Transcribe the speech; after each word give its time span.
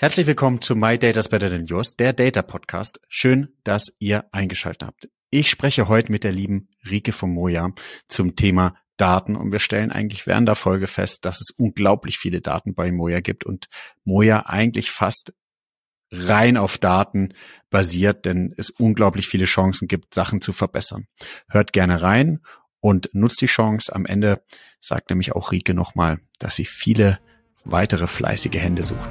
Herzlich 0.00 0.28
willkommen 0.28 0.60
zu 0.60 0.76
My 0.76 0.96
Data's 0.96 1.28
Better 1.28 1.50
Than 1.50 1.66
Yours, 1.66 1.96
der 1.96 2.12
Data 2.12 2.42
Podcast. 2.42 3.00
Schön, 3.08 3.48
dass 3.64 3.96
ihr 3.98 4.26
eingeschaltet 4.30 4.84
habt. 4.84 5.08
Ich 5.30 5.50
spreche 5.50 5.88
heute 5.88 6.12
mit 6.12 6.22
der 6.22 6.30
lieben 6.30 6.68
Rike 6.88 7.10
von 7.10 7.30
Moja 7.30 7.72
zum 8.06 8.36
Thema 8.36 8.76
Daten 8.96 9.34
und 9.34 9.50
wir 9.50 9.58
stellen 9.58 9.90
eigentlich 9.90 10.24
während 10.28 10.46
der 10.46 10.54
Folge 10.54 10.86
fest, 10.86 11.24
dass 11.24 11.40
es 11.40 11.50
unglaublich 11.50 12.16
viele 12.16 12.40
Daten 12.40 12.76
bei 12.76 12.92
Moja 12.92 13.18
gibt 13.18 13.44
und 13.44 13.66
Moja 14.04 14.46
eigentlich 14.46 14.92
fast 14.92 15.32
rein 16.12 16.56
auf 16.56 16.78
Daten 16.78 17.34
basiert, 17.68 18.24
denn 18.24 18.54
es 18.56 18.70
unglaublich 18.70 19.26
viele 19.26 19.46
Chancen 19.46 19.88
gibt, 19.88 20.14
Sachen 20.14 20.40
zu 20.40 20.52
verbessern. 20.52 21.08
Hört 21.48 21.72
gerne 21.72 22.02
rein 22.02 22.38
und 22.78 23.10
nutzt 23.14 23.40
die 23.40 23.46
Chance. 23.46 23.92
Am 23.92 24.06
Ende 24.06 24.44
sagt 24.78 25.10
nämlich 25.10 25.32
auch 25.32 25.50
Rike 25.50 25.74
nochmal, 25.74 26.20
dass 26.38 26.54
sie 26.54 26.66
viele 26.66 27.18
weitere 27.64 28.06
fleißige 28.06 28.58
Hände 28.58 28.84
sucht. 28.84 29.10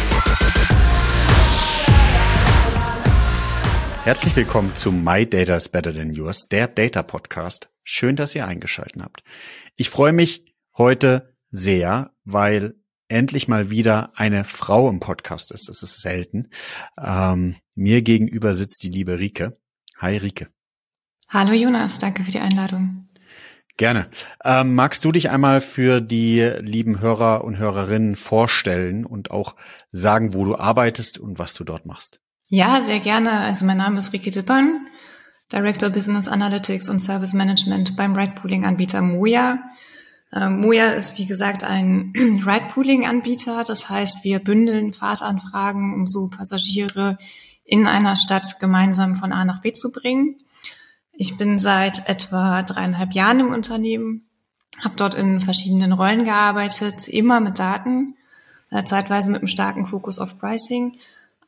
Herzlich 4.03 4.35
willkommen 4.35 4.75
zu 4.75 4.91
My 4.91 5.27
Data 5.27 5.55
is 5.55 5.69
Better 5.69 5.93
Than 5.93 6.11
Yours, 6.11 6.47
der 6.49 6.67
Data 6.67 7.03
Podcast. 7.03 7.69
Schön, 7.83 8.15
dass 8.15 8.33
ihr 8.33 8.47
eingeschaltet 8.47 8.99
habt. 8.99 9.23
Ich 9.75 9.91
freue 9.91 10.11
mich 10.11 10.55
heute 10.75 11.35
sehr, 11.51 12.09
weil 12.23 12.73
endlich 13.09 13.47
mal 13.47 13.69
wieder 13.69 14.11
eine 14.15 14.43
Frau 14.43 14.89
im 14.89 14.99
Podcast 14.99 15.51
ist. 15.51 15.69
Das 15.69 15.83
ist 15.83 16.01
selten. 16.01 16.49
Ähm, 16.99 17.57
mir 17.75 18.01
gegenüber 18.01 18.55
sitzt 18.55 18.81
die 18.81 18.89
liebe 18.89 19.19
Rike. 19.19 19.59
Hi 19.99 20.17
Rike. 20.17 20.47
Hallo 21.29 21.53
Jonas, 21.53 21.99
danke 21.99 22.23
für 22.23 22.31
die 22.31 22.39
Einladung. 22.39 23.07
Gerne. 23.77 24.09
Ähm, 24.43 24.73
magst 24.73 25.05
du 25.05 25.11
dich 25.11 25.29
einmal 25.29 25.61
für 25.61 26.01
die 26.01 26.41
lieben 26.41 27.01
Hörer 27.01 27.43
und 27.43 27.59
Hörerinnen 27.59 28.15
vorstellen 28.15 29.05
und 29.05 29.29
auch 29.29 29.55
sagen, 29.91 30.33
wo 30.33 30.43
du 30.43 30.55
arbeitest 30.55 31.19
und 31.19 31.37
was 31.37 31.53
du 31.53 31.63
dort 31.63 31.85
machst? 31.85 32.19
Ja, 32.53 32.81
sehr 32.81 32.99
gerne. 32.99 33.31
Also 33.31 33.65
mein 33.65 33.77
Name 33.77 33.97
ist 33.97 34.11
Rike 34.11 34.29
Dippern, 34.29 34.85
Director 35.53 35.89
Business 35.89 36.27
Analytics 36.27 36.89
und 36.89 36.99
Service 36.99 37.31
Management 37.31 37.95
beim 37.95 38.13
Ride 38.13 38.33
Pooling 38.41 38.65
Anbieter 38.65 39.01
Moja. 39.01 39.59
Ähm, 40.33 40.59
Moja 40.59 40.89
ist, 40.89 41.17
wie 41.17 41.25
gesagt, 41.25 41.63
ein 41.63 42.11
Ride-Pooling-Anbieter. 42.45 43.63
Das 43.63 43.89
heißt, 43.89 44.25
wir 44.25 44.39
bündeln 44.39 44.91
Fahrtanfragen, 44.91 45.93
um 45.93 46.07
so 46.07 46.29
Passagiere 46.29 47.17
in 47.63 47.87
einer 47.87 48.17
Stadt 48.17 48.59
gemeinsam 48.59 49.15
von 49.15 49.31
A 49.31 49.45
nach 49.45 49.61
B 49.61 49.71
zu 49.71 49.93
bringen. 49.93 50.35
Ich 51.13 51.37
bin 51.37 51.57
seit 51.57 52.09
etwa 52.09 52.63
dreieinhalb 52.63 53.13
Jahren 53.13 53.39
im 53.39 53.53
Unternehmen, 53.53 54.25
habe 54.83 54.97
dort 54.97 55.15
in 55.15 55.39
verschiedenen 55.39 55.93
Rollen 55.93 56.25
gearbeitet, 56.25 57.07
immer 57.07 57.39
mit 57.39 57.59
Daten, 57.59 58.15
äh, 58.71 58.83
zeitweise 58.83 59.31
mit 59.31 59.39
einem 59.39 59.47
starken 59.47 59.87
Fokus 59.87 60.19
auf 60.19 60.37
Pricing, 60.37 60.97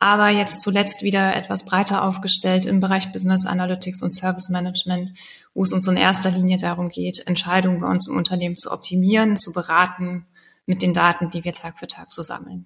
aber 0.04 0.30
jetzt 0.30 0.62
zuletzt 0.62 1.02
wieder 1.02 1.36
etwas 1.36 1.66
breiter 1.66 2.04
aufgestellt 2.04 2.66
im 2.66 2.80
Bereich 2.80 3.12
Business 3.12 3.46
Analytics 3.46 4.02
und 4.02 4.12
Service 4.12 4.50
Management 4.50 5.14
wo 5.54 5.64
es 5.64 5.72
uns 5.72 5.88
in 5.88 5.98
erster 5.98 6.32
Linie 6.32 6.58
darum 6.58 6.90
geht, 6.90 7.28
Entscheidungen 7.28 7.82
bei 7.82 7.88
uns 7.88 8.08
im 8.08 8.18
Unternehmen 8.18 8.58
zu 8.58 8.72
optimieren, 8.72 9.38
zu 9.38 9.54
beraten 9.54 10.25
mit 10.66 10.81
den 10.81 10.94
Daten, 10.94 11.30
die 11.30 11.44
wir 11.44 11.52
Tag 11.52 11.78
für 11.78 11.88
Tag 11.88 12.12
so 12.12 12.22
sammeln. 12.22 12.66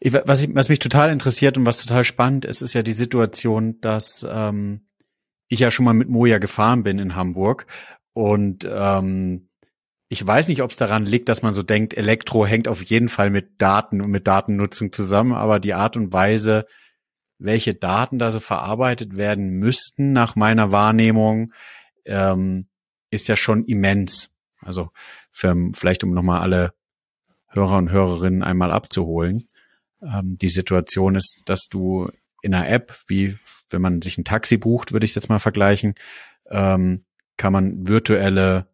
Was, 0.00 0.42
ich, 0.42 0.54
was 0.54 0.68
mich 0.68 0.78
total 0.78 1.10
interessiert 1.10 1.56
und 1.56 1.64
was 1.64 1.78
total 1.78 2.04
spannend 2.04 2.44
ist, 2.44 2.60
ist 2.60 2.74
ja 2.74 2.82
die 2.82 2.92
Situation, 2.92 3.80
dass 3.80 4.26
ähm, 4.28 4.82
ich 5.48 5.60
ja 5.60 5.70
schon 5.70 5.86
mal 5.86 5.94
mit 5.94 6.10
Moja 6.10 6.38
gefahren 6.38 6.82
bin 6.82 6.98
in 6.98 7.16
Hamburg 7.16 7.66
und 8.12 8.68
ähm, 8.70 9.45
ich 10.08 10.24
weiß 10.24 10.48
nicht, 10.48 10.62
ob 10.62 10.70
es 10.70 10.76
daran 10.76 11.04
liegt, 11.04 11.28
dass 11.28 11.42
man 11.42 11.52
so 11.52 11.62
denkt, 11.62 11.94
Elektro 11.94 12.46
hängt 12.46 12.68
auf 12.68 12.82
jeden 12.84 13.08
Fall 13.08 13.30
mit 13.30 13.60
Daten 13.60 14.00
und 14.00 14.10
mit 14.10 14.26
Datennutzung 14.26 14.92
zusammen, 14.92 15.32
aber 15.32 15.58
die 15.58 15.74
Art 15.74 15.96
und 15.96 16.12
Weise, 16.12 16.66
welche 17.38 17.74
Daten 17.74 18.18
da 18.18 18.30
so 18.30 18.40
verarbeitet 18.40 19.16
werden 19.16 19.50
müssten, 19.50 20.12
nach 20.12 20.36
meiner 20.36 20.70
Wahrnehmung, 20.70 21.52
ähm, 22.04 22.68
ist 23.10 23.28
ja 23.28 23.36
schon 23.36 23.64
immens. 23.64 24.34
Also 24.60 24.90
für, 25.32 25.54
vielleicht 25.74 26.04
um 26.04 26.12
nochmal 26.12 26.40
alle 26.40 26.72
Hörer 27.48 27.78
und 27.78 27.90
Hörerinnen 27.90 28.42
einmal 28.42 28.70
abzuholen. 28.70 29.48
Ähm, 30.02 30.36
die 30.36 30.48
Situation 30.48 31.16
ist, 31.16 31.42
dass 31.46 31.68
du 31.68 32.10
in 32.42 32.54
einer 32.54 32.68
App, 32.68 32.96
wie 33.08 33.36
wenn 33.70 33.82
man 33.82 34.02
sich 34.02 34.18
ein 34.18 34.24
Taxi 34.24 34.56
bucht, 34.56 34.92
würde 34.92 35.04
ich 35.04 35.14
jetzt 35.14 35.28
mal 35.28 35.40
vergleichen, 35.40 35.94
ähm, 36.50 37.04
kann 37.36 37.52
man 37.52 37.88
virtuelle 37.88 38.66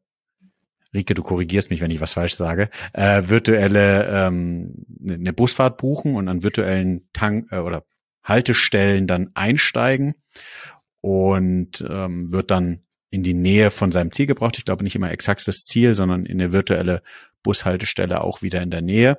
Rike, 0.95 1.15
du 1.15 1.23
korrigierst 1.23 1.71
mich, 1.71 1.81
wenn 1.81 1.91
ich 1.91 2.01
was 2.01 2.13
falsch 2.13 2.35
sage, 2.35 2.69
äh, 2.93 3.23
virtuelle 3.27 4.07
ähm, 4.09 4.85
eine 5.03 5.19
ne 5.19 5.33
Busfahrt 5.33 5.79
buchen 5.79 6.17
und 6.17 6.29
an 6.29 6.43
virtuellen 6.43 7.09
Tank 7.13 7.51
äh, 7.51 7.59
oder 7.59 7.85
Haltestellen 8.23 9.07
dann 9.07 9.31
einsteigen 9.35 10.15
und 11.01 11.85
ähm, 11.89 12.33
wird 12.33 12.51
dann 12.51 12.83
in 13.11 13.23
die 13.23 13.35
Nähe 13.35 13.71
von 13.71 13.93
seinem 13.93 14.13
Ziel 14.13 14.27
gebraucht. 14.27 14.59
Ich 14.59 14.65
glaube 14.65 14.85
nicht 14.85 14.97
immer 14.97 15.11
exakt 15.11 15.47
das 15.47 15.65
Ziel, 15.65 15.95
sondern 15.95 16.25
in 16.25 16.41
eine 16.41 16.53
virtuelle 16.53 17.03
Bushaltestelle 17.43 18.23
auch 18.23 18.43
wieder 18.43 18.63
in 18.63 18.71
der 18.71 18.83
Nähe. 18.83 19.19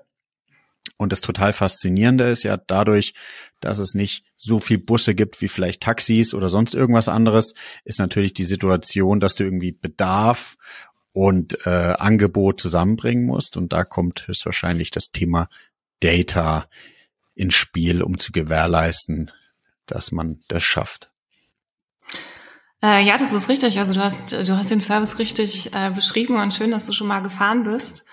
Und 0.98 1.12
das 1.12 1.22
total 1.22 1.54
faszinierende 1.54 2.26
ist 2.26 2.44
ja 2.44 2.58
dadurch, 2.58 3.14
dass 3.60 3.80
es 3.80 3.94
nicht 3.94 4.26
so 4.36 4.60
viel 4.60 4.78
Busse 4.78 5.16
gibt 5.16 5.42
wie 5.42 5.48
vielleicht 5.48 5.82
Taxis 5.82 6.34
oder 6.34 6.50
sonst 6.50 6.76
irgendwas 6.76 7.08
anderes, 7.08 7.54
ist 7.86 8.00
natürlich 8.00 8.34
die 8.34 8.46
Situation, 8.46 9.20
dass 9.20 9.36
du 9.36 9.44
irgendwie 9.44 9.72
Bedarf 9.72 10.56
und 11.14 11.66
äh, 11.66 11.70
Angebot 11.98 12.60
zusammenbringen 12.60 13.26
musst. 13.26 13.56
Und 13.56 13.72
da 13.72 13.84
kommt 13.84 14.28
höchstwahrscheinlich 14.28 14.92
das 14.92 15.12
Thema 15.12 15.48
Data 16.00 16.68
ins 17.36 17.56
Spiel, 17.56 18.04
um 18.04 18.20
zu 18.20 18.32
gewährleisten, 18.32 19.32
dass 19.86 20.12
man 20.12 20.40
das 20.50 20.64
schafft. 20.64 21.12
Äh, 22.82 23.06
ja, 23.06 23.18
das 23.18 23.32
ist 23.32 23.48
richtig. 23.48 23.80
Also 23.80 23.94
du 23.94 24.04
hast, 24.04 24.32
du 24.32 24.58
hast 24.58 24.72
den 24.72 24.82
Service 24.82 25.20
richtig 25.20 25.74
äh, 25.74 25.92
beschrieben 25.92 26.36
und 26.36 26.54
schön, 26.54 26.72
dass 26.72 26.86
du 26.86 26.94
schon 26.94 27.08
mal 27.08 27.22
gefahren 27.22 27.64
bist. 27.64 28.06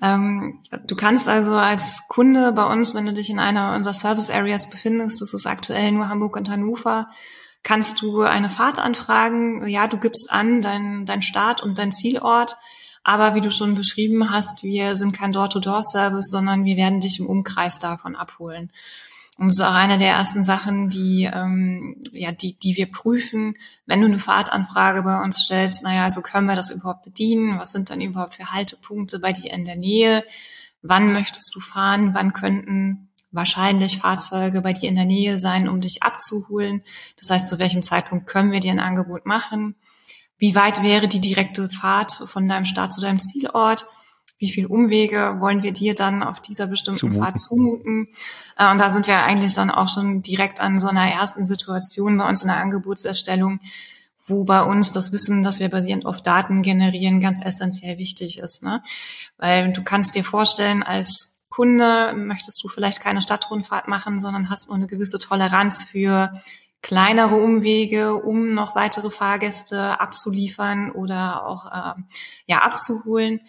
Ähm, 0.00 0.62
du 0.86 0.94
kannst 0.94 1.28
also 1.28 1.56
als 1.56 2.02
Kunde 2.08 2.52
bei 2.52 2.64
uns, 2.64 2.94
wenn 2.94 3.04
du 3.04 3.12
dich 3.12 3.30
in 3.30 3.40
einer 3.40 3.74
unserer 3.74 3.94
Service 3.94 4.30
Areas 4.30 4.70
befindest, 4.70 5.20
das 5.20 5.34
ist 5.34 5.46
aktuell 5.46 5.90
nur 5.92 6.08
Hamburg 6.08 6.36
und 6.36 6.48
Hannover, 6.48 7.08
kannst 7.62 8.00
du 8.02 8.22
eine 8.22 8.50
Fahrt 8.50 8.78
anfragen. 8.78 9.66
Ja, 9.66 9.86
du 9.86 9.98
gibst 9.98 10.30
an 10.30 10.60
dein, 10.60 11.06
dein 11.06 11.22
Start 11.22 11.62
und 11.62 11.78
dein 11.78 11.92
Zielort. 11.92 12.56
Aber 13.04 13.34
wie 13.34 13.40
du 13.40 13.50
schon 13.50 13.74
beschrieben 13.74 14.30
hast, 14.30 14.62
wir 14.62 14.96
sind 14.96 15.12
kein 15.12 15.32
Door-to-Door-Service, 15.32 16.30
sondern 16.30 16.64
wir 16.64 16.76
werden 16.76 17.00
dich 17.00 17.20
im 17.20 17.26
Umkreis 17.26 17.78
davon 17.78 18.16
abholen. 18.16 18.70
Und 19.38 19.46
das 19.46 19.54
ist 19.54 19.64
auch 19.64 19.74
eine 19.74 19.98
der 19.98 20.10
ersten 20.10 20.42
Sachen, 20.42 20.88
die, 20.88 21.30
ähm, 21.32 22.02
ja, 22.12 22.32
die, 22.32 22.58
die 22.58 22.76
wir 22.76 22.90
prüfen, 22.90 23.54
wenn 23.86 24.00
du 24.00 24.06
eine 24.06 24.18
Fahrtanfrage 24.18 25.02
bei 25.04 25.22
uns 25.22 25.38
stellst. 25.38 25.84
Naja, 25.84 26.04
also 26.04 26.22
können 26.22 26.48
wir 26.48 26.56
das 26.56 26.70
überhaupt 26.70 27.04
bedienen? 27.04 27.58
Was 27.58 27.70
sind 27.70 27.88
dann 27.88 28.00
überhaupt 28.00 28.34
für 28.34 28.50
Haltepunkte 28.50 29.20
bei 29.20 29.32
dir 29.32 29.52
in 29.52 29.64
der 29.64 29.76
Nähe? 29.76 30.24
Wann 30.82 31.12
möchtest 31.12 31.54
du 31.54 31.60
fahren? 31.60 32.14
Wann 32.14 32.32
könnten 32.32 33.07
wahrscheinlich 33.30 33.98
Fahrzeuge 33.98 34.60
bei 34.60 34.72
dir 34.72 34.88
in 34.88 34.96
der 34.96 35.04
Nähe 35.04 35.38
sein, 35.38 35.68
um 35.68 35.80
dich 35.80 36.02
abzuholen? 36.02 36.82
Das 37.18 37.30
heißt, 37.30 37.48
zu 37.48 37.58
welchem 37.58 37.82
Zeitpunkt 37.82 38.26
können 38.26 38.52
wir 38.52 38.60
dir 38.60 38.72
ein 38.72 38.80
Angebot 38.80 39.26
machen? 39.26 39.76
Wie 40.38 40.54
weit 40.54 40.82
wäre 40.82 41.08
die 41.08 41.20
direkte 41.20 41.68
Fahrt 41.68 42.12
von 42.12 42.48
deinem 42.48 42.64
Start 42.64 42.92
zu 42.92 43.00
deinem 43.00 43.18
Zielort? 43.18 43.86
wie 44.38 44.48
viel 44.48 44.66
Umwege 44.66 45.36
wollen 45.40 45.62
wir 45.62 45.72
dir 45.72 45.94
dann 45.94 46.22
auf 46.22 46.40
dieser 46.40 46.68
bestimmten 46.68 47.00
zumuten. 47.00 47.22
Fahrt 47.22 47.40
zumuten. 47.40 48.08
Äh, 48.56 48.70
und 48.70 48.78
da 48.80 48.90
sind 48.90 49.06
wir 49.06 49.16
eigentlich 49.16 49.54
dann 49.54 49.70
auch 49.70 49.88
schon 49.88 50.22
direkt 50.22 50.60
an 50.60 50.78
so 50.78 50.88
einer 50.88 51.10
ersten 51.10 51.44
Situation 51.44 52.16
bei 52.18 52.28
uns 52.28 52.42
in 52.42 52.48
der 52.48 52.58
Angebotserstellung, 52.58 53.60
wo 54.26 54.44
bei 54.44 54.62
uns 54.62 54.92
das 54.92 55.10
Wissen, 55.10 55.42
das 55.42 55.58
wir 55.58 55.68
basierend 55.68 56.06
auf 56.06 56.22
Daten 56.22 56.62
generieren, 56.62 57.20
ganz 57.20 57.44
essentiell 57.44 57.98
wichtig 57.98 58.38
ist. 58.38 58.62
Ne? 58.62 58.82
Weil 59.38 59.72
du 59.72 59.82
kannst 59.82 60.14
dir 60.14 60.24
vorstellen, 60.24 60.82
als 60.82 61.37
Kunde 61.58 62.14
möchtest 62.14 62.62
du 62.62 62.68
vielleicht 62.68 63.00
keine 63.00 63.20
Stadtrundfahrt 63.20 63.88
machen, 63.88 64.20
sondern 64.20 64.48
hast 64.48 64.68
nur 64.68 64.76
eine 64.76 64.86
gewisse 64.86 65.18
Toleranz 65.18 65.82
für 65.82 66.32
kleinere 66.82 67.34
Umwege, 67.34 68.14
um 68.14 68.54
noch 68.54 68.76
weitere 68.76 69.10
Fahrgäste 69.10 70.00
abzuliefern 70.00 70.92
oder 70.92 71.44
auch 71.44 71.66
äh, 71.66 72.00
ja 72.46 72.58
abzuholen. 72.58 73.40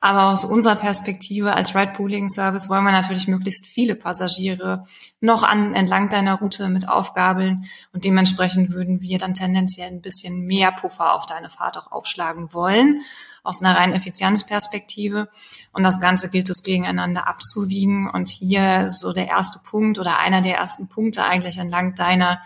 Aber 0.00 0.30
aus 0.30 0.44
unserer 0.44 0.76
Perspektive 0.76 1.54
als 1.54 1.74
Ride-Pooling-Service 1.74 2.68
wollen 2.68 2.84
wir 2.84 2.92
natürlich 2.92 3.26
möglichst 3.26 3.66
viele 3.66 3.96
Passagiere 3.96 4.86
noch 5.20 5.42
an, 5.42 5.74
entlang 5.74 6.08
deiner 6.08 6.38
Route 6.38 6.68
mit 6.68 6.88
aufgabeln 6.88 7.64
und 7.92 8.04
dementsprechend 8.04 8.70
würden 8.70 9.00
wir 9.00 9.18
dann 9.18 9.34
tendenziell 9.34 9.88
ein 9.88 10.00
bisschen 10.00 10.46
mehr 10.46 10.70
Puffer 10.70 11.14
auf 11.14 11.26
deine 11.26 11.50
Fahrt 11.50 11.76
auch 11.78 11.90
aufschlagen 11.90 12.54
wollen, 12.54 13.02
aus 13.42 13.60
einer 13.60 13.76
reinen 13.76 13.94
Effizienzperspektive. 13.94 15.28
Und 15.72 15.82
das 15.82 16.00
Ganze 16.00 16.28
gilt 16.28 16.48
es 16.48 16.62
gegeneinander 16.62 17.26
abzuwiegen. 17.26 18.08
Und 18.08 18.28
hier 18.28 18.88
so 18.90 19.12
der 19.12 19.26
erste 19.26 19.58
Punkt 19.58 19.98
oder 19.98 20.18
einer 20.18 20.42
der 20.42 20.58
ersten 20.58 20.88
Punkte 20.88 21.24
eigentlich 21.24 21.58
entlang 21.58 21.94
deiner 21.94 22.40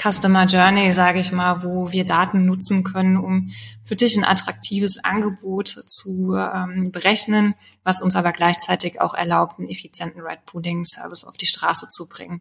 Customer 0.00 0.46
Journey, 0.46 0.92
sage 0.92 1.20
ich 1.20 1.32
mal, 1.32 1.62
wo 1.62 1.92
wir 1.92 2.04
Daten 2.04 2.46
nutzen 2.46 2.82
können, 2.82 3.16
um 3.16 3.50
für 3.84 3.96
dich 3.96 4.16
ein 4.16 4.24
attraktives 4.24 4.98
Angebot 5.02 5.68
zu 5.68 6.34
ähm, 6.34 6.90
berechnen, 6.90 7.54
was 7.84 8.02
uns 8.02 8.16
aber 8.16 8.32
gleichzeitig 8.32 9.00
auch 9.00 9.14
erlaubt, 9.14 9.58
einen 9.58 9.68
effizienten 9.68 10.22
Red 10.22 10.44
Pooling 10.46 10.84
Service 10.84 11.24
auf 11.24 11.36
die 11.36 11.46
Straße 11.46 11.88
zu 11.88 12.08
bringen. 12.08 12.40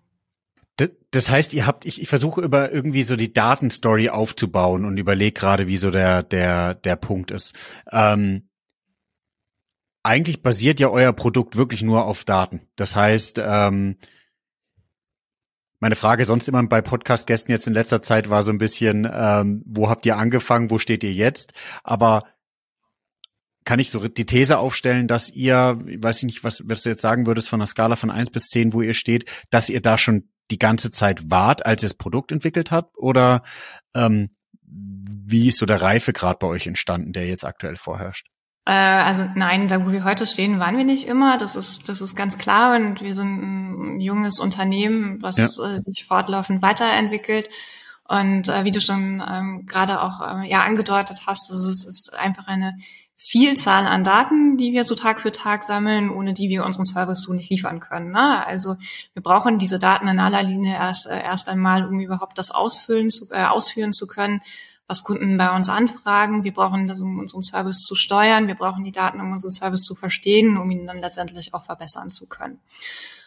Das 1.11 1.29
heißt, 1.29 1.53
ihr 1.53 1.67
habt, 1.67 1.85
ich, 1.85 2.01
ich 2.01 2.07
versuche 2.07 2.41
über 2.41 2.71
irgendwie 2.71 3.03
so 3.03 3.15
die 3.15 3.33
Datenstory 3.33 4.09
aufzubauen 4.09 4.85
und 4.85 4.97
überlege 4.97 5.33
gerade, 5.33 5.67
wie 5.67 5.77
so 5.77 5.91
der, 5.91 6.23
der, 6.23 6.73
der 6.73 6.95
Punkt 6.95 7.29
ist. 7.29 7.53
Ähm, 7.91 8.47
eigentlich 10.03 10.41
basiert 10.41 10.79
ja 10.79 10.89
euer 10.89 11.13
Produkt 11.13 11.57
wirklich 11.57 11.83
nur 11.83 12.05
auf 12.05 12.23
Daten. 12.23 12.61
Das 12.75 12.95
heißt, 12.95 13.39
ähm, 13.43 13.97
meine 15.81 15.95
Frage 15.95 16.25
sonst 16.25 16.47
immer 16.47 16.65
bei 16.67 16.81
Podcast-Gästen 16.81 17.51
jetzt 17.51 17.67
in 17.67 17.73
letzter 17.73 18.01
Zeit 18.03 18.29
war 18.29 18.43
so 18.43 18.51
ein 18.51 18.59
bisschen, 18.59 19.09
ähm, 19.11 19.63
wo 19.65 19.89
habt 19.89 20.05
ihr 20.05 20.15
angefangen, 20.15 20.69
wo 20.69 20.77
steht 20.77 21.03
ihr 21.03 21.11
jetzt? 21.11 21.53
Aber 21.83 22.23
kann 23.65 23.79
ich 23.79 23.89
so 23.89 24.07
die 24.07 24.25
These 24.27 24.59
aufstellen, 24.59 25.07
dass 25.07 25.29
ihr, 25.29 25.79
ich 25.87 26.01
weiß 26.01 26.23
nicht, 26.23 26.43
was, 26.43 26.61
was 26.65 26.83
du 26.83 26.89
jetzt 26.89 27.01
sagen 27.01 27.25
würdest 27.25 27.49
von 27.49 27.59
einer 27.59 27.67
Skala 27.67 27.95
von 27.95 28.11
eins 28.11 28.29
bis 28.29 28.49
zehn, 28.49 28.73
wo 28.73 28.81
ihr 28.81 28.93
steht, 28.93 29.25
dass 29.49 29.69
ihr 29.69 29.81
da 29.81 29.97
schon 29.97 30.29
die 30.51 30.59
ganze 30.59 30.91
Zeit 30.91 31.31
wart, 31.31 31.65
als 31.65 31.83
ihr 31.83 31.89
das 31.89 31.97
Produkt 31.97 32.31
entwickelt 32.31 32.69
habt? 32.69 32.95
Oder 32.97 33.43
ähm, 33.95 34.35
wie 34.63 35.47
ist 35.47 35.57
so 35.57 35.65
der 35.65 35.81
Reifegrad 35.81 36.39
bei 36.39 36.47
euch 36.47 36.67
entstanden, 36.67 37.11
der 37.11 37.27
jetzt 37.27 37.43
aktuell 37.43 37.75
vorherrscht? 37.75 38.27
Äh, 38.65 38.73
also 38.73 39.25
nein, 39.35 39.67
da 39.67 39.85
wo 39.85 39.91
wir 39.91 40.03
heute 40.03 40.25
stehen, 40.25 40.59
waren 40.59 40.77
wir 40.77 40.83
nicht 40.83 41.07
immer. 41.07 41.37
Das 41.37 41.55
ist, 41.55 41.89
das 41.89 42.01
ist 42.01 42.15
ganz 42.15 42.37
klar. 42.37 42.75
Und 42.75 43.01
wir 43.01 43.15
sind 43.15 43.41
ein 43.41 43.99
junges 43.99 44.39
Unternehmen, 44.39 45.21
was 45.21 45.37
ja. 45.37 45.45
äh, 45.45 45.79
sich 45.79 46.05
fortlaufend 46.05 46.61
weiterentwickelt. 46.61 47.49
Und 48.07 48.49
äh, 48.49 48.65
wie 48.65 48.71
du 48.71 48.81
schon 48.81 49.23
ähm, 49.25 49.65
gerade 49.65 50.01
auch 50.01 50.21
äh, 50.21 50.49
ja 50.49 50.63
angedeutet 50.63 51.21
hast, 51.27 51.49
es 51.49 51.65
ist, 51.65 51.85
ist 51.85 52.13
einfach 52.19 52.47
eine 52.47 52.75
Vielzahl 53.23 53.85
an 53.85 54.03
Daten, 54.03 54.57
die 54.57 54.73
wir 54.73 54.83
so 54.83 54.95
Tag 54.95 55.21
für 55.21 55.31
Tag 55.31 55.61
sammeln, 55.61 56.09
ohne 56.09 56.33
die 56.33 56.49
wir 56.49 56.65
unseren 56.65 56.85
Service 56.85 57.21
so 57.21 57.33
nicht 57.33 57.51
liefern 57.51 57.79
können. 57.79 58.11
Ne? 58.11 58.45
Also 58.45 58.77
wir 59.13 59.21
brauchen 59.21 59.59
diese 59.59 59.77
Daten 59.77 60.07
in 60.07 60.19
aller 60.19 60.41
Linie 60.41 60.73
erst, 60.73 61.05
äh, 61.05 61.21
erst 61.21 61.47
einmal, 61.47 61.85
um 61.85 61.99
überhaupt 61.99 62.39
das 62.39 62.49
ausfüllen 62.49 63.11
zu, 63.11 63.31
äh, 63.31 63.45
ausführen 63.45 63.93
zu 63.93 64.07
können, 64.07 64.41
was 64.91 65.05
Kunden 65.05 65.37
bei 65.37 65.55
uns 65.55 65.69
anfragen. 65.69 66.43
Wir 66.43 66.53
brauchen 66.53 66.85
das, 66.85 67.01
um 67.01 67.17
unseren 67.17 67.41
Service 67.41 67.85
zu 67.85 67.95
steuern. 67.95 68.47
Wir 68.47 68.55
brauchen 68.55 68.83
die 68.83 68.91
Daten, 68.91 69.21
um 69.21 69.31
unseren 69.31 69.51
Service 69.51 69.83
zu 69.83 69.95
verstehen, 69.95 70.57
um 70.57 70.69
ihn 70.69 70.85
dann 70.85 70.99
letztendlich 70.99 71.53
auch 71.53 71.63
verbessern 71.63 72.11
zu 72.11 72.27
können. 72.27 72.59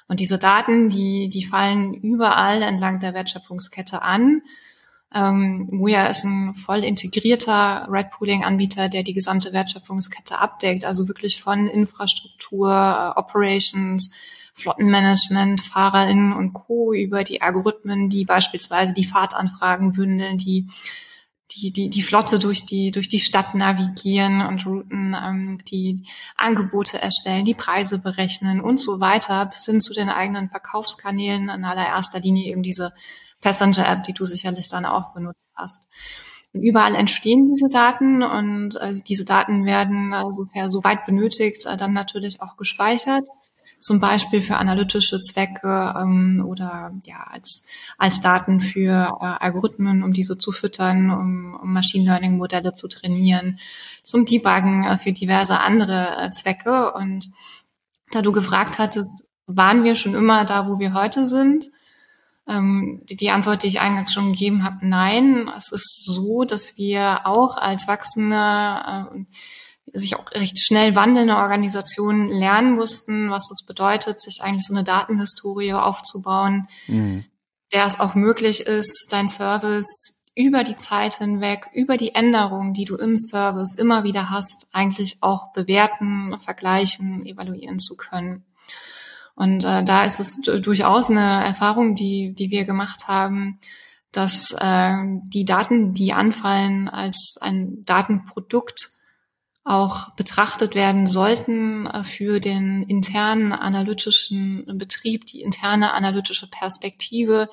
Und 0.06 0.20
diese 0.20 0.37
Daten, 0.37 0.90
die, 0.90 1.31
die 1.31 1.46
fallen 1.46 1.94
überall 1.94 2.61
entlang 2.61 3.00
der 3.00 3.14
Wertschöpfungskette 3.14 4.02
an. 4.02 4.43
Ähm, 5.14 5.69
Muya 5.70 6.06
ist 6.08 6.25
ein 6.25 6.52
voll 6.52 6.84
integrierter 6.84 7.87
Red 7.88 8.11
Pooling 8.11 8.44
Anbieter, 8.44 8.90
der 8.90 9.02
die 9.02 9.14
gesamte 9.14 9.55
Wertschöpfungskette 9.55 10.38
abdeckt, 10.38 10.84
also 10.84 11.08
wirklich 11.08 11.43
von 11.43 11.66
Infrastruktur, 11.66 12.69
äh, 12.70 13.19
Operations, 13.19 14.11
Flottenmanagement, 14.52 15.62
FahrerInnen 15.62 16.34
und 16.34 16.52
Co. 16.52 16.93
über 16.93 17.25
die 17.25 17.40
Algorithmen, 17.40 18.11
die 18.11 18.26
beispielsweise 18.26 18.93
die 18.93 19.06
Fahrtanfragen 19.06 19.93
bündeln, 19.93 20.37
die 20.37 20.66
die, 21.52 21.73
die, 21.73 21.91
die 21.91 22.02
Flotte 22.02 22.38
durch 22.38 22.64
die, 22.67 22.91
durch 22.91 23.08
die 23.08 23.20
Stadt 23.20 23.55
navigieren 23.55 24.43
und 24.43 24.67
Routen, 24.67 25.14
ähm, 25.14 25.61
die 25.70 26.06
Angebote 26.37 27.00
erstellen, 27.00 27.44
die 27.44 27.55
Preise 27.55 27.99
berechnen 27.99 28.61
und 28.61 28.79
so 28.79 29.00
weiter, 29.00 29.46
bis 29.46 29.64
hin 29.67 29.81
zu 29.81 29.94
den 29.94 30.08
eigenen 30.08 30.49
Verkaufskanälen, 30.49 31.49
in 31.49 31.64
allererster 31.64 32.20
Linie 32.20 32.50
eben 32.50 32.62
diese 32.62 32.93
Passenger-App, 33.41 34.05
die 34.05 34.14
du 34.14 34.25
sicherlich 34.25 34.69
dann 34.69 34.87
auch 34.87 35.12
benutzt 35.12 35.52
hast. 35.55 35.87
Und 36.52 36.62
überall 36.62 36.94
entstehen 36.94 37.47
diese 37.47 37.69
Daten 37.69 38.23
und 38.23 38.76
äh, 38.76 38.94
diese 39.06 39.25
Daten 39.25 39.64
werden, 39.64 40.12
äh, 40.12 40.25
sofern 40.32 40.69
soweit 40.69 41.05
benötigt, 41.05 41.67
äh, 41.67 41.76
dann 41.76 41.93
natürlich 41.93 42.40
auch 42.40 42.56
gespeichert 42.56 43.29
zum 43.85 44.01
Beispiel 44.01 44.41
für 44.41 44.57
analytische 44.57 45.21
Zwecke 45.21 45.95
ähm, 45.95 46.43
oder 46.47 46.93
ja 47.05 47.27
als 47.31 47.69
als 47.99 48.19
Daten 48.21 48.61
für 48.61 49.19
äh, 49.21 49.25
Algorithmen, 49.25 50.03
um 50.03 50.13
diese 50.13 50.39
zu 50.39 50.53
füttern, 50.53 51.11
um, 51.11 51.55
um 51.63 51.71
Machine 51.71 52.07
Learning 52.07 52.39
Modelle 52.39 52.73
zu 52.73 52.89
trainieren, 52.89 53.59
zum 54.03 54.25
Debuggen 54.25 54.85
äh, 54.85 54.97
für 54.97 55.13
diverse 55.13 55.61
andere 55.61 56.17
äh, 56.17 56.31
Zwecke. 56.31 56.95
Und 56.95 57.29
da 58.11 58.23
du 58.23 58.33
gefragt 58.33 58.79
hattest, 58.79 59.23
waren 59.47 59.85
wir 59.85 59.97
schon 59.97 60.15
immer 60.15 60.47
da, 60.47 60.67
wo 60.67 60.79
wir 60.79 60.95
heute 60.95 61.27
sind? 61.27 61.67
Ähm, 62.49 63.03
die, 63.11 63.17
die 63.17 63.31
Antwort, 63.31 63.65
die 63.65 63.69
ich 63.69 63.81
eingangs 63.81 64.15
schon 64.15 64.33
gegeben 64.33 64.65
habe, 64.65 64.79
nein. 64.81 65.51
Es 65.55 65.71
ist 65.71 66.07
so, 66.07 66.45
dass 66.45 66.79
wir 66.79 67.27
auch 67.27 67.59
als 67.59 67.87
wachsende 67.87 68.37
äh, 69.15 69.25
sich 69.94 70.17
auch 70.17 70.31
recht 70.32 70.58
schnell 70.58 70.94
wandelnde 70.94 71.37
Organisationen 71.37 72.29
lernen 72.29 72.75
mussten, 72.75 73.31
was 73.31 73.49
das 73.49 73.64
bedeutet, 73.64 74.20
sich 74.20 74.43
eigentlich 74.43 74.67
so 74.67 74.75
eine 74.75 74.85
Datenhistorie 74.85 75.73
aufzubauen, 75.73 76.69
mhm. 76.88 77.25
der 77.73 77.87
es 77.87 78.00
auch 78.00 78.14
möglich 78.14 78.62
ist, 78.67 79.06
dein 79.11 79.29
Service 79.29 80.23
über 80.35 80.64
die 80.64 80.76
Zeit 80.76 81.14
hinweg, 81.14 81.70
über 81.73 81.96
die 81.96 82.14
Änderungen, 82.14 82.75
die 82.75 82.85
du 82.85 82.96
im 82.96 83.17
Service 83.17 83.76
immer 83.76 84.02
wieder 84.02 84.31
hast, 84.31 84.67
eigentlich 84.73 85.19
auch 85.23 85.52
bewerten, 85.52 86.37
vergleichen, 86.40 87.25
evaluieren 87.25 87.79
zu 87.79 87.97
können. 87.97 88.44
Und 89.37 89.64
äh, 89.64 89.85
da 89.85 90.05
ist 90.05 90.19
es 90.19 90.40
durchaus 90.43 91.08
eine 91.08 91.44
Erfahrung, 91.44 91.94
die, 91.94 92.35
die 92.35 92.50
wir 92.50 92.64
gemacht 92.64 93.06
haben, 93.06 93.61
dass 94.11 94.52
äh, 94.58 94.97
die 95.25 95.44
Daten, 95.44 95.94
die 95.94 96.12
anfallen, 96.12 96.88
als 96.88 97.37
ein 97.40 97.85
Datenprodukt 97.85 98.94
auch 99.64 100.11
betrachtet 100.11 100.75
werden 100.75 101.06
sollten 101.06 101.87
äh, 101.87 102.05
für 102.05 102.38
den 102.38 102.82
internen 102.82 103.52
analytischen 103.52 104.64
Betrieb, 104.78 105.26
die 105.26 105.40
interne 105.40 105.94
analytische 105.94 106.49
Perspektive 106.49 107.49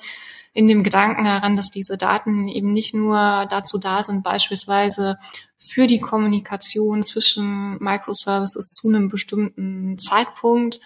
in 0.52 0.68
dem 0.68 0.82
Gedanken 0.82 1.24
heran, 1.24 1.56
dass 1.56 1.70
diese 1.70 1.96
Daten 1.96 2.46
eben 2.48 2.72
nicht 2.72 2.92
nur 2.92 3.46
dazu 3.48 3.78
da 3.78 4.02
sind, 4.02 4.22
beispielsweise 4.22 5.16
für 5.56 5.86
die 5.86 6.00
Kommunikation 6.00 7.02
zwischen 7.02 7.78
Microservices 7.78 8.74
zu 8.74 8.88
einem 8.88 9.08
bestimmten 9.08 9.98
Zeitpunkt, 9.98 10.80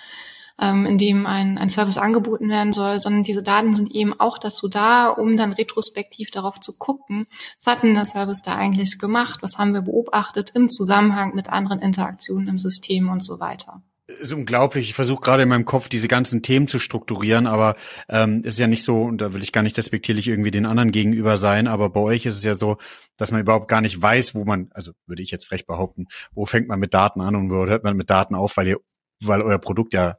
ähm, 0.61 0.87
in 0.87 0.99
dem 0.99 1.27
ein, 1.27 1.59
ein 1.59 1.69
Service 1.69 1.99
angeboten 1.99 2.49
werden 2.49 2.73
soll, 2.73 2.99
sondern 2.99 3.23
diese 3.23 3.43
Daten 3.43 3.75
sind 3.75 3.91
eben 3.91 4.19
auch 4.19 4.39
dazu 4.39 4.69
da, 4.69 5.09
um 5.09 5.37
dann 5.37 5.53
retrospektiv 5.53 6.31
darauf 6.31 6.61
zu 6.61 6.77
gucken, 6.79 7.27
was 7.59 7.73
hat 7.73 7.83
denn 7.83 7.95
der 7.95 8.05
Service 8.05 8.43
da 8.43 8.57
eigentlich 8.57 8.99
gemacht, 8.99 9.43
was 9.43 9.59
haben 9.59 9.75
wir 9.75 9.83
beobachtet 9.83 10.51
im 10.55 10.69
Zusammenhang 10.69 11.35
mit 11.35 11.51
anderen 11.51 11.81
Interaktionen 11.81 12.49
im 12.49 12.59
System 12.59 13.09
und 13.09 13.23
so 13.23 13.41
weiter 13.41 13.83
ist 14.09 14.33
unglaublich. 14.33 14.89
Ich 14.89 14.95
versuche 14.95 15.21
gerade 15.21 15.43
in 15.43 15.49
meinem 15.49 15.65
Kopf 15.65 15.89
diese 15.89 16.09
ganzen 16.09 16.43
Themen 16.43 16.69
zu 16.69 16.79
strukturieren, 16.79 17.47
aber 17.47 17.77
ähm, 18.09 18.43
ist 18.45 18.59
ja 18.59 18.67
nicht 18.67 18.85
so, 18.85 19.03
und 19.03 19.21
da 19.21 19.33
will 19.33 19.43
ich 19.43 19.53
gar 19.53 19.63
nicht 19.63 19.77
despektierlich 19.77 20.29
irgendwie 20.29 20.51
den 20.51 20.67
anderen 20.67 20.93
gegenüber 20.93 21.37
sein, 21.37 21.67
aber 21.67 21.91
bei 21.91 22.01
euch 22.01 22.27
ist 22.27 22.37
es 22.37 22.45
ja 22.45 22.55
so, 22.55 22.77
dass 23.17 23.33
man 23.33 23.41
überhaupt 23.41 23.69
gar 23.69 23.81
nicht 23.81 24.01
weiß, 24.01 24.35
wo 24.35 24.45
man, 24.45 24.71
also 24.73 24.93
würde 25.07 25.23
ich 25.23 25.31
jetzt 25.31 25.47
frech 25.47 25.67
behaupten, 25.67 26.07
wo 26.33 26.47
fängt 26.47 26.69
man 26.69 26.79
mit 26.79 26.95
Daten 26.95 27.21
an 27.21 27.35
und 27.35 27.51
wo 27.51 27.67
hört 27.67 27.83
man 27.83 27.97
mit 27.97 28.11
Daten 28.11 28.35
auf, 28.35 28.57
weil 28.57 28.69
ihr, 28.69 28.79
weil 29.21 29.43
euer 29.43 29.59
Produkt 29.59 29.93
ja 29.93 30.19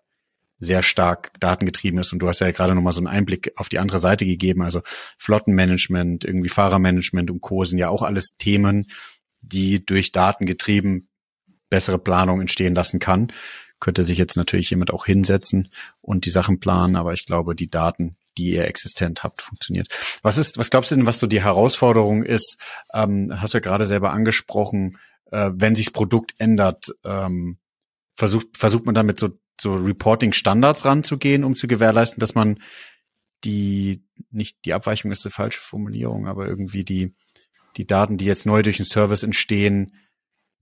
sehr 0.60 0.84
stark 0.84 1.32
datengetrieben 1.40 2.00
ist. 2.00 2.14
Und 2.14 2.20
du 2.20 2.28
hast 2.28 2.40
ja 2.40 2.52
gerade 2.52 2.76
nochmal 2.76 2.94
so 2.94 3.00
einen 3.00 3.08
Einblick 3.08 3.54
auf 3.56 3.70
die 3.70 3.80
andere 3.80 4.00
Seite 4.00 4.26
gegeben. 4.26 4.62
Also 4.62 4.82
Flottenmanagement, 5.18 6.26
irgendwie 6.26 6.50
Fahrermanagement 6.50 7.30
und 7.30 7.42
Co. 7.42 7.64
sind 7.64 7.78
ja 7.78 7.90
auch 7.90 8.02
alles 8.02 8.36
Themen, 8.38 8.88
die 9.42 9.86
durch 9.86 10.12
Daten 10.12 10.46
getrieben 10.46 11.10
bessere 11.70 12.00
Planung 12.00 12.42
entstehen 12.42 12.76
lassen 12.76 13.00
kann. 13.00 13.32
Könnte 13.80 14.04
sich 14.04 14.18
jetzt 14.18 14.38
natürlich 14.38 14.70
jemand 14.70 14.92
auch 14.92 15.06
hinsetzen 15.06 15.70
und 16.02 16.26
die 16.26 16.32
Sachen 16.32 16.60
planen, 16.60 16.96
aber 16.96 17.14
ich 17.14 17.26
glaube, 17.26 17.56
die 17.56 17.70
Daten, 17.70 18.18
die 18.38 18.54
ihr 18.54 18.66
existent 18.66 19.24
habt, 19.24 19.42
funktioniert. 19.42 19.88
Was 20.24 20.38
ist, 20.38 20.58
was 20.58 20.70
glaubst 20.70 20.92
du 20.92 20.96
denn, 20.96 21.06
was 21.06 21.20
so 21.20 21.28
die 21.28 21.44
Herausforderung 21.44 22.24
ist? 22.24 22.58
Ähm, 22.94 23.34
hast 23.36 23.54
du 23.54 23.58
ja 23.58 23.62
gerade 23.62 23.86
selber 23.86 24.12
angesprochen, 24.12 24.98
äh, 25.32 25.52
wenn 25.54 25.76
sich 25.76 25.88
das 25.88 25.94
Produkt 25.94 26.34
ändert, 26.40 26.96
ähm, 27.04 27.58
versucht, 28.16 28.58
versucht 28.58 28.86
man 28.86 28.96
damit 28.96 29.20
so 29.20 29.30
so 29.60 29.76
Reporting-Standards 29.76 30.86
ranzugehen, 30.86 31.44
um 31.44 31.56
zu 31.56 31.68
gewährleisten, 31.68 32.20
dass 32.20 32.36
man 32.36 32.60
die, 33.44 34.04
nicht 34.32 34.58
die 34.66 34.74
Abweichung 34.74 35.12
ist 35.12 35.26
eine 35.26 35.32
falsche 35.32 35.62
Formulierung, 35.62 36.28
aber 36.28 36.48
irgendwie 36.48 36.84
die, 36.84 37.16
die 37.76 37.86
Daten, 37.86 38.18
die 38.18 38.26
jetzt 38.26 38.46
neu 38.46 38.64
durch 38.64 38.78
den 38.78 38.86
Service 38.86 39.24
entstehen, 39.24 39.94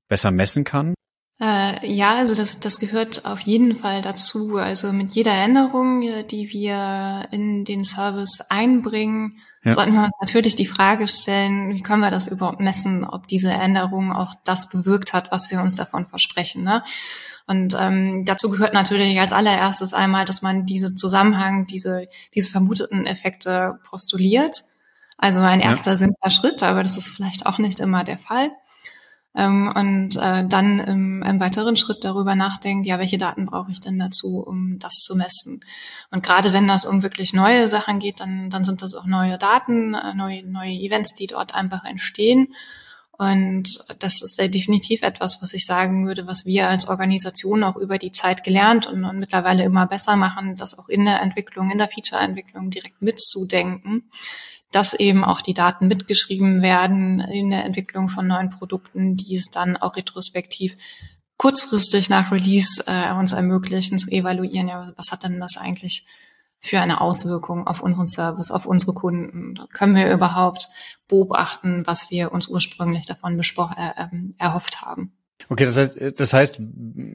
besser 0.07 0.31
messen 0.31 0.63
kann? 0.63 0.93
Äh, 1.39 1.91
ja, 1.91 2.15
also 2.15 2.35
das, 2.35 2.59
das 2.59 2.79
gehört 2.79 3.25
auf 3.25 3.41
jeden 3.41 3.75
Fall 3.75 4.01
dazu. 4.01 4.57
Also 4.57 4.93
mit 4.93 5.11
jeder 5.11 5.33
Änderung, 5.33 6.01
die 6.27 6.49
wir 6.51 7.27
in 7.31 7.65
den 7.65 7.83
Service 7.83 8.41
einbringen, 8.49 9.39
ja. 9.65 9.71
sollten 9.71 9.93
wir 9.93 10.03
uns 10.03 10.13
natürlich 10.21 10.55
die 10.55 10.67
Frage 10.67 11.07
stellen, 11.07 11.73
wie 11.73 11.81
können 11.81 12.01
wir 12.01 12.11
das 12.11 12.27
überhaupt 12.27 12.59
messen, 12.59 13.03
ob 13.03 13.27
diese 13.27 13.51
Änderung 13.51 14.13
auch 14.13 14.33
das 14.43 14.69
bewirkt 14.69 15.13
hat, 15.13 15.31
was 15.31 15.51
wir 15.51 15.59
uns 15.59 15.75
davon 15.75 16.07
versprechen. 16.07 16.63
Ne? 16.63 16.83
Und 17.47 17.75
ähm, 17.79 18.25
dazu 18.25 18.49
gehört 18.49 18.73
natürlich 18.73 19.19
als 19.19 19.33
allererstes 19.33 19.93
einmal, 19.93 20.25
dass 20.25 20.41
man 20.41 20.65
diese 20.65 20.95
Zusammenhang, 20.95 21.65
diese, 21.65 22.07
diese 22.33 22.49
vermuteten 22.49 23.05
Effekte 23.05 23.79
postuliert. 23.89 24.63
Also 25.17 25.39
ein 25.39 25.61
erster 25.61 25.91
ja. 25.91 25.97
simpler 25.97 26.29
Schritt, 26.29 26.61
aber 26.61 26.83
das 26.83 26.97
ist 26.97 27.09
vielleicht 27.09 27.45
auch 27.45 27.57
nicht 27.57 27.79
immer 27.79 28.03
der 28.03 28.17
Fall. 28.17 28.51
Ähm, 29.35 29.71
und 29.75 30.15
äh, 30.15 30.47
dann 30.47 30.79
im, 30.79 31.21
im 31.21 31.39
weiteren 31.39 31.75
Schritt 31.75 32.03
darüber 32.03 32.35
nachdenkt, 32.35 32.87
ja, 32.87 32.99
welche 32.99 33.17
Daten 33.17 33.45
brauche 33.45 33.71
ich 33.71 33.81
denn 33.81 33.99
dazu, 33.99 34.43
um 34.45 34.79
das 34.79 34.93
zu 34.95 35.15
messen? 35.15 35.59
Und 36.09 36.23
gerade 36.23 36.53
wenn 36.53 36.67
das 36.67 36.85
um 36.85 37.03
wirklich 37.03 37.33
neue 37.33 37.67
Sachen 37.67 37.99
geht, 37.99 38.21
dann, 38.21 38.49
dann 38.49 38.63
sind 38.63 38.81
das 38.81 38.93
auch 38.95 39.05
neue 39.05 39.37
Daten, 39.37 39.93
äh, 39.93 40.13
neue, 40.13 40.43
neue 40.45 40.71
Events, 40.71 41.15
die 41.15 41.27
dort 41.27 41.53
einfach 41.53 41.83
entstehen. 41.83 42.55
Und 43.17 43.69
das 43.99 44.21
ist 44.21 44.37
ja 44.39 44.47
definitiv 44.47 45.01
etwas, 45.01 45.41
was 45.41 45.53
ich 45.53 45.65
sagen 45.65 46.05
würde, 46.05 46.27
was 46.27 46.45
wir 46.45 46.67
als 46.67 46.87
Organisation 46.87 47.63
auch 47.63 47.77
über 47.77 47.97
die 47.97 48.11
Zeit 48.11 48.43
gelernt 48.43 48.87
und, 48.87 49.05
und 49.05 49.19
mittlerweile 49.19 49.63
immer 49.63 49.85
besser 49.87 50.17
machen, 50.17 50.57
das 50.57 50.77
auch 50.77 50.89
in 50.89 51.05
der 51.05 51.21
Entwicklung, 51.21 51.69
in 51.71 51.77
der 51.77 51.87
Feature-Entwicklung 51.87 52.69
direkt 52.69 53.01
mitzudenken 53.01 54.03
dass 54.71 54.93
eben 54.93 55.23
auch 55.23 55.41
die 55.41 55.53
Daten 55.53 55.87
mitgeschrieben 55.87 56.61
werden 56.61 57.19
in 57.19 57.49
der 57.49 57.65
Entwicklung 57.65 58.09
von 58.09 58.27
neuen 58.27 58.49
Produkten, 58.49 59.15
die 59.15 59.35
es 59.35 59.49
dann 59.51 59.77
auch 59.77 59.95
retrospektiv 59.95 60.75
kurzfristig 61.37 62.09
nach 62.09 62.31
Release 62.31 62.83
äh, 62.87 63.11
uns 63.13 63.33
ermöglichen 63.33 63.97
zu 63.97 64.09
evaluieren, 64.11 64.67
ja, 64.67 64.93
was 64.95 65.11
hat 65.11 65.23
denn 65.23 65.39
das 65.39 65.57
eigentlich 65.57 66.05
für 66.59 66.79
eine 66.79 67.01
Auswirkung 67.01 67.67
auf 67.67 67.81
unseren 67.81 68.07
Service, 68.07 68.51
auf 68.51 68.65
unsere 68.65 68.93
Kunden? 68.93 69.59
Können 69.73 69.95
wir 69.95 70.11
überhaupt 70.11 70.67
beobachten, 71.07 71.83
was 71.85 72.09
wir 72.09 72.31
uns 72.31 72.47
ursprünglich 72.47 73.05
davon 73.05 73.39
äh, 73.39 73.43
ähm, 73.97 74.35
erhofft 74.37 74.81
haben? 74.81 75.13
Okay, 75.49 75.65
das 75.65 75.77
heißt, 75.77 76.19
das 76.19 76.33
heißt, 76.33 76.59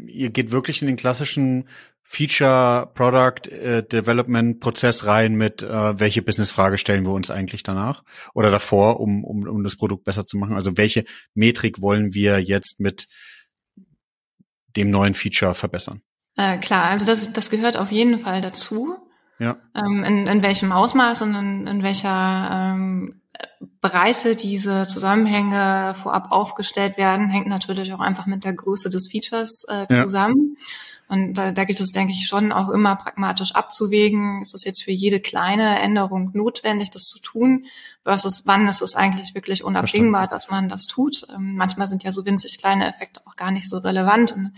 ihr 0.06 0.30
geht 0.30 0.50
wirklich 0.50 0.82
in 0.82 0.86
den 0.86 0.96
klassischen 0.96 1.66
Feature 2.12 2.90
Product 2.94 3.48
äh, 3.52 3.84
Development 3.84 4.58
Prozess 4.58 5.06
rein 5.06 5.36
mit 5.36 5.62
äh, 5.62 6.00
welche 6.00 6.22
Business 6.22 6.50
Frage 6.50 6.76
stellen 6.76 7.04
wir 7.04 7.12
uns 7.12 7.30
eigentlich 7.30 7.62
danach 7.62 8.02
oder 8.34 8.50
davor, 8.50 8.98
um, 8.98 9.22
um 9.22 9.46
um 9.46 9.62
das 9.62 9.76
Produkt 9.76 10.02
besser 10.02 10.24
zu 10.24 10.36
machen? 10.36 10.56
Also 10.56 10.76
welche 10.76 11.04
Metrik 11.34 11.80
wollen 11.80 12.12
wir 12.12 12.40
jetzt 12.40 12.80
mit 12.80 13.06
dem 14.74 14.90
neuen 14.90 15.14
Feature 15.14 15.54
verbessern? 15.54 16.02
Äh, 16.34 16.58
klar, 16.58 16.86
also 16.86 17.06
das 17.06 17.32
das 17.32 17.48
gehört 17.48 17.76
auf 17.76 17.92
jeden 17.92 18.18
Fall 18.18 18.40
dazu. 18.40 18.96
Ja. 19.38 19.58
Ähm, 19.76 20.02
in, 20.02 20.26
in 20.26 20.42
welchem 20.42 20.72
Ausmaß 20.72 21.22
und 21.22 21.34
in, 21.36 21.66
in 21.68 21.82
welcher 21.84 22.72
ähm, 22.74 23.19
Breite 23.80 24.36
diese 24.36 24.86
Zusammenhänge 24.86 25.94
vorab 26.02 26.30
aufgestellt 26.30 26.96
werden, 26.96 27.30
hängt 27.30 27.46
natürlich 27.46 27.92
auch 27.92 28.00
einfach 28.00 28.26
mit 28.26 28.44
der 28.44 28.52
Größe 28.52 28.90
des 28.90 29.08
Features 29.10 29.64
äh, 29.68 29.86
zusammen. 29.86 30.56
Ja. 30.58 30.66
Und 31.10 31.34
da, 31.34 31.50
da 31.50 31.64
gilt 31.64 31.80
es, 31.80 31.90
denke 31.90 32.12
ich, 32.12 32.28
schon 32.28 32.52
auch 32.52 32.68
immer 32.68 32.94
pragmatisch 32.94 33.56
abzuwägen. 33.56 34.40
Ist 34.40 34.54
es 34.54 34.64
jetzt 34.64 34.84
für 34.84 34.92
jede 34.92 35.18
kleine 35.18 35.80
Änderung 35.80 36.30
notwendig, 36.34 36.90
das 36.90 37.02
zu 37.02 37.18
tun? 37.18 37.66
Versus 38.04 38.42
wann 38.46 38.68
ist 38.68 38.80
es 38.80 38.94
eigentlich 38.94 39.34
wirklich 39.34 39.64
unabdingbar, 39.64 40.28
dass 40.28 40.50
man 40.50 40.68
das 40.68 40.86
tut? 40.86 41.26
Ähm, 41.34 41.56
manchmal 41.56 41.88
sind 41.88 42.04
ja 42.04 42.12
so 42.12 42.24
winzig 42.24 42.58
kleine 42.58 42.88
Effekte 42.88 43.22
auch 43.26 43.34
gar 43.34 43.50
nicht 43.50 43.68
so 43.68 43.78
relevant. 43.78 44.30
Und 44.30 44.52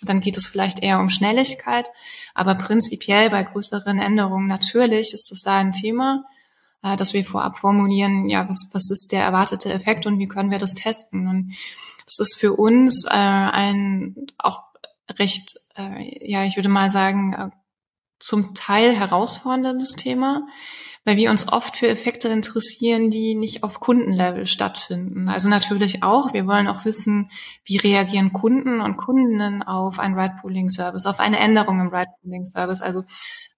dann 0.00 0.20
geht 0.20 0.38
es 0.38 0.46
vielleicht 0.46 0.82
eher 0.82 0.98
um 0.98 1.10
Schnelligkeit. 1.10 1.90
Aber 2.32 2.54
prinzipiell 2.54 3.28
bei 3.28 3.42
größeren 3.42 3.98
Änderungen 3.98 4.46
natürlich 4.46 5.12
ist 5.12 5.30
es 5.30 5.42
da 5.42 5.58
ein 5.58 5.72
Thema, 5.72 6.24
äh, 6.82 6.96
dass 6.96 7.14
wir 7.14 7.24
vorab 7.24 7.58
formulieren, 7.58 8.28
ja, 8.28 8.48
was, 8.48 8.70
was 8.72 8.90
ist 8.90 9.12
der 9.12 9.22
erwartete 9.22 9.72
Effekt 9.72 10.06
und 10.06 10.18
wie 10.18 10.28
können 10.28 10.50
wir 10.50 10.58
das 10.58 10.74
testen? 10.74 11.28
Und 11.28 11.54
das 12.06 12.18
ist 12.18 12.36
für 12.38 12.52
uns 12.52 13.06
äh, 13.06 13.10
ein 13.12 14.16
auch 14.38 14.60
recht, 15.18 15.54
äh, 15.76 16.30
ja, 16.30 16.44
ich 16.44 16.56
würde 16.56 16.68
mal 16.68 16.90
sagen, 16.90 17.32
äh, 17.32 17.50
zum 18.18 18.54
Teil 18.54 18.94
herausforderndes 18.94 19.92
Thema, 19.92 20.46
weil 21.04 21.16
wir 21.16 21.30
uns 21.30 21.52
oft 21.52 21.76
für 21.76 21.88
Effekte 21.88 22.28
interessieren, 22.28 23.10
die 23.10 23.34
nicht 23.34 23.64
auf 23.64 23.80
Kundenlevel 23.80 24.46
stattfinden. 24.46 25.28
Also 25.28 25.48
natürlich 25.48 26.04
auch, 26.04 26.32
wir 26.32 26.46
wollen 26.46 26.68
auch 26.68 26.84
wissen, 26.84 27.30
wie 27.64 27.78
reagieren 27.78 28.32
Kunden 28.32 28.80
und 28.80 28.96
Kundinnen 28.96 29.64
auf 29.64 29.98
ein 29.98 30.14
Ride-Pooling-Service, 30.14 31.06
auf 31.06 31.18
eine 31.18 31.40
Änderung 31.40 31.80
im 31.80 31.88
Ride-Pooling-Service. 31.88 32.82
Also 32.82 33.02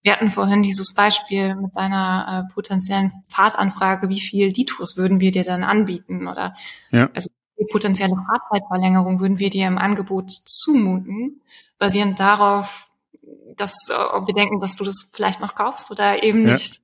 wir 0.04 0.12
hatten 0.12 0.30
vorhin 0.30 0.62
dieses 0.62 0.92
Beispiel 0.92 1.54
mit 1.54 1.76
deiner 1.76 2.46
äh, 2.46 2.52
potenziellen 2.52 3.12
Fahrtanfrage, 3.28 4.10
wie 4.10 4.20
viel 4.20 4.52
Detours 4.52 4.98
würden 4.98 5.18
wir 5.18 5.30
dir 5.30 5.44
dann 5.44 5.64
anbieten 5.64 6.28
oder 6.28 6.54
ja. 6.90 7.08
also 7.14 7.30
die 7.58 7.66
potenzielle 7.72 8.14
Fahrzeitverlängerung 8.14 9.18
würden 9.18 9.38
wir 9.38 9.48
dir 9.48 9.66
im 9.66 9.78
Angebot 9.78 10.30
zumuten, 10.30 11.40
basierend 11.78 12.20
darauf, 12.20 12.90
dass 13.56 13.88
äh, 13.88 13.94
ob 13.94 14.26
wir 14.26 14.34
denken, 14.34 14.60
dass 14.60 14.76
du 14.76 14.84
das 14.84 15.08
vielleicht 15.10 15.40
noch 15.40 15.54
kaufst 15.54 15.90
oder 15.90 16.22
eben 16.22 16.46
ja. 16.46 16.52
nicht. 16.52 16.82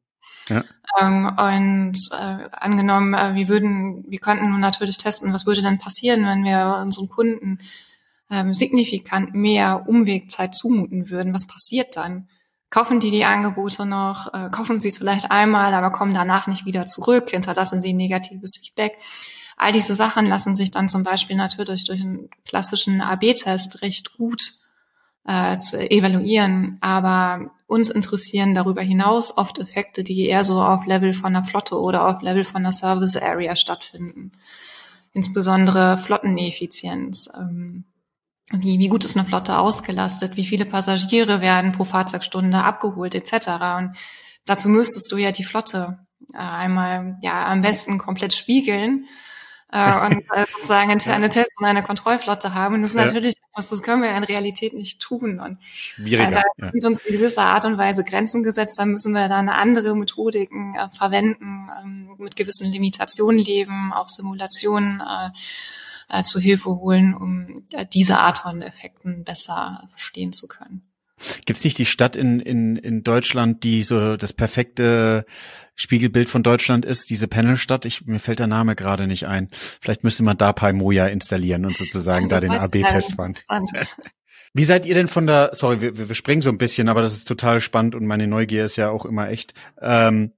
Ja. 0.49 0.65
Ähm, 0.99 1.27
und 1.27 1.99
äh, 2.13 2.49
angenommen, 2.53 3.13
äh, 3.13 3.35
wir 3.35 3.49
würden, 3.49 4.05
wir 4.09 4.19
könnten 4.19 4.51
nun 4.51 4.61
natürlich 4.61 4.97
testen, 4.97 5.35
was 5.35 5.45
würde 5.45 5.61
denn 5.61 5.79
passieren, 5.79 6.25
wenn 6.25 6.43
wir 6.43 6.81
unseren 6.83 7.11
Kunden 7.11 7.59
ähm, 8.31 8.55
signifikant 8.55 9.35
mehr 9.35 9.85
Umwegzeit 9.87 10.55
zumuten 10.55 11.11
würden. 11.11 11.35
Was 11.35 11.47
passiert 11.47 11.97
dann? 11.97 12.29
Kaufen 12.71 13.01
die 13.01 13.11
die 13.11 13.25
Angebote 13.25 13.85
noch? 13.85 14.33
Äh, 14.33 14.49
kaufen 14.51 14.79
sie 14.79 14.89
es 14.89 14.99
vielleicht 14.99 15.31
einmal, 15.31 15.75
aber 15.75 15.91
kommen 15.91 16.15
danach 16.15 16.47
nicht 16.47 16.65
wieder 16.65 16.87
zurück? 16.87 17.31
Hinterlassen 17.31 17.83
sie 17.83 17.93
negatives 17.93 18.57
Feedback? 18.57 18.97
All 19.57 19.73
diese 19.73 19.95
Sachen 19.95 20.25
lassen 20.25 20.55
sich 20.55 20.71
dann 20.71 20.89
zum 20.89 21.03
Beispiel 21.03 21.37
natürlich 21.37 21.85
durch 21.85 22.01
einen 22.01 22.31
klassischen 22.45 23.01
AB-Test 23.01 23.83
recht 23.83 24.17
gut 24.17 24.53
äh, 25.27 25.59
zu 25.59 25.79
evaluieren. 25.91 26.79
Aber 26.81 27.51
uns 27.67 27.91
interessieren 27.91 28.55
darüber 28.55 28.83
hinaus 28.83 29.37
oft 29.37 29.59
Effekte, 29.59 30.05
die 30.05 30.27
eher 30.27 30.45
so 30.45 30.63
auf 30.63 30.87
Level 30.87 31.13
von 31.13 31.33
der 31.33 31.45
Flotte 31.45 31.79
oder 31.79 32.07
auf 32.07 32.23
Level 32.23 32.45
von 32.45 32.63
der 32.63 32.73
Service 32.73 33.17
Area 33.17 33.57
stattfinden. 33.57 34.33
Insbesondere 35.13 35.99
Flotteneffizienz. 35.99 37.31
Ähm, 37.37 37.85
wie, 38.53 38.79
wie 38.79 38.89
gut 38.89 39.05
ist 39.05 39.17
eine 39.17 39.27
Flotte 39.27 39.59
ausgelastet? 39.59 40.37
Wie 40.37 40.47
viele 40.47 40.65
Passagiere 40.65 41.41
werden 41.41 41.73
pro 41.73 41.85
Fahrzeugstunde 41.85 42.59
abgeholt 42.59 43.15
etc. 43.15 43.49
Und 43.79 43.97
dazu 44.45 44.69
müsstest 44.69 45.13
du 45.13 45.17
ja 45.17 45.31
die 45.31 45.45
Flotte 45.45 46.01
äh, 46.35 46.39
einmal 46.39 47.19
ja 47.23 47.47
am 47.47 47.61
besten 47.61 47.99
komplett 47.99 48.35
spiegeln 48.35 49.07
äh, 49.73 50.07
und 50.07 50.25
äh, 50.33 50.47
sozusagen 50.53 50.91
interne 50.91 51.29
Tests 51.29 51.57
und 51.61 51.67
eine 51.67 51.83
Kontrollflotte 51.83 52.55
haben. 52.55 52.77
Und 52.77 52.83
das 52.83 52.91
ist 52.91 52.97
ja. 52.97 53.05
natürlich 53.05 53.37
etwas, 53.53 53.69
das 53.69 53.83
können 53.83 54.03
wir 54.03 54.11
in 54.11 54.25
Realität 54.25 54.75
nicht 54.75 55.01
tun. 55.01 55.39
Und 55.39 55.59
Schwieriger, 55.63 56.41
äh, 56.41 56.43
da 56.59 56.71
sind 56.73 56.85
uns 56.85 57.03
in 57.03 57.19
gewisser 57.19 57.45
Art 57.45 57.65
und 57.65 57.79
Weise 57.79 58.03
Grenzen 58.05 58.43
gesetzt. 58.43 58.79
Da 58.79 58.85
müssen 58.85 59.13
wir 59.13 59.29
dann 59.29 59.49
andere 59.49 59.95
Methodiken 59.95 60.75
äh, 60.75 60.89
verwenden, 60.97 61.69
ähm, 61.81 62.17
mit 62.19 62.37
gewissen 62.37 62.71
Limitationen 62.71 63.39
leben, 63.39 63.93
auch 63.93 64.09
Simulationen 64.09 65.01
äh, 65.01 65.31
äh, 66.11 66.23
zu 66.23 66.41
Hilfe 66.41 66.71
holen, 66.71 67.15
um 67.15 67.65
äh, 67.73 67.87
diese 67.93 68.19
Art 68.19 68.39
von 68.39 68.63
Effekten 68.63 69.25
besser 69.25 69.87
verstehen 69.91 70.33
zu 70.33 70.49
können. 70.49 70.83
Gibt's 71.45 71.65
nicht 71.65 71.79
die 71.79 71.87
Stadt 71.87 72.17
in, 72.17 72.41
in, 72.41 72.77
in 72.77 73.03
Deutschland, 73.03 73.63
die 73.63 73.83
so 73.83 74.17
das 74.17 74.33
perfekte 74.33 75.27
Spiegelbild 75.75 76.31
von 76.31 76.43
Deutschland 76.43 76.85
ist, 76.85 77.11
diese 77.11 77.29
Panelstadt? 77.29 77.85
Ich, 77.85 78.07
mir 78.07 78.19
fällt 78.19 78.39
der 78.39 78.47
Name 78.47 78.75
gerade 78.75 79.07
nicht 79.07 79.27
ein. 79.27 79.49
Vielleicht 79.53 80.03
müsste 80.03 80.23
man 80.23 80.39
da 80.39 80.53
Paimoja 80.53 81.09
installieren 81.09 81.67
und 81.67 81.77
sozusagen 81.77 82.29
da 82.29 82.41
den 82.41 82.53
AB-Test 82.53 83.15
fahren. 83.15 83.37
Wie 84.53 84.65
seid 84.65 84.87
ihr 84.87 84.95
denn 84.95 85.09
von 85.09 85.27
der, 85.27 85.51
sorry, 85.53 85.81
wir, 85.81 86.09
wir 86.09 86.15
springen 86.15 86.43
so 86.43 86.51
ein 86.51 86.59
bisschen, 86.59 86.89
aber 86.89 87.03
das 87.03 87.15
ist 87.15 87.29
total 87.29 87.61
spannend 87.61 87.95
und 87.95 88.07
meine 88.07 88.27
Neugier 88.27 88.65
ist 88.65 88.77
ja 88.77 88.91
auch 88.91 89.05
immer 89.05 89.29
echt. 89.29 89.55
Ähm, 89.81 90.33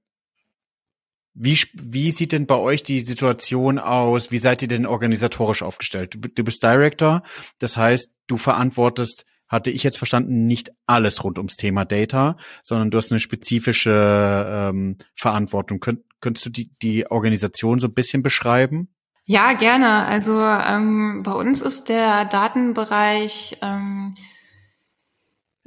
wie, 1.33 1.57
wie 1.73 2.11
sieht 2.11 2.31
denn 2.31 2.45
bei 2.45 2.57
euch 2.57 2.83
die 2.83 2.99
Situation 2.99 3.79
aus? 3.79 4.31
Wie 4.31 4.37
seid 4.37 4.61
ihr 4.61 4.67
denn 4.67 4.85
organisatorisch 4.85 5.63
aufgestellt? 5.63 6.15
Du, 6.15 6.19
du 6.19 6.43
bist 6.43 6.61
Director, 6.63 7.23
das 7.59 7.77
heißt, 7.77 8.11
du 8.27 8.37
verantwortest 8.37 9.25
hatte 9.47 9.69
ich 9.69 9.83
jetzt 9.83 9.97
verstanden, 9.99 10.47
nicht 10.47 10.71
alles 10.87 11.23
rund 11.23 11.37
ums 11.37 11.57
Thema 11.57 11.85
Data, 11.85 12.37
sondern 12.63 12.89
du 12.89 12.97
hast 12.97 13.11
eine 13.11 13.19
spezifische 13.19 14.71
ähm, 14.71 14.97
Verantwortung. 15.15 15.79
Könnt, 15.79 16.01
könntest 16.21 16.47
du 16.47 16.49
die, 16.49 16.71
die 16.81 17.09
Organisation 17.11 17.79
so 17.79 17.87
ein 17.87 17.93
bisschen 17.93 18.23
beschreiben? 18.23 18.89
Ja, 19.25 19.53
gerne. 19.53 20.05
Also 20.05 20.41
ähm, 20.41 21.21
bei 21.23 21.33
uns 21.33 21.61
ist 21.61 21.89
der 21.89 22.25
Datenbereich 22.25 23.57
ähm, 23.61 24.15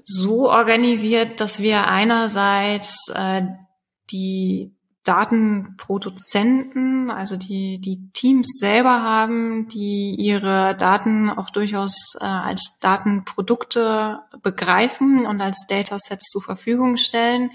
so 0.04 0.50
organisiert, 0.50 1.40
dass 1.40 1.60
wir 1.60 1.86
einerseits 1.86 3.08
äh, 3.14 3.42
die 4.10 4.75
Datenproduzenten 5.06 6.96
Daten, 7.06 7.10
also 7.10 7.36
die, 7.36 7.80
die 7.80 8.10
Teams 8.12 8.58
selber 8.58 9.02
haben, 9.02 9.68
die 9.68 10.14
ihre 10.18 10.76
Daten 10.76 11.30
auch 11.30 11.50
durchaus 11.50 12.16
äh, 12.20 12.24
als 12.24 12.78
Datenprodukte 12.80 14.20
begreifen 14.42 15.26
und 15.26 15.40
als 15.40 15.66
Datasets 15.68 16.30
zur 16.30 16.42
Verfügung 16.42 16.96
stellen. 16.96 17.50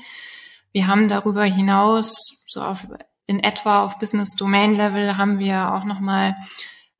Wir 0.71 0.87
haben 0.87 1.07
darüber 1.07 1.43
hinaus, 1.43 2.45
so 2.47 2.61
auf, 2.61 2.87
in 3.27 3.39
etwa 3.39 3.83
auf 3.83 3.99
Business 3.99 4.35
Domain 4.35 4.73
Level, 4.73 5.17
haben 5.17 5.39
wir 5.39 5.73
auch 5.73 5.83
nochmal 5.83 6.35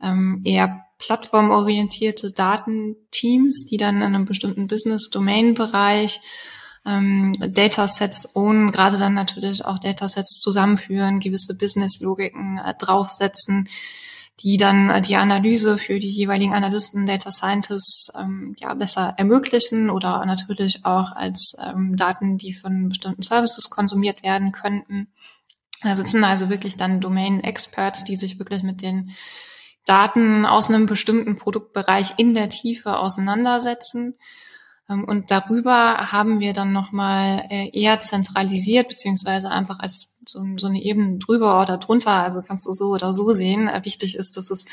ähm, 0.01 0.41
eher 0.43 0.85
plattformorientierte 0.97 2.31
Datenteams, 2.31 3.65
die 3.69 3.77
dann 3.77 3.97
in 3.97 4.03
einem 4.03 4.25
bestimmten 4.25 4.67
Business 4.67 5.09
Domain 5.09 5.53
Bereich 5.53 6.21
ähm, 6.85 7.33
Datasets 7.39 8.35
own, 8.35 8.71
gerade 8.71 8.97
dann 8.97 9.13
natürlich 9.13 9.65
auch 9.65 9.79
Datasets 9.79 10.39
zusammenführen, 10.39 11.19
gewisse 11.19 11.57
Business-Logiken 11.57 12.57
äh, 12.57 12.73
draufsetzen, 12.73 13.69
die 14.39 14.57
dann 14.57 14.89
äh, 14.89 15.01
die 15.01 15.15
Analyse 15.15 15.77
für 15.77 15.99
die 15.99 16.09
jeweiligen 16.09 16.53
Analysten, 16.53 17.05
Data 17.05 17.31
Scientists 17.31 18.11
ähm, 18.19 18.55
ja 18.57 18.73
besser 18.73 19.13
ermöglichen 19.17 19.89
oder 19.89 20.25
natürlich 20.25 20.85
auch 20.85 21.11
als 21.11 21.55
ähm, 21.63 21.95
Daten, 21.95 22.37
die 22.37 22.53
von 22.53 22.89
bestimmten 22.89 23.21
Services 23.21 23.69
konsumiert 23.69 24.23
werden 24.23 24.51
könnten. 24.51 25.07
Da 25.83 25.95
sitzen 25.95 26.23
also 26.23 26.49
wirklich 26.49 26.77
dann 26.77 27.01
Domain-Experts, 27.01 28.03
die 28.03 28.15
sich 28.15 28.39
wirklich 28.39 28.63
mit 28.63 28.81
den 28.81 29.11
Daten 29.85 30.45
aus 30.45 30.69
einem 30.69 30.85
bestimmten 30.85 31.37
Produktbereich 31.37 32.13
in 32.17 32.33
der 32.33 32.49
Tiefe 32.49 32.97
auseinandersetzen. 32.97 34.15
Ähm, 34.89 35.03
und 35.03 35.31
darüber 35.31 36.11
haben 36.11 36.39
wir 36.39 36.53
dann 36.53 36.71
nochmal 36.71 37.45
äh, 37.49 37.69
eher 37.71 38.01
zentralisiert, 38.01 38.89
beziehungsweise 38.89 39.49
einfach 39.49 39.79
als 39.79 40.15
so, 40.25 40.39
so 40.57 40.67
eine 40.67 40.81
Ebene 40.81 41.17
drüber 41.17 41.61
oder 41.61 41.77
drunter, 41.77 42.11
also 42.11 42.41
kannst 42.41 42.65
du 42.65 42.73
so 42.73 42.89
oder 42.89 43.13
so 43.13 43.33
sehen. 43.33 43.67
Äh, 43.67 43.85
wichtig 43.85 44.15
ist, 44.15 44.37
dass 44.37 44.49
es 44.49 44.65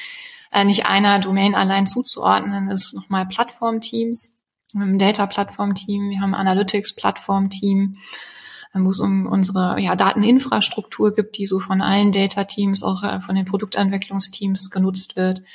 äh, 0.53 0.65
nicht 0.65 0.87
einer 0.87 1.19
Domain 1.19 1.55
allein 1.55 1.87
zuzuordnen 1.87 2.71
ist, 2.71 2.95
nochmal 2.95 3.27
Plattformteams, 3.27 4.37
ein 4.75 4.99
Data-Plattform-Team, 4.99 6.11
wir 6.11 6.21
haben 6.21 6.35
Analytics-Plattform-Team, 6.35 7.97
wo 8.75 8.91
es 8.91 9.01
um 9.01 9.27
unsere 9.27 9.81
ja, 9.81 9.97
Dateninfrastruktur 9.97 11.15
gibt, 11.15 11.39
die 11.39 11.47
so 11.47 11.59
von 11.59 11.81
allen 11.81 12.13
Data-Teams, 12.13 12.83
auch 12.83 13.01
von 13.23 13.35
den 13.35 13.47
Produktentwicklungsteams 13.47 14.69
genutzt 14.71 15.17
wird 15.17 15.41
ähm, 15.41 15.47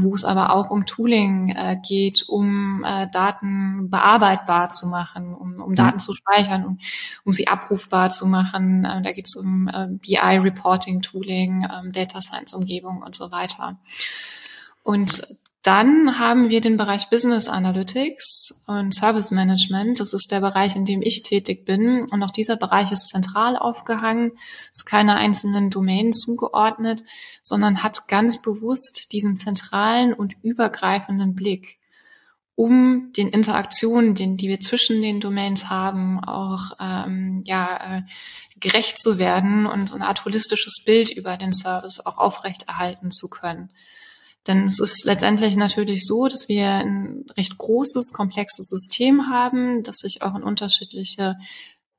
wo 0.00 0.14
es 0.14 0.24
aber 0.24 0.54
auch 0.54 0.70
um 0.70 0.86
Tooling 0.86 1.50
äh, 1.50 1.76
geht, 1.86 2.24
um 2.28 2.84
äh, 2.84 3.08
Daten 3.10 3.90
bearbeitbar 3.90 4.70
zu 4.70 4.86
machen, 4.86 5.34
um, 5.34 5.60
um 5.60 5.74
Daten 5.74 5.98
zu 5.98 6.14
speichern, 6.14 6.64
um, 6.64 6.78
um 7.24 7.32
sie 7.32 7.48
abrufbar 7.48 8.10
zu 8.10 8.26
machen. 8.26 8.84
Äh, 8.84 9.02
da 9.02 9.12
geht 9.12 9.26
es 9.26 9.34
um 9.34 9.68
äh, 9.68 9.88
BI-Reporting-Tooling, 9.88 11.66
ähm, 11.70 11.92
Data 11.92 12.20
Science-Umgebung 12.20 13.02
und 13.02 13.16
so 13.16 13.32
weiter. 13.32 13.78
Und 14.84 15.22
dann 15.62 16.18
haben 16.18 16.50
wir 16.50 16.60
den 16.60 16.76
Bereich 16.76 17.08
Business 17.08 17.46
Analytics 17.48 18.64
und 18.66 18.92
Service 18.92 19.30
Management. 19.30 20.00
Das 20.00 20.12
ist 20.12 20.32
der 20.32 20.40
Bereich, 20.40 20.74
in 20.74 20.84
dem 20.84 21.02
ich 21.02 21.22
tätig 21.22 21.64
bin. 21.64 22.04
Und 22.10 22.20
auch 22.24 22.32
dieser 22.32 22.56
Bereich 22.56 22.90
ist 22.90 23.10
zentral 23.10 23.56
aufgehangen, 23.56 24.32
ist 24.72 24.86
keiner 24.86 25.14
einzelnen 25.14 25.70
Domain 25.70 26.12
zugeordnet, 26.12 27.04
sondern 27.44 27.84
hat 27.84 28.08
ganz 28.08 28.42
bewusst 28.42 29.12
diesen 29.12 29.36
zentralen 29.36 30.14
und 30.14 30.34
übergreifenden 30.42 31.36
Blick, 31.36 31.78
um 32.56 33.12
den 33.16 33.28
Interaktionen, 33.28 34.16
den, 34.16 34.36
die 34.36 34.48
wir 34.48 34.58
zwischen 34.58 35.00
den 35.00 35.20
Domains 35.20 35.70
haben, 35.70 36.24
auch 36.24 36.72
ähm, 36.80 37.40
ja, 37.46 37.98
äh, 37.98 38.02
gerecht 38.58 38.98
zu 38.98 39.16
werden 39.16 39.66
und 39.66 39.88
so 39.88 39.94
eine 39.94 40.08
Art 40.08 40.24
holistisches 40.24 40.82
Bild 40.84 41.10
über 41.10 41.36
den 41.36 41.52
Service 41.52 42.04
auch 42.04 42.18
aufrechterhalten 42.18 43.12
zu 43.12 43.28
können. 43.28 43.70
Denn 44.46 44.64
es 44.64 44.80
ist 44.80 45.04
letztendlich 45.04 45.56
natürlich 45.56 46.04
so, 46.04 46.26
dass 46.26 46.48
wir 46.48 46.68
ein 46.68 47.24
recht 47.36 47.56
großes, 47.58 48.12
komplexes 48.12 48.68
System 48.68 49.28
haben, 49.30 49.82
das 49.82 49.98
sich 49.98 50.22
auch 50.22 50.34
in 50.34 50.42
unterschiedliche 50.42 51.36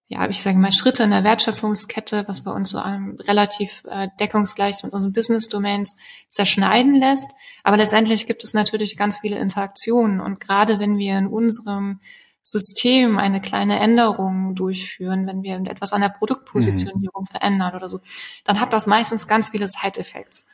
ja, 0.08 0.28
ich 0.28 0.42
sage 0.42 0.58
mal, 0.58 0.72
Schritte 0.72 1.04
in 1.04 1.10
der 1.10 1.24
Wertschöpfungskette, 1.24 2.28
was 2.28 2.44
bei 2.44 2.52
uns 2.52 2.70
so 2.70 2.80
um, 2.80 3.18
relativ 3.22 3.84
äh, 3.90 4.10
deckungsgleich 4.20 4.84
mit 4.84 4.94
unseren 4.94 5.14
Business 5.14 5.50
Domains 5.50 5.98
zerschneiden 6.30 6.94
lässt. 6.94 7.32
Aber 7.64 7.78
letztendlich 7.78 8.28
gibt 8.28 8.44
es 8.44 8.54
natürlich 8.54 8.96
ganz 8.96 9.18
viele 9.18 9.40
Interaktionen. 9.40 10.20
Und 10.20 10.40
gerade 10.40 10.80
wenn 10.80 10.98
wir 10.98 11.18
in 11.18 11.28
unserem 11.28 12.00
System 12.44 13.18
eine 13.18 13.42
kleine 13.42 13.80
Änderung 13.80 14.54
durchführen, 14.54 15.26
wenn 15.26 15.42
wir 15.42 15.56
etwas 15.72 15.94
an 15.94 16.02
der 16.02 16.10
Produktpositionierung 16.10 17.24
mhm. 17.24 17.32
verändern 17.32 17.76
oder 17.76 17.90
so, 17.90 18.02
dann 18.44 18.60
hat 18.60 18.74
das 18.74 18.86
meistens 18.86 19.28
ganz 19.28 19.50
viele 19.50 19.68
Side-Effects. 19.68 20.46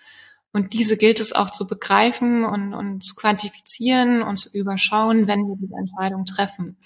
Und 0.51 0.73
diese 0.73 0.97
gilt 0.97 1.19
es 1.19 1.31
auch 1.31 1.51
zu 1.51 1.67
begreifen 1.67 2.43
und, 2.43 2.73
und 2.73 3.03
zu 3.03 3.13
quantifizieren 3.15 4.23
und 4.23 4.37
zu 4.37 4.49
überschauen, 4.51 5.27
wenn 5.27 5.41
wir 5.41 5.55
diese 5.59 5.75
Entscheidung 5.75 6.25
treffen. 6.25 6.77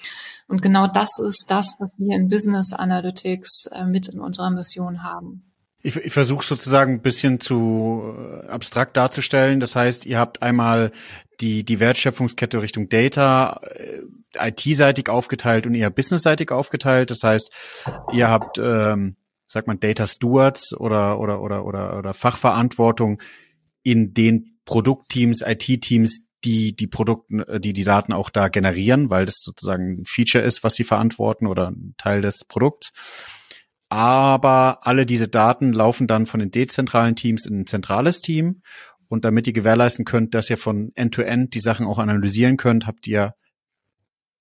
Und 0.47 0.61
genau 0.61 0.87
das 0.87 1.17
ist 1.19 1.45
das, 1.47 1.75
was 1.79 1.95
wir 1.97 2.15
in 2.15 2.27
Business 2.27 2.73
Analytics 2.73 3.67
äh, 3.67 3.85
mit 3.85 4.09
in 4.09 4.19
unserer 4.19 4.51
Mission 4.51 5.03
haben. 5.03 5.53
Ich, 5.81 5.95
ich 5.95 6.13
versuche 6.13 6.45
sozusagen 6.45 6.93
ein 6.93 7.01
bisschen 7.01 7.39
zu 7.39 8.13
äh, 8.17 8.47
abstrakt 8.47 8.97
darzustellen. 8.97 9.61
Das 9.61 9.75
heißt, 9.75 10.05
ihr 10.05 10.19
habt 10.19 10.41
einmal 10.41 10.91
die, 11.39 11.63
die 11.63 11.79
Wertschöpfungskette 11.79 12.61
Richtung 12.61 12.89
Data 12.89 13.61
äh, 13.75 14.01
IT-seitig 14.35 15.09
aufgeteilt 15.09 15.67
und 15.67 15.75
eher 15.75 15.89
business-seitig 15.89 16.51
aufgeteilt. 16.51 17.11
Das 17.11 17.23
heißt, 17.23 17.51
ihr 18.11 18.29
habt, 18.29 18.57
ähm, 18.57 19.15
sagt 19.47 19.67
man, 19.67 19.79
Data 19.79 20.07
Stewards 20.07 20.73
oder, 20.75 21.19
oder, 21.19 21.41
oder, 21.41 21.65
oder, 21.65 21.97
oder 21.97 22.13
Fachverantwortung 22.13 23.21
in 23.83 24.13
den 24.13 24.59
Produktteams, 24.65 25.41
IT-Teams, 25.41 26.23
die 26.43 26.75
die 26.75 26.87
Produkte, 26.87 27.47
äh, 27.47 27.59
die 27.59 27.73
die 27.73 27.83
Daten 27.83 28.13
auch 28.13 28.29
da 28.29 28.47
generieren, 28.47 29.09
weil 29.09 29.25
das 29.25 29.41
sozusagen 29.41 30.01
ein 30.01 30.05
Feature 30.05 30.43
ist, 30.43 30.63
was 30.63 30.75
sie 30.75 30.83
verantworten 30.83 31.47
oder 31.47 31.69
ein 31.69 31.95
Teil 31.97 32.21
des 32.21 32.45
Produkts. 32.45 32.91
Aber 33.89 34.79
alle 34.87 35.05
diese 35.05 35.27
Daten 35.27 35.71
laufen 35.71 36.07
dann 36.07 36.25
von 36.25 36.39
den 36.39 36.51
dezentralen 36.51 37.15
Teams 37.15 37.45
in 37.45 37.61
ein 37.61 37.67
zentrales 37.67 38.21
Team. 38.21 38.61
Und 39.07 39.25
damit 39.25 39.45
ihr 39.45 39.53
gewährleisten 39.53 40.05
könnt, 40.05 40.33
dass 40.33 40.49
ihr 40.49 40.57
von 40.57 40.91
End-to-End 40.95 41.49
-End 41.49 41.53
die 41.53 41.59
Sachen 41.59 41.85
auch 41.85 41.99
analysieren 41.99 42.57
könnt, 42.57 42.87
habt 42.87 43.05
ihr 43.05 43.35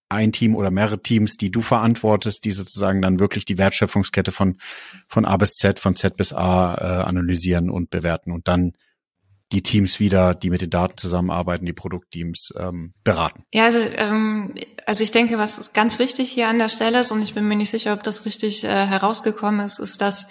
ein 0.08 0.32
Team 0.32 0.54
oder 0.54 0.70
mehrere 0.70 1.00
Teams, 1.00 1.36
die 1.36 1.50
du 1.50 1.60
verantwortest, 1.60 2.44
die 2.44 2.52
sozusagen 2.52 3.02
dann 3.02 3.18
wirklich 3.18 3.44
die 3.44 3.58
Wertschöpfungskette 3.58 4.32
von, 4.32 4.56
von 5.06 5.24
A 5.24 5.36
bis 5.36 5.54
Z, 5.54 5.78
von 5.78 5.96
Z 5.96 6.16
bis 6.16 6.32
A 6.32 6.74
äh, 6.74 7.02
analysieren 7.02 7.70
und 7.70 7.90
bewerten 7.90 8.30
und 8.30 8.48
dann 8.48 8.72
die 9.52 9.62
Teams 9.62 10.00
wieder, 10.00 10.34
die 10.34 10.50
mit 10.50 10.62
den 10.62 10.70
Daten 10.70 10.96
zusammenarbeiten, 10.96 11.66
die 11.66 11.72
Produktteams 11.72 12.52
ähm, 12.58 12.94
beraten? 13.04 13.44
Ja, 13.52 13.64
also, 13.64 13.78
ähm, 13.78 14.54
also 14.86 15.04
ich 15.04 15.10
denke, 15.10 15.38
was 15.38 15.72
ganz 15.72 15.98
wichtig 15.98 16.30
hier 16.30 16.48
an 16.48 16.58
der 16.58 16.68
Stelle 16.68 17.00
ist, 17.00 17.12
und 17.12 17.22
ich 17.22 17.34
bin 17.34 17.46
mir 17.46 17.56
nicht 17.56 17.70
sicher, 17.70 17.92
ob 17.92 18.02
das 18.02 18.24
richtig 18.26 18.64
äh, 18.64 18.86
herausgekommen 18.86 19.64
ist, 19.64 19.78
ist, 19.78 20.00
dass 20.00 20.28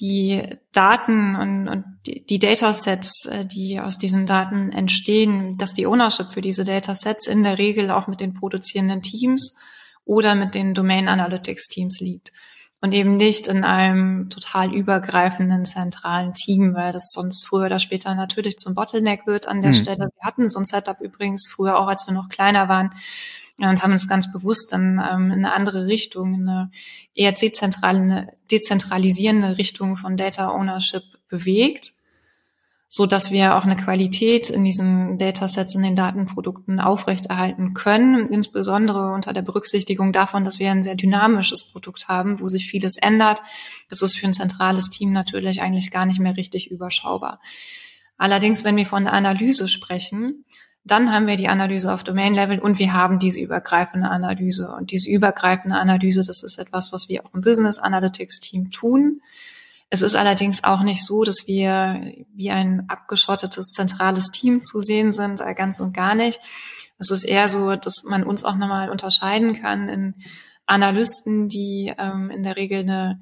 die 0.00 0.42
Daten 0.72 1.36
und, 1.36 1.68
und 1.68 1.84
die, 2.06 2.24
die 2.24 2.38
Datasets, 2.38 3.26
äh, 3.26 3.44
die 3.44 3.80
aus 3.80 3.98
diesen 3.98 4.26
Daten 4.26 4.70
entstehen, 4.70 5.58
dass 5.58 5.74
die 5.74 5.86
Ownership 5.86 6.32
für 6.32 6.40
diese 6.40 6.64
Datasets 6.64 7.26
in 7.26 7.42
der 7.42 7.58
Regel 7.58 7.90
auch 7.90 8.06
mit 8.06 8.20
den 8.20 8.32
produzierenden 8.32 9.02
Teams 9.02 9.56
oder 10.04 10.34
mit 10.34 10.54
den 10.54 10.74
Domain 10.74 11.08
Analytics 11.08 11.68
Teams 11.68 12.00
liegt 12.00 12.30
und 12.82 12.92
eben 12.92 13.16
nicht 13.16 13.46
in 13.46 13.62
einem 13.62 14.28
total 14.28 14.74
übergreifenden 14.74 15.64
zentralen 15.64 16.34
Team, 16.34 16.74
weil 16.74 16.92
das 16.92 17.12
sonst 17.12 17.46
früher 17.46 17.66
oder 17.66 17.78
später 17.78 18.14
natürlich 18.16 18.58
zum 18.58 18.74
Bottleneck 18.74 19.24
wird 19.24 19.46
an 19.46 19.62
der 19.62 19.70
mhm. 19.70 19.76
Stelle. 19.76 20.10
Wir 20.16 20.26
hatten 20.26 20.48
so 20.48 20.58
ein 20.58 20.64
Setup 20.64 21.00
übrigens 21.00 21.48
früher 21.48 21.78
auch, 21.78 21.86
als 21.86 22.08
wir 22.08 22.12
noch 22.12 22.28
kleiner 22.28 22.68
waren 22.68 22.90
und 23.58 23.82
haben 23.84 23.92
uns 23.92 24.08
ganz 24.08 24.32
bewusst 24.32 24.72
dann 24.72 24.98
ähm, 24.98 25.30
in 25.30 25.44
eine 25.44 25.52
andere 25.52 25.86
Richtung, 25.86 26.34
in 26.34 26.48
eine 26.48 26.70
eher 27.14 27.30
dezentrale, 27.30 28.32
dezentralisierende 28.50 29.58
Richtung 29.58 29.96
von 29.96 30.16
Data 30.16 30.50
Ownership 30.50 31.04
bewegt 31.28 31.92
so 32.94 33.06
dass 33.06 33.30
wir 33.30 33.56
auch 33.56 33.64
eine 33.64 33.76
Qualität 33.76 34.50
in 34.50 34.64
diesen 34.64 35.16
Datasets, 35.16 35.74
in 35.74 35.82
den 35.82 35.94
Datenprodukten 35.94 36.78
aufrechterhalten 36.78 37.72
können, 37.72 38.28
insbesondere 38.28 39.14
unter 39.14 39.32
der 39.32 39.40
Berücksichtigung 39.40 40.12
davon, 40.12 40.44
dass 40.44 40.58
wir 40.58 40.70
ein 40.70 40.82
sehr 40.82 40.94
dynamisches 40.94 41.64
Produkt 41.64 42.08
haben, 42.08 42.38
wo 42.38 42.48
sich 42.48 42.66
vieles 42.66 42.98
ändert. 42.98 43.40
Das 43.88 44.02
ist 44.02 44.14
für 44.18 44.26
ein 44.26 44.34
zentrales 44.34 44.90
Team 44.90 45.10
natürlich 45.10 45.62
eigentlich 45.62 45.90
gar 45.90 46.04
nicht 46.04 46.20
mehr 46.20 46.36
richtig 46.36 46.70
überschaubar. 46.70 47.40
Allerdings, 48.18 48.62
wenn 48.62 48.76
wir 48.76 48.84
von 48.84 49.06
Analyse 49.06 49.68
sprechen, 49.68 50.44
dann 50.84 51.10
haben 51.14 51.26
wir 51.26 51.36
die 51.36 51.48
Analyse 51.48 51.94
auf 51.94 52.04
Domain-Level 52.04 52.58
und 52.58 52.78
wir 52.78 52.92
haben 52.92 53.18
diese 53.18 53.40
übergreifende 53.40 54.10
Analyse. 54.10 54.70
Und 54.70 54.90
diese 54.90 55.08
übergreifende 55.08 55.76
Analyse, 55.76 56.24
das 56.26 56.42
ist 56.42 56.58
etwas, 56.58 56.92
was 56.92 57.08
wir 57.08 57.24
auch 57.24 57.32
im 57.32 57.40
Business 57.40 57.78
Analytics 57.78 58.40
Team 58.40 58.70
tun. 58.70 59.22
Es 59.92 60.00
ist 60.00 60.16
allerdings 60.16 60.64
auch 60.64 60.82
nicht 60.82 61.04
so, 61.04 61.22
dass 61.22 61.46
wir 61.46 62.14
wie 62.32 62.50
ein 62.50 62.88
abgeschottetes 62.88 63.72
zentrales 63.72 64.30
Team 64.30 64.62
zu 64.62 64.80
sehen 64.80 65.12
sind, 65.12 65.42
äh, 65.42 65.52
ganz 65.52 65.80
und 65.80 65.92
gar 65.92 66.14
nicht. 66.14 66.40
Es 66.96 67.10
ist 67.10 67.24
eher 67.24 67.46
so, 67.46 67.76
dass 67.76 68.02
man 68.04 68.24
uns 68.24 68.42
auch 68.46 68.56
nochmal 68.56 68.88
unterscheiden 68.88 69.52
kann 69.52 69.90
in 69.90 70.14
Analysten, 70.64 71.50
die 71.50 71.92
ähm, 71.98 72.30
in 72.30 72.42
der 72.42 72.56
Regel 72.56 72.80
eine 72.80 73.20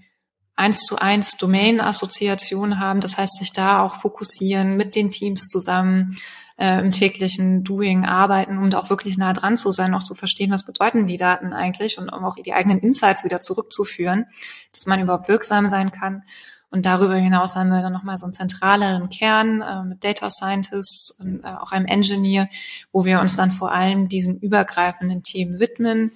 eins 0.55 0.85
zu 0.85 0.97
eins 0.97 1.37
Domain-Assoziation 1.39 2.79
haben. 2.79 3.01
Das 3.01 3.19
heißt, 3.19 3.39
sich 3.39 3.53
da 3.53 3.83
auch 3.83 3.97
fokussieren 3.97 4.77
mit 4.77 4.95
den 4.95 5.11
Teams 5.11 5.49
zusammen 5.49 6.19
äh, 6.57 6.79
im 6.79 6.93
täglichen 6.93 7.65
Doing 7.65 8.05
arbeiten, 8.05 8.59
um 8.59 8.71
da 8.71 8.79
auch 8.79 8.91
wirklich 8.91 9.19
nah 9.19 9.33
dran 9.33 9.57
zu 9.57 9.73
sein, 9.73 9.93
auch 9.93 10.05
zu 10.05 10.15
verstehen, 10.15 10.53
was 10.53 10.65
bedeuten 10.65 11.09
die 11.09 11.17
Daten 11.17 11.53
eigentlich 11.53 11.99
und 11.99 12.11
um 12.11 12.25
auch 12.25 12.37
die 12.37 12.53
eigenen 12.53 12.79
Insights 12.79 13.25
wieder 13.25 13.41
zurückzuführen, 13.41 14.27
dass 14.73 14.87
man 14.87 15.01
überhaupt 15.01 15.27
wirksam 15.27 15.69
sein 15.69 15.91
kann. 15.91 16.23
Und 16.71 16.87
darüber 16.87 17.17
hinaus 17.17 17.57
haben 17.57 17.71
wir 17.71 17.83
dann 17.83 17.93
nochmal 17.93 18.17
so 18.17 18.27
einen 18.27 18.33
zentraleren 18.33 19.09
Kern 19.11 19.61
äh, 19.61 19.83
mit 19.83 20.05
Data 20.05 20.31
Scientists 20.31 21.11
und 21.11 21.43
äh, 21.43 21.49
auch 21.49 21.73
einem 21.73 21.87
Engineer, 21.87 22.49
wo 22.93 23.05
wir 23.05 23.21
uns 23.21 23.37
dann 23.37 23.51
vor 23.51 23.73
allem 23.73 24.09
diesen 24.09 24.39
übergreifenden 24.39 25.23
Themen 25.23 25.59
widmen, 25.59 26.13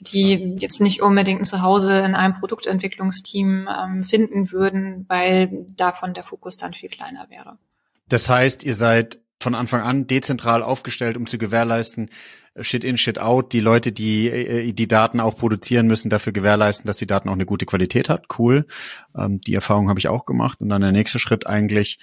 die 0.00 0.56
jetzt 0.58 0.80
nicht 0.80 1.00
unbedingt 1.00 1.42
ein 1.42 1.44
Zuhause 1.44 2.00
in 2.00 2.16
einem 2.16 2.34
Produktentwicklungsteam 2.34 3.68
ähm, 3.68 4.04
finden 4.04 4.50
würden, 4.50 5.04
weil 5.08 5.64
davon 5.76 6.12
der 6.12 6.24
Fokus 6.24 6.56
dann 6.56 6.74
viel 6.74 6.88
kleiner 6.88 7.30
wäre. 7.30 7.56
Das 8.08 8.28
heißt, 8.28 8.64
ihr 8.64 8.74
seid 8.74 9.20
von 9.40 9.54
Anfang 9.54 9.82
an 9.82 10.06
dezentral 10.06 10.62
aufgestellt, 10.62 11.16
um 11.16 11.26
zu 11.26 11.38
gewährleisten, 11.38 12.10
Shit 12.60 12.84
in, 12.84 12.96
Shit 12.96 13.18
out, 13.18 13.52
die 13.52 13.60
Leute, 13.60 13.90
die 13.90 14.28
äh, 14.28 14.72
die 14.72 14.88
Daten 14.88 15.20
auch 15.20 15.36
produzieren 15.36 15.86
müssen, 15.86 16.08
dafür 16.08 16.32
gewährleisten, 16.32 16.86
dass 16.86 16.98
die 16.98 17.06
Daten 17.06 17.28
auch 17.28 17.34
eine 17.34 17.46
gute 17.46 17.66
Qualität 17.66 18.08
hat. 18.08 18.26
Cool. 18.38 18.66
Ähm, 19.16 19.40
die 19.40 19.54
Erfahrung 19.54 19.88
habe 19.88 19.98
ich 19.98 20.08
auch 20.08 20.24
gemacht. 20.24 20.60
Und 20.60 20.68
dann 20.68 20.80
der 20.82 20.92
nächste 20.92 21.18
Schritt 21.18 21.46
eigentlich, 21.46 21.98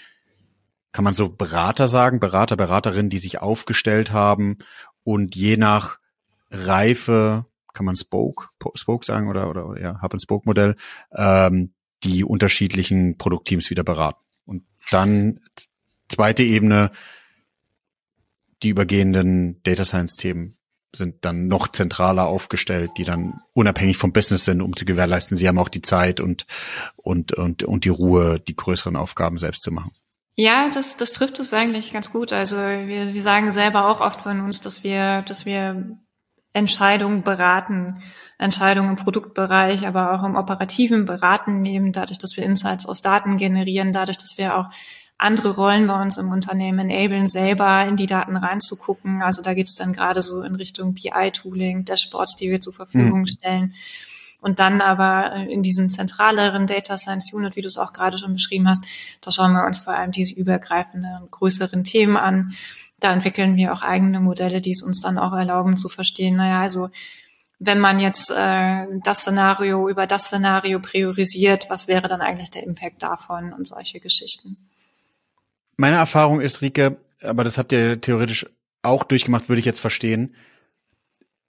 kann 0.91 1.05
man 1.05 1.13
so 1.13 1.29
Berater 1.29 1.87
sagen, 1.87 2.19
Berater, 2.19 2.57
Beraterinnen, 2.57 3.09
die 3.09 3.17
sich 3.17 3.39
aufgestellt 3.39 4.11
haben 4.11 4.57
und 5.03 5.35
je 5.35 5.55
nach 5.55 5.99
Reife, 6.49 7.45
kann 7.73 7.85
man 7.85 7.95
Spoke, 7.95 8.49
Spoke 8.75 9.05
sagen 9.05 9.29
oder, 9.29 9.49
oder 9.49 9.79
ja, 9.81 10.01
Hub 10.01 10.13
and 10.13 10.21
Spoke 10.21 10.43
Modell, 10.45 10.75
ähm, 11.15 11.73
die 12.03 12.25
unterschiedlichen 12.25 13.17
Produktteams 13.17 13.69
wieder 13.69 13.83
beraten. 13.83 14.21
Und 14.45 14.63
dann 14.89 15.39
zweite 16.09 16.43
Ebene, 16.43 16.91
die 18.63 18.69
übergehenden 18.69 19.61
Data 19.63 19.85
Science 19.85 20.17
Themen 20.17 20.55
sind 20.93 21.23
dann 21.23 21.47
noch 21.47 21.69
zentraler 21.69 22.27
aufgestellt, 22.27 22.91
die 22.97 23.05
dann 23.05 23.41
unabhängig 23.53 23.97
vom 23.97 24.11
Business 24.11 24.45
sind, 24.45 24.61
um 24.61 24.75
zu 24.75 24.85
gewährleisten, 24.85 25.37
sie 25.37 25.47
haben 25.47 25.57
auch 25.57 25.69
die 25.69 25.81
Zeit 25.81 26.19
und, 26.19 26.45
und, 26.97 27.33
und, 27.33 27.63
und 27.63 27.85
die 27.85 27.89
Ruhe, 27.89 28.39
die 28.39 28.55
größeren 28.55 28.97
Aufgaben 28.97 29.37
selbst 29.37 29.63
zu 29.63 29.71
machen. 29.71 29.91
Ja, 30.35 30.69
das, 30.69 30.97
das 30.97 31.11
trifft 31.11 31.39
es 31.39 31.53
eigentlich 31.53 31.93
ganz 31.93 32.11
gut. 32.11 32.33
Also 32.33 32.57
wir, 32.57 33.13
wir 33.13 33.21
sagen 33.21 33.51
selber 33.51 33.87
auch 33.87 34.01
oft 34.01 34.21
von 34.21 34.41
uns, 34.41 34.61
dass 34.61 34.83
wir, 34.83 35.21
dass 35.23 35.45
wir 35.45 35.97
Entscheidungen 36.53 37.23
beraten, 37.23 38.01
Entscheidungen 38.37 38.91
im 38.91 38.95
Produktbereich, 38.95 39.85
aber 39.87 40.13
auch 40.13 40.25
im 40.25 40.35
operativen 40.35 41.05
Beraten 41.05 41.61
nehmen, 41.61 41.91
dadurch, 41.91 42.17
dass 42.17 42.35
wir 42.35 42.43
Insights 42.43 42.85
aus 42.85 43.01
Daten 43.01 43.37
generieren, 43.37 43.93
dadurch, 43.93 44.17
dass 44.17 44.37
wir 44.37 44.57
auch 44.57 44.65
andere 45.21 45.55
Rollen 45.55 45.87
bei 45.87 46.01
uns 46.01 46.17
im 46.17 46.31
Unternehmen 46.31 46.89
enablen, 46.89 47.27
selber 47.27 47.85
in 47.85 47.95
die 47.95 48.07
Daten 48.07 48.35
reinzugucken. 48.35 49.21
Also 49.21 49.41
da 49.41 49.53
geht 49.53 49.67
es 49.67 49.75
dann 49.75 49.93
gerade 49.93 50.21
so 50.21 50.41
in 50.41 50.55
Richtung 50.55 50.93
BI-Tooling, 50.95 51.85
Dashboards, 51.85 52.35
die 52.35 52.49
wir 52.49 52.59
zur 52.59 52.73
Verfügung 52.73 53.21
mhm. 53.21 53.27
stellen. 53.27 53.73
Und 54.41 54.57
dann 54.57 54.81
aber 54.81 55.35
in 55.35 55.61
diesem 55.61 55.91
zentraleren 55.91 56.65
Data 56.65 56.97
Science 56.97 57.31
Unit, 57.31 57.55
wie 57.55 57.61
du 57.61 57.67
es 57.67 57.77
auch 57.77 57.93
gerade 57.93 58.17
schon 58.17 58.33
beschrieben 58.33 58.67
hast, 58.67 58.83
da 59.21 59.31
schauen 59.31 59.53
wir 59.53 59.65
uns 59.65 59.77
vor 59.77 59.93
allem 59.93 60.11
diese 60.11 60.33
übergreifenden, 60.33 61.29
größeren 61.29 61.83
Themen 61.83 62.17
an. 62.17 62.53
Da 62.99 63.13
entwickeln 63.13 63.55
wir 63.55 63.73
auch 63.73 63.83
eigene 63.83 64.19
Modelle, 64.19 64.59
die 64.59 64.71
es 64.71 64.81
uns 64.81 64.99
dann 64.99 65.19
auch 65.19 65.33
erlauben 65.33 65.77
zu 65.77 65.89
verstehen, 65.89 66.35
naja, 66.37 66.61
also 66.61 66.89
wenn 67.63 67.79
man 67.79 67.99
jetzt 67.99 68.31
äh, 68.31 68.87
das 69.03 69.19
Szenario 69.19 69.87
über 69.87 70.07
das 70.07 70.23
Szenario 70.23 70.79
priorisiert, 70.79 71.69
was 71.69 71.87
wäre 71.87 72.07
dann 72.07 72.21
eigentlich 72.21 72.49
der 72.49 72.63
Impact 72.63 73.03
davon 73.03 73.53
und 73.53 73.67
solche 73.67 73.99
Geschichten. 73.99 74.57
Meine 75.81 75.95
Erfahrung 75.95 76.41
ist, 76.41 76.61
Rike, 76.61 76.97
aber 77.23 77.43
das 77.43 77.57
habt 77.57 77.71
ihr 77.71 77.99
theoretisch 77.99 78.45
auch 78.83 79.03
durchgemacht, 79.03 79.49
würde 79.49 79.61
ich 79.61 79.65
jetzt 79.65 79.79
verstehen. 79.79 80.35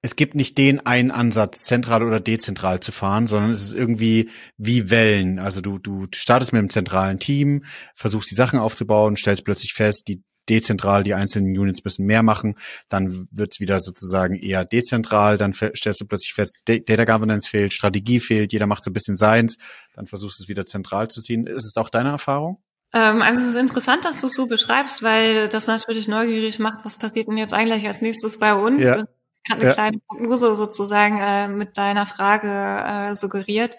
Es 0.00 0.16
gibt 0.16 0.34
nicht 0.34 0.56
den 0.56 0.86
einen 0.86 1.10
Ansatz, 1.10 1.64
zentral 1.64 2.02
oder 2.02 2.18
dezentral 2.18 2.80
zu 2.80 2.92
fahren, 2.92 3.26
sondern 3.26 3.50
es 3.50 3.60
ist 3.60 3.74
irgendwie 3.74 4.30
wie 4.56 4.88
Wellen. 4.88 5.38
Also 5.38 5.60
du, 5.60 5.76
du 5.76 6.06
startest 6.14 6.54
mit 6.54 6.60
einem 6.60 6.70
zentralen 6.70 7.18
Team, 7.18 7.66
versuchst 7.94 8.30
die 8.30 8.34
Sachen 8.34 8.58
aufzubauen, 8.58 9.18
stellst 9.18 9.44
plötzlich 9.44 9.74
fest, 9.74 10.08
die 10.08 10.22
dezentral, 10.48 11.04
die 11.04 11.12
einzelnen 11.12 11.54
Units 11.54 11.84
müssen 11.84 12.06
mehr 12.06 12.22
machen, 12.22 12.54
dann 12.88 13.28
wird's 13.32 13.60
wieder 13.60 13.80
sozusagen 13.80 14.34
eher 14.34 14.64
dezentral, 14.64 15.36
dann 15.36 15.52
stellst 15.52 16.00
du 16.00 16.06
plötzlich 16.06 16.32
fest, 16.32 16.62
Data 16.64 17.04
Governance 17.04 17.50
fehlt, 17.50 17.74
Strategie 17.74 18.18
fehlt, 18.18 18.54
jeder 18.54 18.66
macht 18.66 18.82
so 18.82 18.90
ein 18.90 18.94
bisschen 18.94 19.16
seins, 19.16 19.58
dann 19.94 20.06
versuchst 20.06 20.38
du 20.38 20.44
es 20.44 20.48
wieder 20.48 20.64
zentral 20.64 21.08
zu 21.08 21.20
ziehen. 21.20 21.46
Ist 21.46 21.66
es 21.66 21.76
auch 21.76 21.90
deine 21.90 22.08
Erfahrung? 22.08 22.62
Ähm, 22.92 23.22
also 23.22 23.40
es 23.40 23.48
ist 23.50 23.56
interessant, 23.56 24.04
dass 24.04 24.20
du 24.20 24.26
es 24.26 24.34
so 24.34 24.46
beschreibst, 24.46 25.02
weil 25.02 25.48
das 25.48 25.66
natürlich 25.66 26.08
neugierig 26.08 26.58
macht, 26.58 26.84
was 26.84 26.98
passiert 26.98 27.28
denn 27.28 27.38
jetzt 27.38 27.54
eigentlich 27.54 27.86
als 27.86 28.02
nächstes 28.02 28.38
bei 28.38 28.54
uns? 28.54 28.82
Ja. 28.82 29.04
Hat 29.48 29.58
eine 29.58 29.64
ja. 29.64 29.72
kleine 29.72 29.98
Prognose 29.98 30.54
sozusagen 30.54 31.18
äh, 31.20 31.48
mit 31.48 31.76
deiner 31.76 32.06
Frage 32.06 32.48
äh, 32.48 33.16
suggeriert. 33.16 33.76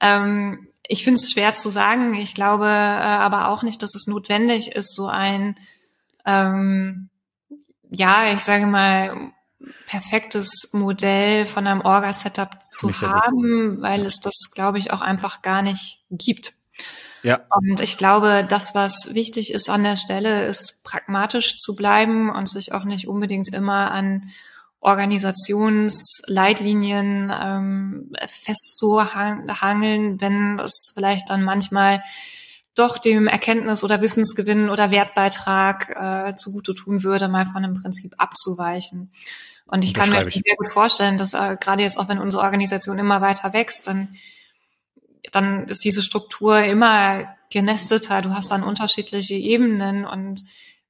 Ähm, 0.00 0.68
ich 0.86 1.04
finde 1.04 1.20
es 1.20 1.30
schwer 1.30 1.52
zu 1.52 1.68
sagen. 1.68 2.14
Ich 2.14 2.34
glaube 2.34 2.66
äh, 2.66 2.68
aber 2.68 3.48
auch 3.48 3.62
nicht, 3.62 3.82
dass 3.82 3.94
es 3.94 4.06
notwendig 4.08 4.72
ist, 4.72 4.94
so 4.94 5.06
ein, 5.06 5.56
ähm, 6.26 7.08
ja, 7.90 8.32
ich 8.32 8.40
sage 8.40 8.66
mal, 8.66 9.32
perfektes 9.86 10.70
Modell 10.72 11.46
von 11.46 11.66
einem 11.66 11.82
Orga-Setup 11.82 12.62
zu 12.62 12.92
haben, 13.00 13.80
weil 13.82 14.04
es 14.06 14.20
das, 14.20 14.50
glaube 14.52 14.78
ich, 14.78 14.90
auch 14.90 15.00
einfach 15.00 15.42
gar 15.42 15.62
nicht 15.62 16.02
gibt. 16.10 16.54
Ja. 17.22 17.40
Und 17.50 17.80
ich 17.80 17.98
glaube, 17.98 18.46
das, 18.48 18.74
was 18.74 19.14
wichtig 19.14 19.52
ist 19.52 19.70
an 19.70 19.82
der 19.82 19.96
Stelle, 19.96 20.46
ist 20.46 20.84
pragmatisch 20.84 21.56
zu 21.56 21.74
bleiben 21.76 22.30
und 22.30 22.48
sich 22.48 22.72
auch 22.72 22.84
nicht 22.84 23.08
unbedingt 23.08 23.52
immer 23.52 23.90
an 23.90 24.30
Organisationsleitlinien 24.80 27.32
ähm, 27.38 28.12
festzuhangeln, 28.26 30.20
wenn 30.20 30.58
es 30.58 30.92
vielleicht 30.94 31.28
dann 31.28 31.42
manchmal 31.42 32.02
doch 32.74 32.96
dem 32.98 33.28
Erkenntnis- 33.28 33.84
oder 33.84 34.00
Wissensgewinn 34.00 34.70
oder 34.70 34.90
Wertbeitrag 34.90 36.30
äh, 36.30 36.34
zugute 36.34 36.74
tun 36.74 37.02
würde, 37.02 37.28
mal 37.28 37.44
von 37.44 37.62
dem 37.62 37.74
Prinzip 37.74 38.14
abzuweichen. 38.16 39.12
Und 39.66 39.84
ich 39.84 39.92
kann 39.92 40.08
mir 40.10 40.26
ich. 40.26 40.32
sehr 40.34 40.56
gut 40.56 40.68
vorstellen, 40.68 41.18
dass 41.18 41.34
äh, 41.34 41.58
gerade 41.60 41.82
jetzt 41.82 41.98
auch, 41.98 42.08
wenn 42.08 42.18
unsere 42.18 42.42
Organisation 42.42 42.98
immer 42.98 43.20
weiter 43.20 43.52
wächst, 43.52 43.86
dann 43.86 44.16
dann 45.32 45.64
ist 45.64 45.84
diese 45.84 46.02
Struktur 46.02 46.58
immer 46.60 47.34
genesteter. 47.50 48.22
Du 48.22 48.30
hast 48.30 48.50
dann 48.50 48.62
unterschiedliche 48.62 49.34
Ebenen 49.34 50.04
und 50.04 50.44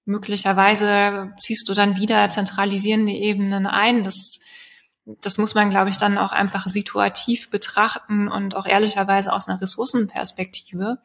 möglicherweise 0.05 1.33
ziehst 1.39 1.69
du 1.69 1.75
dann 1.75 1.97
wieder 1.97 2.29
zentralisierende 2.29 3.13
Ebenen 3.13 3.67
ein. 3.67 4.05
Das, 4.05 4.41
das 5.05 5.39
muss 5.39 5.55
man, 5.55 5.71
glaube 5.71 5.91
ich, 5.91 5.97
dann 5.97 6.19
auch 6.19 6.33
einfach 6.33 6.67
situativ 6.69 7.51
betrachten 7.51 8.29
und 8.29 8.55
auch 8.57 8.67
ehrlicherweise 8.67 9.33
aus 9.33 9.49
einer 9.49 9.61
Ressourcenperspektive, 9.61 10.99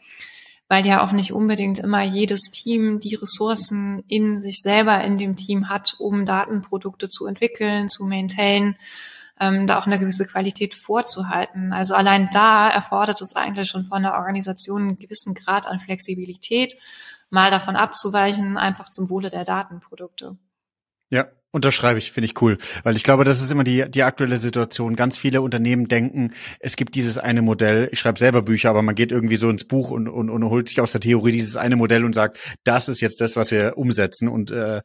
weil 0.68 0.86
ja 0.86 1.06
auch 1.06 1.12
nicht 1.12 1.32
unbedingt 1.32 1.80
immer 1.80 2.04
jedes 2.04 2.52
Team 2.52 3.00
die 3.00 3.16
Ressourcen 3.16 4.04
in 4.08 4.40
sich 4.40 4.62
selber 4.62 5.02
in 5.04 5.18
dem 5.18 5.36
Team 5.36 5.70
hat, 5.70 5.96
um 6.00 6.26
Datenprodukte 6.26 7.08
zu 7.08 7.26
entwickeln, 7.26 7.88
zu 7.88 8.04
maintainen 8.04 8.76
ähm, 9.40 9.68
da 9.68 9.78
auch 9.78 9.86
eine 9.86 10.00
gewisse 10.00 10.26
Qualität 10.26 10.74
vorzuhalten. 10.74 11.74
Also 11.74 11.94
allein 11.96 12.30
da 12.32 12.70
erfordert 12.70 13.22
es 13.22 13.36
eigentlich 13.36 13.70
schon 13.70 13.86
von 13.86 14.04
der 14.04 14.14
Organisation 14.14 14.82
einen 14.82 15.00
gewissen 15.00 15.34
Grad 15.34 15.68
an 15.68 15.80
Flexibilität, 15.80 16.76
mal 17.30 17.52
davon 17.52 17.76
abzuweichen, 17.76 18.58
einfach 18.58 18.90
zum 18.90 19.10
Wohle 19.10 19.30
der 19.30 19.44
Datenprodukte. 19.44 20.38
Ja, 21.10 21.28
Unterschreibe 21.56 22.00
ich, 22.00 22.12
finde 22.12 22.26
ich 22.26 22.42
cool, 22.42 22.58
weil 22.84 22.98
ich 22.98 23.04
glaube, 23.04 23.24
das 23.24 23.42
ist 23.42 23.50
immer 23.50 23.64
die, 23.64 23.90
die 23.90 24.04
aktuelle 24.04 24.36
Situation. 24.36 24.98
Ganz 24.98 25.18
viele 25.18 25.42
Unternehmen 25.42 25.88
denken, 25.88 26.34
es 26.60 26.76
gibt 26.76 26.96
dieses 26.96 27.18
eine 27.18 27.42
Modell. 27.42 27.88
Ich 27.94 28.00
schreibe 28.02 28.20
selber 28.20 28.42
Bücher, 28.42 28.72
aber 28.72 28.82
man 28.82 28.94
geht 28.94 29.14
irgendwie 29.14 29.38
so 29.38 29.50
ins 29.50 29.64
Buch 29.64 29.90
und, 29.90 30.10
und, 30.10 30.30
und 30.30 30.44
holt 30.50 30.68
sich 30.68 30.82
aus 30.82 30.92
der 30.92 31.00
Theorie 31.00 31.32
dieses 31.32 31.56
eine 31.56 31.78
Modell 31.78 32.04
und 32.04 32.12
sagt, 32.12 32.40
das 32.66 32.90
ist 32.90 33.00
jetzt 33.00 33.22
das, 33.22 33.38
was 33.38 33.52
wir 33.52 33.78
umsetzen 33.78 34.28
und 34.28 34.52
äh, 34.52 34.82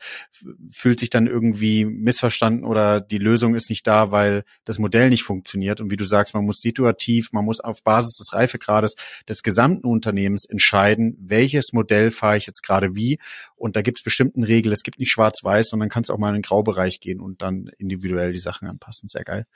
fühlt 0.73 1.01
sich 1.01 1.11
dann 1.11 1.27
irgendwie 1.27 1.85
missverstanden 1.85 2.65
oder 2.65 3.01
die 3.01 3.19
Lösung 3.19 3.57
ist 3.57 3.69
nicht 3.69 3.85
da, 3.89 4.13
weil 4.13 4.45
das 4.65 4.79
Modell 4.79 5.11
nicht 5.11 5.25
funktioniert. 5.25 5.81
Und 5.81 5.91
wie 5.91 5.97
du 5.97 6.05
sagst, 6.05 6.35
man 6.35 6.45
muss 6.45 6.61
situativ, 6.61 7.33
man 7.33 7.45
muss 7.45 7.59
auf 7.59 7.83
Basis 7.83 8.17
des 8.17 8.33
Reifegrades 8.33 8.95
des 9.29 9.43
gesamten 9.43 9.89
Unternehmens 9.89 10.45
entscheiden, 10.45 11.17
welches 11.21 11.73
Modell 11.73 12.13
fahre 12.13 12.37
ich 12.37 12.47
jetzt 12.47 12.63
gerade 12.63 12.95
wie. 12.95 13.19
Und 13.57 13.75
da 13.75 13.83
gibt 13.83 13.99
es 13.99 14.05
bestimmten 14.05 14.45
Regeln. 14.45 14.73
Es 14.73 14.85
gibt 14.85 15.01
nicht 15.01 15.11
schwarz-weiß, 15.11 15.71
sondern 15.71 15.89
kann 15.89 16.05
es 16.05 16.11
auch 16.11 16.19
mal 16.19 16.37
in 16.37 16.43
Grau 16.43 16.60
Graubereich 16.61 17.01
gehen 17.01 17.21
und 17.21 17.43
dann 17.43 17.71
individuell 17.79 18.33
die 18.33 18.39
Sachen 18.39 18.69
anpassen. 18.69 19.09
Sehr 19.09 19.25
geil. 19.25 19.47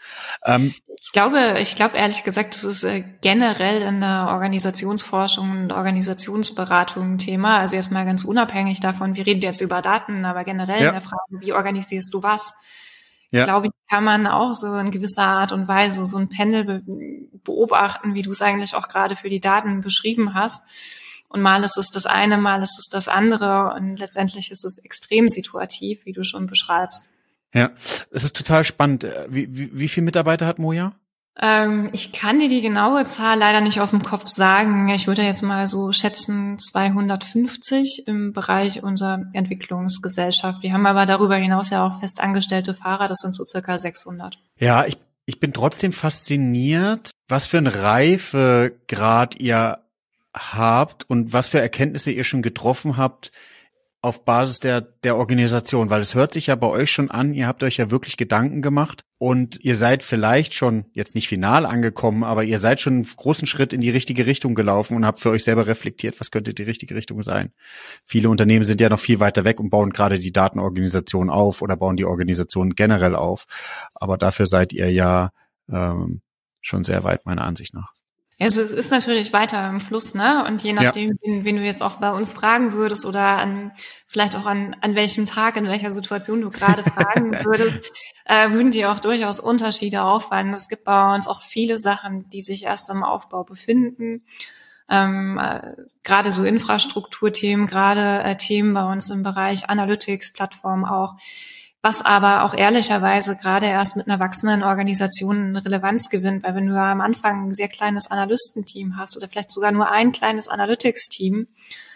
Ähm, 0.44 0.74
ich 0.96 1.12
glaube, 1.12 1.58
ich 1.60 1.76
glaube 1.76 1.96
ehrlich 1.96 2.24
gesagt, 2.24 2.54
das 2.54 2.64
ist 2.64 2.84
äh, 2.84 3.04
generell 3.20 3.82
in 3.82 4.00
der 4.00 4.28
Organisationsforschung 4.30 5.50
und 5.50 5.72
Organisationsberatung 5.72 7.14
ein 7.14 7.18
Thema. 7.18 7.58
Also 7.58 7.76
jetzt 7.76 7.92
mal 7.92 8.04
ganz 8.04 8.24
unabhängig 8.24 8.80
davon, 8.80 9.16
wir 9.16 9.26
reden 9.26 9.40
jetzt 9.40 9.60
über 9.60 9.82
Daten, 9.82 10.24
aber 10.24 10.44
generell 10.44 10.82
ja. 10.82 10.88
in 10.88 10.94
der 10.94 11.02
Frage, 11.02 11.40
wie 11.40 11.52
organisierst 11.52 12.12
du 12.14 12.22
was? 12.22 12.54
ja. 13.30 13.44
glaube 13.44 13.66
ich, 13.66 13.72
kann 13.90 14.04
man 14.04 14.28
auch 14.28 14.52
so 14.52 14.76
in 14.76 14.92
gewisser 14.92 15.26
Art 15.26 15.52
und 15.52 15.66
Weise 15.66 16.04
so 16.04 16.16
ein 16.16 16.28
Pendel 16.28 16.64
be 16.64 16.82
beobachten, 17.42 18.14
wie 18.14 18.22
du 18.22 18.30
es 18.30 18.40
eigentlich 18.40 18.74
auch 18.74 18.88
gerade 18.88 19.16
für 19.16 19.28
die 19.28 19.40
Daten 19.40 19.82
beschrieben 19.82 20.32
hast. 20.34 20.62
Und 21.34 21.42
mal 21.42 21.64
ist 21.64 21.76
es 21.76 21.90
das 21.90 22.06
eine, 22.06 22.38
mal 22.38 22.62
ist 22.62 22.78
es 22.78 22.88
das 22.88 23.08
andere 23.08 23.74
und 23.74 23.98
letztendlich 23.98 24.52
ist 24.52 24.64
es 24.64 24.78
extrem 24.78 25.28
situativ, 25.28 26.06
wie 26.06 26.12
du 26.12 26.22
schon 26.22 26.46
beschreibst. 26.46 27.10
Ja, 27.52 27.72
es 28.12 28.22
ist 28.22 28.36
total 28.36 28.62
spannend. 28.62 29.04
Wie, 29.28 29.48
wie, 29.50 29.76
wie 29.76 29.88
viele 29.88 30.04
Mitarbeiter 30.04 30.46
hat 30.46 30.60
Moja? 30.60 30.92
Ähm, 31.36 31.90
ich 31.92 32.12
kann 32.12 32.38
dir 32.38 32.48
die 32.48 32.60
genaue 32.60 33.04
Zahl 33.04 33.36
leider 33.36 33.60
nicht 33.60 33.80
aus 33.80 33.90
dem 33.90 34.04
Kopf 34.04 34.28
sagen. 34.28 34.88
Ich 34.90 35.08
würde 35.08 35.22
jetzt 35.22 35.42
mal 35.42 35.66
so 35.66 35.90
schätzen 35.90 36.60
250 36.60 38.04
im 38.06 38.32
Bereich 38.32 38.84
unserer 38.84 39.24
Entwicklungsgesellschaft. 39.32 40.62
Wir 40.62 40.72
haben 40.72 40.86
aber 40.86 41.04
darüber 41.04 41.34
hinaus 41.34 41.70
ja 41.70 41.84
auch 41.84 41.98
festangestellte 41.98 42.74
Fahrer, 42.74 43.08
das 43.08 43.18
sind 43.18 43.34
so 43.34 43.44
circa 43.44 43.76
600. 43.76 44.38
Ja, 44.60 44.84
ich, 44.86 44.98
ich 45.26 45.40
bin 45.40 45.52
trotzdem 45.52 45.92
fasziniert, 45.92 47.10
was 47.26 47.48
für 47.48 47.58
ein 47.58 47.66
Reifegrad 47.66 49.40
ihr 49.40 49.80
habt 50.34 51.08
und 51.08 51.32
was 51.32 51.48
für 51.48 51.60
Erkenntnisse 51.60 52.10
ihr 52.10 52.24
schon 52.24 52.42
getroffen 52.42 52.96
habt, 52.96 53.30
auf 54.04 54.26
Basis 54.26 54.60
der, 54.60 54.82
der 54.82 55.16
Organisation, 55.16 55.88
weil 55.88 56.02
es 56.02 56.14
hört 56.14 56.34
sich 56.34 56.48
ja 56.48 56.56
bei 56.56 56.66
euch 56.66 56.90
schon 56.90 57.10
an, 57.10 57.32
ihr 57.32 57.46
habt 57.46 57.62
euch 57.62 57.78
ja 57.78 57.90
wirklich 57.90 58.18
Gedanken 58.18 58.60
gemacht 58.60 59.02
und 59.16 59.58
ihr 59.64 59.76
seid 59.76 60.02
vielleicht 60.02 60.52
schon 60.52 60.84
jetzt 60.92 61.14
nicht 61.14 61.26
final 61.26 61.64
angekommen, 61.64 62.22
aber 62.22 62.44
ihr 62.44 62.58
seid 62.58 62.82
schon 62.82 62.92
einen 62.92 63.04
großen 63.04 63.46
Schritt 63.46 63.72
in 63.72 63.80
die 63.80 63.88
richtige 63.88 64.26
Richtung 64.26 64.54
gelaufen 64.54 64.94
und 64.94 65.06
habt 65.06 65.20
für 65.20 65.30
euch 65.30 65.42
selber 65.42 65.66
reflektiert, 65.66 66.20
was 66.20 66.30
könnte 66.30 66.52
die 66.52 66.64
richtige 66.64 66.94
Richtung 66.94 67.22
sein. 67.22 67.54
Viele 68.04 68.28
Unternehmen 68.28 68.66
sind 68.66 68.82
ja 68.82 68.90
noch 68.90 69.00
viel 69.00 69.20
weiter 69.20 69.46
weg 69.46 69.58
und 69.58 69.70
bauen 69.70 69.88
gerade 69.88 70.18
die 70.18 70.32
Datenorganisation 70.32 71.30
auf 71.30 71.62
oder 71.62 71.74
bauen 71.74 71.96
die 71.96 72.04
Organisation 72.04 72.74
generell 72.74 73.14
auf. 73.14 73.46
Aber 73.94 74.18
dafür 74.18 74.44
seid 74.44 74.74
ihr 74.74 74.92
ja 74.92 75.30
ähm, 75.72 76.20
schon 76.60 76.82
sehr 76.82 77.04
weit, 77.04 77.24
meiner 77.24 77.44
Ansicht 77.44 77.72
nach. 77.72 77.94
Also 78.40 78.62
es 78.62 78.72
ist 78.72 78.90
natürlich 78.90 79.32
weiter 79.32 79.68
im 79.68 79.80
Fluss, 79.80 80.14
ne? 80.14 80.44
Und 80.44 80.62
je 80.62 80.72
nachdem, 80.72 81.10
ja. 81.10 81.16
wen, 81.22 81.44
wen, 81.44 81.56
du 81.56 81.62
jetzt 81.62 81.82
auch 81.82 81.96
bei 81.96 82.10
uns 82.10 82.32
fragen 82.32 82.72
würdest 82.72 83.06
oder 83.06 83.20
an 83.20 83.72
vielleicht 84.08 84.36
auch 84.36 84.46
an, 84.46 84.76
an 84.80 84.94
welchem 84.94 85.26
Tag, 85.26 85.56
in 85.56 85.66
welcher 85.66 85.92
Situation 85.92 86.40
du 86.40 86.50
gerade 86.50 86.82
fragen 86.90 87.32
würdest, 87.44 87.92
äh, 88.24 88.50
würden 88.50 88.70
dir 88.70 88.90
auch 88.90 89.00
durchaus 89.00 89.40
Unterschiede 89.40 90.02
auffallen. 90.02 90.52
Es 90.52 90.68
gibt 90.68 90.84
bei 90.84 91.14
uns 91.14 91.28
auch 91.28 91.42
viele 91.42 91.78
Sachen, 91.78 92.28
die 92.30 92.42
sich 92.42 92.64
erst 92.64 92.90
im 92.90 93.02
Aufbau 93.04 93.44
befinden. 93.44 94.24
Ähm, 94.88 95.38
äh, 95.38 95.76
gerade 96.02 96.30
so 96.30 96.44
Infrastrukturthemen, 96.44 97.66
gerade 97.66 98.22
äh, 98.22 98.36
Themen 98.36 98.74
bei 98.74 98.84
uns 98.84 99.10
im 99.10 99.22
Bereich 99.22 99.70
Analytics, 99.70 100.32
Plattform 100.32 100.84
auch, 100.84 101.14
was 101.84 102.00
aber 102.02 102.44
auch 102.44 102.54
ehrlicherweise 102.54 103.36
gerade 103.36 103.66
erst 103.66 103.94
mit 103.94 104.08
einer 104.08 104.18
wachsenden 104.18 104.62
Organisation 104.62 105.54
Relevanz 105.54 106.08
gewinnt, 106.08 106.42
weil 106.42 106.54
wenn 106.54 106.66
du 106.66 106.80
am 106.80 107.02
Anfang 107.02 107.48
ein 107.48 107.52
sehr 107.52 107.68
kleines 107.68 108.10
Analystenteam 108.10 108.96
hast 108.96 109.18
oder 109.18 109.28
vielleicht 109.28 109.50
sogar 109.50 109.70
nur 109.70 109.90
ein 109.90 110.12
kleines 110.12 110.48
Analytics-Team, 110.48 111.46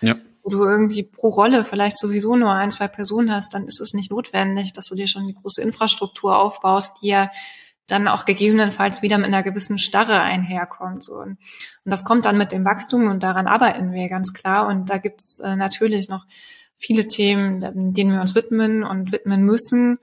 ja. 0.03 0.17
wo 0.43 0.51
du 0.51 0.63
irgendwie 0.63 1.05
pro 1.05 1.31
Rolle 1.31 1.65
vielleicht 1.65 1.99
sowieso 1.99 2.37
nur 2.37 2.53
ein, 2.53 2.69
zwei 2.69 2.87
Personen 2.87 3.33
hast, 3.33 3.55
dann 3.55 3.67
ist 3.67 3.81
es 3.81 3.95
nicht 3.95 4.11
notwendig, 4.11 4.75
dass 4.75 4.89
du 4.89 4.95
dir 4.95 5.09
schon 5.09 5.27
die 5.27 5.35
große 5.35 5.63
Infrastruktur 5.63 6.39
aufbaust, 6.39 6.99
die 7.01 7.09
ja 7.09 7.31
dann 7.87 8.09
auch 8.09 8.27
gegebenenfalls 8.27 9.01
wieder 9.01 9.17
mit 9.17 9.29
einer 9.29 9.43
gewissen 9.43 9.79
Starre 9.79 10.21
einherkommt. 10.21 11.03
So. 11.03 11.15
Und 11.15 11.39
das 11.87 12.05
kommt 12.05 12.27
dann 12.27 12.37
mit 12.37 12.53
dem 12.53 12.67
Wachstum 12.67 13.09
und 13.09 13.23
daran 13.23 13.47
arbeiten 13.47 13.93
wir 13.93 14.11
ganz 14.11 14.35
klar. 14.35 14.69
Und 14.69 14.91
da 14.91 14.99
gibt 14.99 15.23
es 15.23 15.41
äh, 15.41 15.57
natürlich 15.57 16.11
noch 16.11 16.27
viele 16.79 17.09
Themen, 17.09 17.93
denen 17.93 18.13
wir 18.13 18.21
uns 18.21 18.35
widmen 18.35 18.85
und 18.85 19.13
widmen 19.13 19.43
müssen 19.43 19.99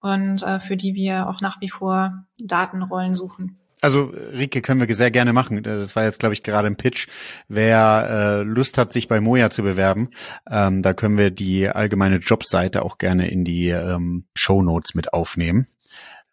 und 0.00 0.42
äh, 0.42 0.60
für 0.60 0.76
die 0.76 0.94
wir 0.94 1.28
auch 1.28 1.40
nach 1.40 1.60
wie 1.60 1.70
vor 1.70 2.24
Datenrollen 2.38 3.14
suchen. 3.14 3.56
Also 3.82 4.12
Rike 4.32 4.60
können 4.60 4.86
wir 4.86 4.94
sehr 4.94 5.10
gerne 5.10 5.32
machen. 5.32 5.62
Das 5.62 5.96
war 5.96 6.04
jetzt, 6.04 6.20
glaube 6.20 6.34
ich, 6.34 6.42
gerade 6.42 6.66
ein 6.66 6.76
Pitch. 6.76 7.08
Wer 7.48 8.08
äh, 8.10 8.42
Lust 8.42 8.76
hat, 8.76 8.92
sich 8.92 9.08
bei 9.08 9.20
Moja 9.20 9.48
zu 9.50 9.62
bewerben, 9.62 10.10
ähm, 10.50 10.82
da 10.82 10.92
können 10.92 11.16
wir 11.16 11.30
die 11.30 11.68
allgemeine 11.68 12.16
Jobseite 12.16 12.82
auch 12.82 12.98
gerne 12.98 13.30
in 13.30 13.44
die 13.44 13.68
ähm, 13.68 14.26
Show 14.34 14.62
Notes 14.62 14.94
mit 14.94 15.14
aufnehmen. 15.14 15.66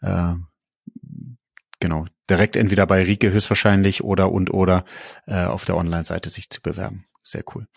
Äh, 0.02 0.34
genau, 1.80 2.06
direkt 2.30 2.58
entweder 2.58 2.86
bei 2.86 3.04
Rike 3.04 3.32
höchstwahrscheinlich 3.32 4.04
oder 4.04 4.32
und 4.32 4.54
oder 4.54 4.84
äh, 5.26 5.46
auf 5.46 5.64
der 5.64 5.78
Online-Seite 5.78 6.30
sich 6.30 6.50
zu 6.50 6.62
bewerben. 6.62 7.06
Sehr 7.28 7.44
cool. 7.54 7.68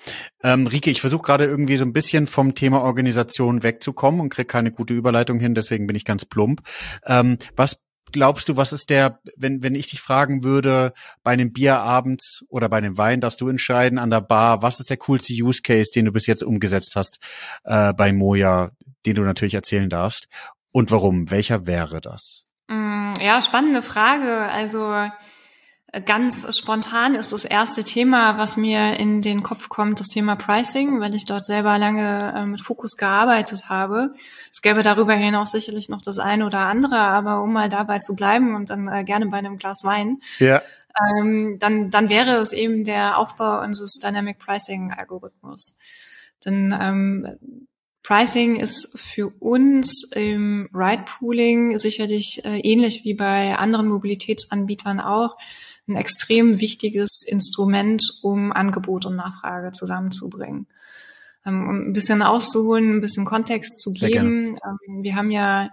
Ähm, 0.44 0.68
Rike, 0.68 0.92
ich 0.92 1.00
versuche 1.00 1.22
gerade 1.22 1.44
irgendwie 1.44 1.76
so 1.76 1.84
ein 1.84 1.92
bisschen 1.92 2.28
vom 2.28 2.54
Thema 2.54 2.82
Organisation 2.82 3.64
wegzukommen 3.64 4.20
und 4.20 4.28
kriege 4.28 4.46
keine 4.46 4.70
gute 4.70 4.94
Überleitung 4.94 5.40
hin, 5.40 5.56
deswegen 5.56 5.88
bin 5.88 5.96
ich 5.96 6.04
ganz 6.04 6.24
plump. 6.24 6.60
Ähm, 7.04 7.36
was 7.56 7.80
glaubst 8.12 8.48
du, 8.48 8.56
was 8.56 8.72
ist 8.72 8.90
der, 8.90 9.18
wenn, 9.36 9.64
wenn 9.64 9.74
ich 9.74 9.88
dich 9.88 10.00
fragen 10.00 10.44
würde, 10.44 10.92
bei 11.24 11.32
einem 11.32 11.52
Bier 11.52 11.80
abends 11.80 12.44
oder 12.48 12.68
bei 12.68 12.78
einem 12.78 12.96
Wein, 12.96 13.20
darfst 13.20 13.40
du 13.40 13.48
entscheiden 13.48 13.98
an 13.98 14.10
der 14.10 14.20
Bar, 14.20 14.62
was 14.62 14.78
ist 14.78 14.88
der 14.88 14.98
coolste 14.98 15.32
Use 15.32 15.62
Case, 15.62 15.90
den 15.92 16.04
du 16.04 16.12
bis 16.12 16.28
jetzt 16.28 16.44
umgesetzt 16.44 16.94
hast 16.94 17.18
äh, 17.64 17.92
bei 17.92 18.12
Moja, 18.12 18.70
den 19.04 19.16
du 19.16 19.22
natürlich 19.22 19.54
erzählen 19.54 19.90
darfst? 19.90 20.28
Und 20.70 20.92
warum? 20.92 21.32
Welcher 21.32 21.66
wäre 21.66 22.00
das? 22.00 22.44
Mm, 22.68 23.14
ja, 23.20 23.42
spannende 23.42 23.82
Frage. 23.82 24.42
Also 24.42 25.10
Ganz 26.05 26.57
spontan 26.57 27.16
ist 27.16 27.33
das 27.33 27.44
erste 27.44 27.83
Thema, 27.83 28.38
was 28.38 28.57
mir 28.57 29.00
in 29.00 29.22
den 29.22 29.42
Kopf 29.42 29.68
kommt, 29.68 29.98
das 29.98 30.07
Thema 30.07 30.37
Pricing, 30.37 31.00
weil 31.00 31.16
ich 31.16 31.24
dort 31.24 31.44
selber 31.44 31.79
lange 31.79 32.33
äh, 32.37 32.46
mit 32.46 32.61
Fokus 32.61 32.96
gearbeitet 32.96 33.68
habe. 33.68 34.14
Es 34.53 34.62
gäbe 34.62 34.83
darüber 34.83 35.14
hinaus 35.14 35.50
sicherlich 35.50 35.88
noch 35.88 36.00
das 36.00 36.20
eine 36.20 36.46
oder 36.46 36.61
andere, 36.61 36.96
aber 36.96 37.42
um 37.42 37.53
mal 37.53 37.68
dabei 37.68 37.98
zu 37.98 38.14
bleiben 38.14 38.55
und 38.55 38.70
dann 38.70 38.87
äh, 38.87 39.03
gerne 39.03 39.26
bei 39.26 39.38
einem 39.38 39.59
Glas 39.59 39.81
Wein, 39.83 40.20
ja. 40.38 40.62
ähm, 41.18 41.57
dann, 41.59 41.90
dann 41.90 42.09
wäre 42.09 42.37
es 42.37 42.53
eben 42.53 42.85
der 42.85 43.18
Aufbau 43.18 43.61
unseres 43.61 43.98
Dynamic 44.00 44.38
Pricing 44.38 44.92
Algorithmus. 44.92 45.81
Denn 46.44 46.72
ähm, 46.81 47.66
Pricing 48.05 48.57
ist 48.57 48.96
für 48.96 49.33
uns 49.40 50.09
im 50.14 50.68
Ride 50.72 51.05
Pooling 51.18 51.79
sicherlich 51.79 52.42
äh, 52.44 52.61
ähnlich 52.61 53.03
wie 53.03 53.14
bei 53.14 53.57
anderen 53.57 53.88
Mobilitätsanbietern 53.88 55.00
auch 55.00 55.37
ein 55.90 55.96
extrem 55.96 56.61
wichtiges 56.61 57.24
Instrument, 57.26 58.03
um 58.22 58.53
Angebot 58.53 59.05
und 59.07 59.16
Nachfrage 59.16 59.72
zusammenzubringen. 59.72 60.66
Ähm, 61.44 61.68
um 61.68 61.88
ein 61.88 61.92
bisschen 61.92 62.22
auszuholen, 62.22 62.96
ein 62.96 63.00
bisschen 63.00 63.24
Kontext 63.24 63.81
zu 63.81 63.92
geben. 63.92 64.57
Ähm, 64.64 65.03
wir 65.03 65.16
haben 65.16 65.31
ja 65.31 65.70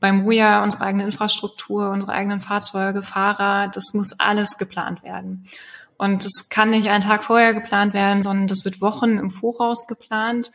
beim 0.00 0.22
Moja 0.22 0.62
unsere 0.62 0.84
eigene 0.84 1.04
Infrastruktur, 1.04 1.90
unsere 1.90 2.12
eigenen 2.12 2.40
Fahrzeuge, 2.40 3.02
Fahrer, 3.02 3.68
das 3.68 3.94
muss 3.94 4.18
alles 4.18 4.58
geplant 4.58 5.02
werden. 5.02 5.48
Und 5.96 6.24
das 6.24 6.48
kann 6.48 6.70
nicht 6.70 6.88
einen 6.88 7.02
Tag 7.02 7.24
vorher 7.24 7.54
geplant 7.54 7.92
werden, 7.92 8.22
sondern 8.22 8.46
das 8.46 8.64
wird 8.64 8.80
Wochen 8.80 9.18
im 9.18 9.30
Voraus 9.30 9.86
geplant. 9.88 10.52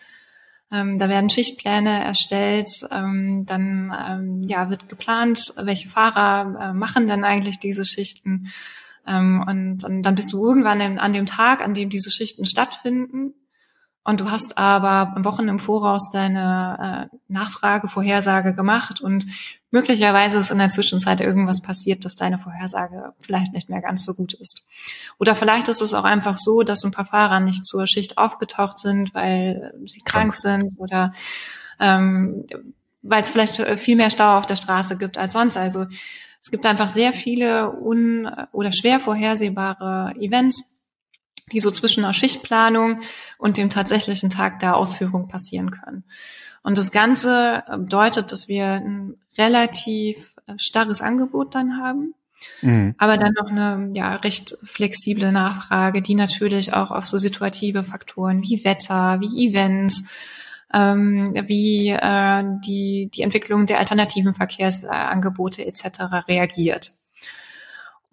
Ähm, 0.72 0.98
da 0.98 1.10
werden 1.10 1.30
Schichtpläne 1.30 2.04
erstellt, 2.04 2.70
ähm, 2.92 3.46
dann 3.46 3.94
ähm, 4.08 4.44
ja, 4.48 4.70
wird 4.70 4.90
geplant, 4.90 5.54
welche 5.62 5.90
Fahrer 5.90 6.70
äh, 6.70 6.74
machen 6.74 7.08
denn 7.08 7.26
eigentlich 7.26 7.60
diese 7.60 7.86
Schichten. 7.86 8.52
Ähm, 9.06 9.44
und, 9.48 9.84
und 9.84 10.02
dann 10.04 10.16
bist 10.16 10.34
du 10.34 10.46
irgendwann 10.46 11.00
an 11.00 11.14
dem 11.14 11.26
Tag, 11.26 11.62
an 11.62 11.74
dem 11.74 11.90
diese 11.90 12.12
Schichten 12.12 12.46
stattfinden. 12.46 13.34
Und 14.06 14.20
du 14.20 14.30
hast 14.30 14.58
aber 14.58 15.14
Wochen 15.24 15.48
im 15.48 15.60
Voraus 15.60 16.10
deine 16.10 17.10
äh, 17.14 17.18
Nachfrage, 17.30 17.88
Vorhersage 17.88 18.54
gemacht 18.54 19.00
und 19.00 19.26
möglicherweise 19.72 20.38
ist 20.38 20.52
in 20.52 20.58
der 20.58 20.68
Zwischenzeit 20.68 21.22
irgendwas 21.22 21.62
passiert, 21.62 22.04
dass 22.04 22.18
deine 22.18 22.38
Vorhersage 22.38 23.14
vielleicht 23.22 23.54
nicht 23.54 23.70
mehr 23.70 23.82
ganz 23.82 24.04
so 24.04 24.14
gut 24.14 24.34
ist. 24.34 24.68
Oder 25.20 25.36
vielleicht 25.36 25.70
ist 25.70 25.82
es 25.82 25.94
auch 25.94 26.04
einfach 26.04 26.38
so, 26.38 26.64
dass 26.64 26.84
ein 26.84 26.92
paar 26.92 27.06
Fahrer 27.06 27.40
nicht 27.40 27.64
zur 27.64 27.88
Schicht 27.88 28.18
aufgetaucht 28.18 28.78
sind, 28.78 29.14
weil 29.16 29.74
sie 29.86 30.02
krank, 30.02 30.34
krank 30.34 30.36
sind 30.36 30.80
oder 30.80 31.14
ähm, 31.80 32.46
weil 33.04 33.22
es 33.22 33.30
vielleicht 33.30 33.56
viel 33.78 33.96
mehr 33.96 34.10
Stau 34.10 34.38
auf 34.38 34.46
der 34.46 34.58
Straße 34.58 34.98
gibt 34.98 35.18
als 35.18 35.34
sonst. 35.34 35.56
Also 35.56 35.86
es 36.44 36.52
gibt 36.52 36.66
einfach 36.66 36.90
sehr 36.90 37.14
viele 37.14 37.72
un- 37.72 38.30
oder 38.52 38.74
schwer 38.74 39.00
vorhersehbare 39.00 40.14
Events, 40.20 40.84
die 41.52 41.62
so 41.62 41.72
zwischen 41.72 42.04
einer 42.04 42.14
Schichtplanung 42.14 43.02
und 43.38 43.56
dem 43.58 43.70
tatsächlichen 43.70 44.30
Tag 44.30 44.60
der 44.60 44.76
Ausführung 44.76 45.30
passieren 45.30 45.72
können. 45.72 46.04
Und 46.62 46.78
das 46.78 46.92
Ganze 46.92 47.64
bedeutet, 47.70 48.32
dass 48.32 48.50
wir 48.50 48.66
ein 48.66 49.16
relativ 49.38 50.36
starres 50.58 51.02
Angebot 51.02 51.56
dann 51.56 51.78
haben, 51.78 52.14
mhm. 52.62 52.96
aber 52.98 53.18
dann 53.18 53.34
noch 53.34 53.50
eine 53.50 53.92
ja, 53.94 54.16
recht 54.16 54.58
flexible 54.64 55.32
Nachfrage, 55.32 56.02
die 56.02 56.16
natürlich 56.16 56.74
auch 56.74 56.92
auf 56.92 57.06
so 57.06 57.18
situative 57.18 57.86
Faktoren 57.86 58.42
wie 58.44 58.64
Wetter, 58.66 59.22
wie 59.22 59.48
Events, 59.48 60.10
ähm, 60.74 61.34
wie 61.48 61.90
äh, 61.90 62.44
die, 62.66 63.10
die 63.14 63.22
Entwicklung 63.22 63.66
der 63.66 63.80
alternativen 63.80 64.34
Verkehrsangebote 64.34 65.66
etc. 65.66 66.28
reagiert. 66.28 66.92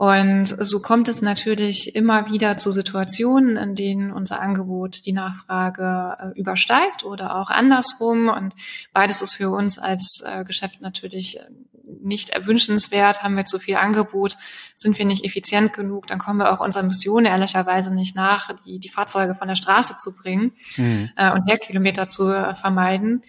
Und 0.00 0.46
so 0.46 0.80
kommt 0.80 1.08
es 1.08 1.20
natürlich 1.20 1.94
immer 1.94 2.30
wieder 2.30 2.56
zu 2.56 2.72
Situationen, 2.72 3.58
in 3.58 3.74
denen 3.74 4.12
unser 4.12 4.40
Angebot 4.40 5.04
die 5.04 5.12
Nachfrage 5.12 6.16
äh, 6.18 6.40
übersteigt 6.40 7.04
oder 7.04 7.36
auch 7.36 7.50
andersrum. 7.50 8.30
Und 8.30 8.54
beides 8.94 9.20
ist 9.20 9.34
für 9.34 9.50
uns 9.50 9.78
als 9.78 10.24
äh, 10.26 10.44
Geschäft 10.44 10.80
natürlich 10.80 11.38
äh, 11.38 11.42
nicht 12.02 12.30
erwünschenswert. 12.30 13.22
Haben 13.22 13.36
wir 13.36 13.44
zu 13.44 13.58
viel 13.58 13.76
Angebot, 13.76 14.36
sind 14.74 14.98
wir 14.98 15.04
nicht 15.04 15.24
effizient 15.24 15.72
genug, 15.72 16.06
dann 16.06 16.18
kommen 16.18 16.38
wir 16.38 16.52
auch 16.52 16.60
unserer 16.60 16.84
Mission 16.84 17.24
ehrlicherweise 17.24 17.94
nicht 17.94 18.16
nach, 18.16 18.50
die, 18.64 18.78
die 18.78 18.88
Fahrzeuge 18.88 19.34
von 19.34 19.48
der 19.48 19.54
Straße 19.54 19.96
zu 19.98 20.14
bringen 20.14 20.52
mhm. 20.76 21.10
äh, 21.16 21.32
und 21.32 21.46
Leerkilometer 21.46 22.06
zu 22.06 22.30
äh, 22.30 22.54
vermeiden. 22.54 23.22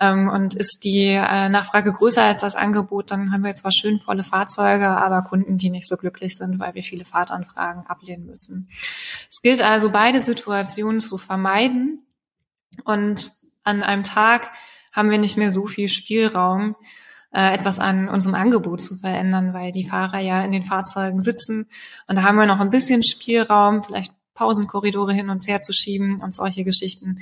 Ähm, 0.00 0.28
und 0.28 0.54
ist 0.54 0.84
die 0.84 1.08
äh, 1.08 1.48
Nachfrage 1.48 1.92
größer 1.92 2.22
als 2.22 2.42
das 2.42 2.54
Angebot, 2.54 3.10
dann 3.10 3.32
haben 3.32 3.42
wir 3.42 3.52
zwar 3.54 3.72
schön 3.72 3.98
volle 3.98 4.22
Fahrzeuge, 4.22 4.88
aber 4.88 5.22
Kunden, 5.22 5.58
die 5.58 5.70
nicht 5.70 5.88
so 5.88 5.96
glücklich 5.96 6.36
sind, 6.36 6.60
weil 6.60 6.74
wir 6.74 6.84
viele 6.84 7.04
Fahrtanfragen 7.04 7.86
ablehnen 7.86 8.26
müssen. 8.26 8.68
Es 9.28 9.42
gilt 9.42 9.60
also, 9.60 9.90
beide 9.90 10.22
Situationen 10.22 11.00
zu 11.00 11.18
vermeiden. 11.18 12.06
Und 12.84 13.30
an 13.64 13.82
einem 13.82 14.04
Tag 14.04 14.52
haben 14.92 15.10
wir 15.10 15.18
nicht 15.18 15.36
mehr 15.36 15.50
so 15.50 15.66
viel 15.66 15.88
Spielraum, 15.88 16.76
äh, 17.32 17.54
etwas 17.54 17.78
an 17.78 18.08
unserem 18.08 18.34
Angebot 18.34 18.80
zu 18.80 18.96
verändern, 18.96 19.52
weil 19.52 19.72
die 19.72 19.84
Fahrer 19.84 20.18
ja 20.18 20.42
in 20.42 20.52
den 20.52 20.64
Fahrzeugen 20.64 21.20
sitzen. 21.20 21.66
Und 22.06 22.16
da 22.16 22.22
haben 22.22 22.36
wir 22.36 22.46
noch 22.46 22.60
ein 22.60 22.70
bisschen 22.70 23.02
Spielraum, 23.02 23.84
vielleicht 23.84 24.12
Pausenkorridore 24.34 25.12
hin 25.12 25.30
und 25.30 25.46
her 25.46 25.62
zu 25.62 25.72
schieben 25.72 26.20
und 26.22 26.34
solche 26.34 26.64
Geschichten. 26.64 27.18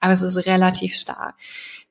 Aber 0.00 0.12
es 0.12 0.22
ist 0.22 0.46
relativ 0.46 0.94
starr. 0.94 1.34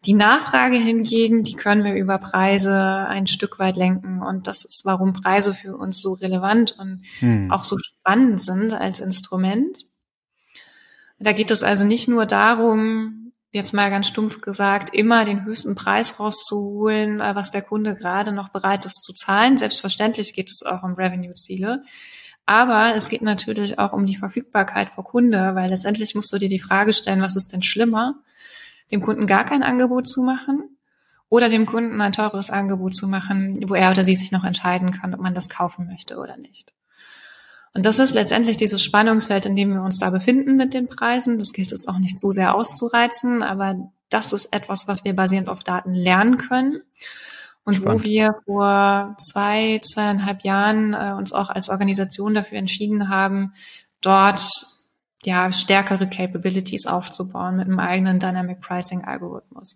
Die 0.05 0.13
Nachfrage 0.13 0.77
hingegen, 0.77 1.43
die 1.43 1.55
können 1.55 1.83
wir 1.83 1.95
über 1.95 2.19
Preise 2.19 2.79
ein 2.79 3.27
Stück 3.27 3.59
weit 3.59 3.75
lenken. 3.75 4.21
Und 4.21 4.47
das 4.47 4.63
ist, 4.63 4.85
warum 4.85 5.13
Preise 5.13 5.53
für 5.53 5.75
uns 5.75 5.99
so 5.99 6.13
relevant 6.13 6.77
und 6.79 7.01
hm. 7.19 7.51
auch 7.51 7.63
so 7.63 7.77
spannend 7.79 8.39
sind 8.39 8.73
als 8.73 8.99
Instrument. 8.99 9.79
Da 11.19 11.33
geht 11.33 11.49
es 11.49 11.63
also 11.63 11.83
nicht 11.83 12.07
nur 12.07 12.27
darum, 12.27 13.26
jetzt 13.51 13.73
mal 13.73 13.89
ganz 13.89 14.07
stumpf 14.07 14.41
gesagt, 14.41 14.93
immer 14.93 15.25
den 15.25 15.45
höchsten 15.45 15.75
Preis 15.75 16.19
rauszuholen, 16.19 17.21
äh, 17.21 17.35
was 17.35 17.51
der 17.51 17.61
Kunde 17.61 17.95
gerade 17.95 18.31
noch 18.31 18.49
bereit 18.49 18.85
ist 18.85 19.03
zu 19.03 19.13
zahlen. 19.13 19.57
Selbstverständlich 19.57 20.33
geht 20.33 20.49
es 20.49 20.63
auch 20.63 20.83
um 20.83 20.93
Revenue-Ziele. 20.93 21.83
Aber 22.45 22.95
es 22.95 23.09
geht 23.09 23.21
natürlich 23.21 23.77
auch 23.77 23.91
um 23.91 24.05
die 24.05 24.15
Verfügbarkeit 24.15 24.89
vor 24.93 25.03
Kunde, 25.03 25.53
weil 25.55 25.69
letztendlich 25.69 26.15
musst 26.15 26.31
du 26.31 26.37
dir 26.37 26.47
die 26.47 26.59
Frage 26.59 26.93
stellen, 26.93 27.21
was 27.21 27.35
ist 27.35 27.51
denn 27.51 27.61
schlimmer? 27.61 28.15
Dem 28.89 29.01
Kunden 29.01 29.27
gar 29.27 29.43
kein 29.43 29.63
Angebot 29.63 30.07
zu 30.07 30.21
machen 30.21 30.77
oder 31.27 31.49
dem 31.49 31.65
Kunden 31.65 31.99
ein 31.99 32.13
teures 32.13 32.49
Angebot 32.49 32.95
zu 32.95 33.07
machen, 33.07 33.59
wo 33.69 33.75
er 33.75 33.91
oder 33.91 34.05
sie 34.05 34.15
sich 34.15 34.31
noch 34.31 34.45
entscheiden 34.45 34.91
kann, 34.91 35.13
ob 35.13 35.19
man 35.19 35.35
das 35.35 35.49
kaufen 35.49 35.87
möchte 35.87 36.17
oder 36.17 36.37
nicht. 36.37 36.73
Und 37.77 37.85
das 37.85 37.99
ist 37.99 38.15
letztendlich 38.15 38.57
dieses 38.57 38.81
Spannungsfeld, 38.81 39.45
in 39.45 39.55
dem 39.55 39.71
wir 39.71 39.83
uns 39.83 39.99
da 39.99 40.09
befinden 40.09 40.55
mit 40.55 40.73
den 40.73 40.87
Preisen. 40.87 41.37
Das 41.37 41.53
gilt 41.53 41.71
es 41.71 41.87
auch 41.87 41.99
nicht 41.99 42.17
so 42.17 42.31
sehr 42.31 42.55
auszureizen, 42.55 43.43
aber 43.43 43.91
das 44.09 44.33
ist 44.33 44.51
etwas, 44.51 44.87
was 44.87 45.05
wir 45.05 45.15
basierend 45.15 45.47
auf 45.47 45.63
Daten 45.63 45.93
lernen 45.93 46.39
können 46.39 46.81
und 47.65 47.75
Spannend. 47.75 48.01
wo 48.01 48.03
wir 48.03 48.35
vor 48.45 49.15
zwei, 49.19 49.79
zweieinhalb 49.83 50.41
Jahren 50.41 50.95
äh, 50.95 51.13
uns 51.15 51.33
auch 51.33 51.51
als 51.51 51.69
Organisation 51.69 52.33
dafür 52.33 52.57
entschieden 52.57 53.09
haben, 53.09 53.53
dort 54.01 54.41
ja, 55.23 55.51
stärkere 55.51 56.09
Capabilities 56.09 56.87
aufzubauen 56.87 57.57
mit 57.57 57.67
einem 57.67 57.79
eigenen 57.79 58.17
Dynamic 58.17 58.59
Pricing 58.59 59.03
Algorithmus. 59.03 59.75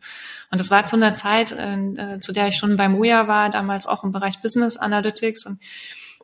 Und 0.49 0.59
das 0.59 0.71
war 0.71 0.85
zu 0.85 0.95
einer 0.95 1.13
Zeit, 1.13 1.51
äh, 1.51 2.17
zu 2.19 2.31
der 2.31 2.47
ich 2.47 2.55
schon 2.55 2.77
bei 2.77 2.89
Moja 2.89 3.27
war, 3.27 3.51
damals 3.51 3.85
auch 3.85 4.03
im 4.03 4.11
Bereich 4.11 4.41
Business 4.41 4.75
Analytics 4.75 5.45
und 5.45 5.59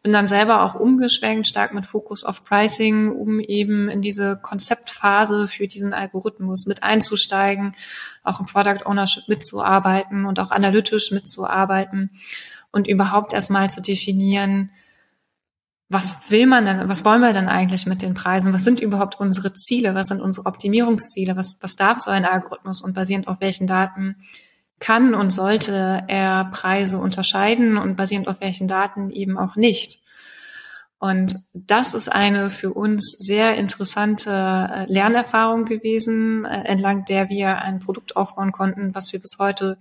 bin 0.07 0.13
dann 0.13 0.25
selber 0.25 0.63
auch 0.63 0.73
umgeschwenkt, 0.73 1.49
stark 1.49 1.73
mit 1.73 1.85
Fokus 1.85 2.23
auf 2.23 2.45
Pricing, 2.45 3.11
um 3.11 3.41
eben 3.41 3.89
in 3.89 4.01
diese 4.01 4.37
Konzeptphase 4.37 5.49
für 5.49 5.67
diesen 5.67 5.93
Algorithmus 5.93 6.65
mit 6.65 6.81
einzusteigen, 6.81 7.75
auch 8.23 8.39
im 8.39 8.45
Product 8.45 8.85
Ownership 8.85 9.27
mitzuarbeiten 9.27 10.23
und 10.23 10.39
auch 10.39 10.51
analytisch 10.51 11.11
mitzuarbeiten 11.11 12.11
und 12.71 12.87
überhaupt 12.87 13.33
erstmal 13.33 13.69
zu 13.69 13.81
definieren, 13.81 14.69
was 15.89 16.31
will 16.31 16.47
man 16.47 16.63
denn, 16.63 16.87
was 16.87 17.03
wollen 17.03 17.19
wir 17.19 17.33
denn 17.33 17.49
eigentlich 17.49 17.85
mit 17.85 18.01
den 18.01 18.13
Preisen? 18.13 18.53
Was 18.53 18.63
sind 18.63 18.79
überhaupt 18.79 19.19
unsere 19.19 19.53
Ziele? 19.55 19.93
Was 19.93 20.07
sind 20.07 20.21
unsere 20.21 20.45
Optimierungsziele? 20.45 21.35
Was, 21.35 21.57
was 21.59 21.75
darf 21.75 21.99
so 21.99 22.11
ein 22.11 22.23
Algorithmus 22.23 22.81
und 22.81 22.93
basierend 22.93 23.27
auf 23.27 23.41
welchen 23.41 23.67
Daten 23.67 24.15
kann 24.79 25.13
und 25.13 25.31
sollte 25.31 26.03
er 26.07 26.45
Preise 26.45 26.99
unterscheiden 26.99 27.77
und 27.77 27.95
basierend 27.95 28.27
auf 28.27 28.41
welchen 28.41 28.67
Daten 28.67 29.09
eben 29.09 29.37
auch 29.37 29.55
nicht. 29.55 29.99
Und 30.99 31.35
das 31.53 31.93
ist 31.93 32.11
eine 32.11 32.49
für 32.49 32.73
uns 32.73 33.17
sehr 33.19 33.55
interessante 33.55 34.31
äh, 34.31 34.91
Lernerfahrung 34.91 35.65
gewesen, 35.65 36.45
äh, 36.45 36.63
entlang 36.63 37.05
der 37.05 37.29
wir 37.29 37.59
ein 37.59 37.79
Produkt 37.79 38.15
aufbauen 38.15 38.51
konnten, 38.51 38.95
was 38.95 39.13
wir 39.13 39.19
bis 39.19 39.37
heute 39.39 39.77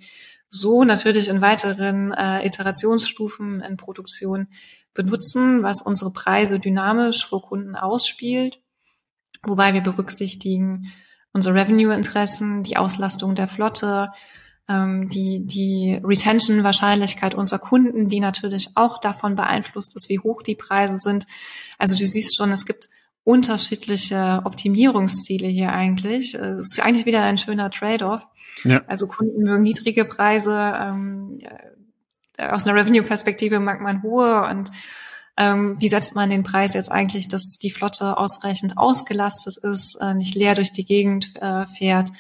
so 0.51 0.85
natürlich 0.85 1.29
in 1.29 1.41
weiteren 1.41 2.13
äh, 2.13 2.47
Iterationsstufen 2.47 3.63
in 3.63 3.79
Produktion 3.79 4.49
benutzen, 4.93 5.63
was 5.63 5.81
unsere 5.81 6.13
Preise 6.13 6.59
dynamisch 6.59 7.27
vor 7.27 7.43
Kunden 7.43 7.77
ausspielt, 7.77 8.61
wobei 9.43 9.73
wir 9.73 9.81
berücksichtigen 9.81 10.93
unsere 11.33 11.55
Revenue-Interessen, 11.55 12.63
die 12.63 12.77
Auslastung 12.77 13.35
der 13.35 13.49
Flotte, 13.49 14.11
ähm, 14.69 15.09
die, 15.09 15.47
die 15.47 16.01
Retention-Wahrscheinlichkeit 16.03 17.35
unserer 17.35 17.59
Kunden, 17.59 18.09
die 18.09 18.21
natürlich 18.21 18.71
auch 18.75 18.99
davon 18.99 19.37
beeinflusst 19.37 19.95
ist, 19.97 20.09
wie 20.09 20.19
hoch 20.19 20.43
die 20.43 20.57
Preise 20.57 20.99
sind. 20.99 21.27
Also 21.79 21.97
du 21.97 22.07
siehst 22.07 22.37
schon, 22.37 22.51
es 22.53 22.67
gibt 22.67 22.89
unterschiedliche 23.25 24.43
Optimierungsziele 24.45 25.49
hier 25.49 25.73
eigentlich. 25.73 26.35
Es 26.35 26.73
ist 26.73 26.81
eigentlich 26.81 27.07
wieder 27.07 27.23
ein 27.23 27.39
schöner 27.39 27.71
Trade-off. 27.71 28.27
Ja. 28.65 28.83
Also 28.87 29.09
Kunden 29.09 29.43
mögen 29.43 29.63
niedrige 29.63 30.05
Preise, 30.05 30.75
ähm, 30.81 31.39
äh, 32.37 32.49
aus 32.49 32.67
einer 32.67 32.79
Revenue-Perspektive 32.79 33.61
mag 33.61 33.81
man 33.81 34.03
hohe 34.03 34.45
und 34.49 34.71
ähm, 35.39 35.77
wie 35.79 35.89
setzt 35.89 36.15
man 36.15 36.31
den 36.31 36.45
Preis 36.45 36.75
jetzt 36.75 36.91
eigentlich, 36.91 37.29
dass 37.29 37.59
die 37.61 37.71
Flotte 37.71 38.17
ausreichend 38.17 38.79
ausgelastet 38.79 39.57
ist, 39.59 39.97
äh, 40.01 40.15
nicht 40.15 40.35
leer 40.35 40.55
durch 40.55 40.73
die 40.73 40.85
Gegend 40.85 41.35
äh, 41.37 41.67
fährt 41.67 42.11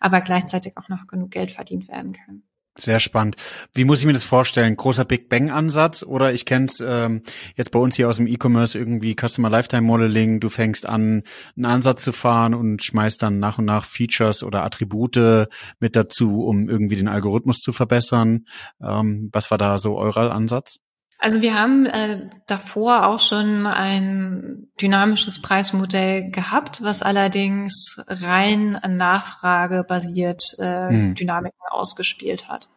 aber 0.00 0.20
gleichzeitig 0.20 0.76
auch 0.76 0.88
noch 0.88 1.06
genug 1.06 1.30
Geld 1.30 1.50
verdient 1.50 1.88
werden 1.88 2.12
kann. 2.12 2.42
Sehr 2.80 3.00
spannend. 3.00 3.34
Wie 3.74 3.82
muss 3.82 3.98
ich 3.98 4.06
mir 4.06 4.12
das 4.12 4.22
vorstellen? 4.22 4.76
Großer 4.76 5.04
Big 5.04 5.28
Bang 5.28 5.50
Ansatz 5.50 6.04
oder 6.04 6.32
ich 6.32 6.44
kenne 6.44 6.66
es 6.66 6.78
ähm, 6.80 7.22
jetzt 7.56 7.72
bei 7.72 7.78
uns 7.80 7.96
hier 7.96 8.08
aus 8.08 8.18
dem 8.18 8.28
E-Commerce 8.28 8.78
irgendwie 8.78 9.16
Customer 9.16 9.50
Lifetime 9.50 9.82
Modeling. 9.82 10.38
Du 10.38 10.48
fängst 10.48 10.88
an, 10.88 11.24
einen 11.56 11.66
Ansatz 11.66 12.04
zu 12.04 12.12
fahren 12.12 12.54
und 12.54 12.84
schmeißt 12.84 13.20
dann 13.20 13.40
nach 13.40 13.58
und 13.58 13.64
nach 13.64 13.84
Features 13.84 14.44
oder 14.44 14.64
Attribute 14.64 15.48
mit 15.80 15.96
dazu, 15.96 16.44
um 16.44 16.68
irgendwie 16.68 16.94
den 16.94 17.08
Algorithmus 17.08 17.58
zu 17.58 17.72
verbessern. 17.72 18.46
Ähm, 18.80 19.28
was 19.32 19.50
war 19.50 19.58
da 19.58 19.78
so 19.78 19.98
euer 19.98 20.32
Ansatz? 20.32 20.78
Also 21.20 21.42
wir 21.42 21.58
haben 21.58 21.86
äh, 21.86 22.30
davor 22.46 23.06
auch 23.06 23.18
schon 23.18 23.66
ein 23.66 24.68
dynamisches 24.80 25.42
Preismodell 25.42 26.30
gehabt, 26.30 26.80
was 26.82 27.02
allerdings 27.02 28.00
rein 28.06 28.80
Nachfrage 28.88 29.84
basiert 29.86 30.44
äh, 30.58 30.88
hm. 30.88 31.14
Dynamiken 31.16 31.58
ausgespielt 31.70 32.48
hat. 32.48 32.68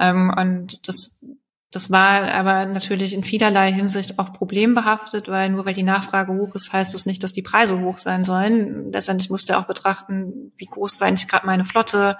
Ähm, 0.00 0.34
und 0.36 0.88
das, 0.88 1.24
das 1.70 1.92
war 1.92 2.28
aber 2.32 2.66
natürlich 2.66 3.14
in 3.14 3.22
vielerlei 3.22 3.72
Hinsicht 3.72 4.18
auch 4.18 4.32
problembehaftet, 4.32 5.28
weil 5.28 5.50
nur 5.50 5.64
weil 5.64 5.74
die 5.74 5.84
Nachfrage 5.84 6.32
hoch 6.32 6.56
ist, 6.56 6.72
heißt 6.72 6.92
es 6.92 7.02
das 7.02 7.06
nicht, 7.06 7.22
dass 7.22 7.32
die 7.32 7.42
Preise 7.42 7.78
hoch 7.78 7.98
sein 7.98 8.24
sollen. 8.24 8.90
Letztendlich 8.90 9.30
musste 9.30 9.52
er 9.52 9.60
auch 9.60 9.68
betrachten, 9.68 10.52
wie 10.56 10.66
groß 10.66 10.94
ist 10.94 11.02
eigentlich 11.04 11.28
gerade 11.28 11.46
meine 11.46 11.64
Flotte, 11.64 12.18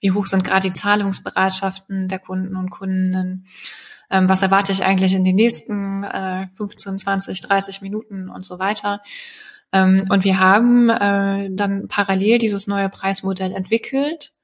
wie 0.00 0.10
hoch 0.10 0.26
sind 0.26 0.42
gerade 0.42 0.68
die 0.68 0.74
Zahlungsbereitschaften 0.74 2.08
der 2.08 2.18
Kunden 2.18 2.56
und 2.56 2.70
Kundinnen 2.70 3.46
ähm, 4.12 4.28
was 4.28 4.42
erwarte 4.42 4.70
ich 4.72 4.84
eigentlich 4.84 5.14
in 5.14 5.24
den 5.24 5.34
nächsten 5.34 6.04
äh, 6.04 6.46
15, 6.56 6.98
20, 6.98 7.40
30 7.40 7.80
Minuten 7.80 8.28
und 8.28 8.44
so 8.44 8.58
weiter. 8.58 9.00
Ähm, 9.72 10.04
und 10.10 10.24
wir 10.24 10.38
haben 10.38 10.90
äh, 10.90 11.48
dann 11.50 11.88
parallel 11.88 12.38
dieses 12.38 12.66
neue 12.66 12.90
Preismodell 12.90 13.52
entwickelt, 13.52 14.34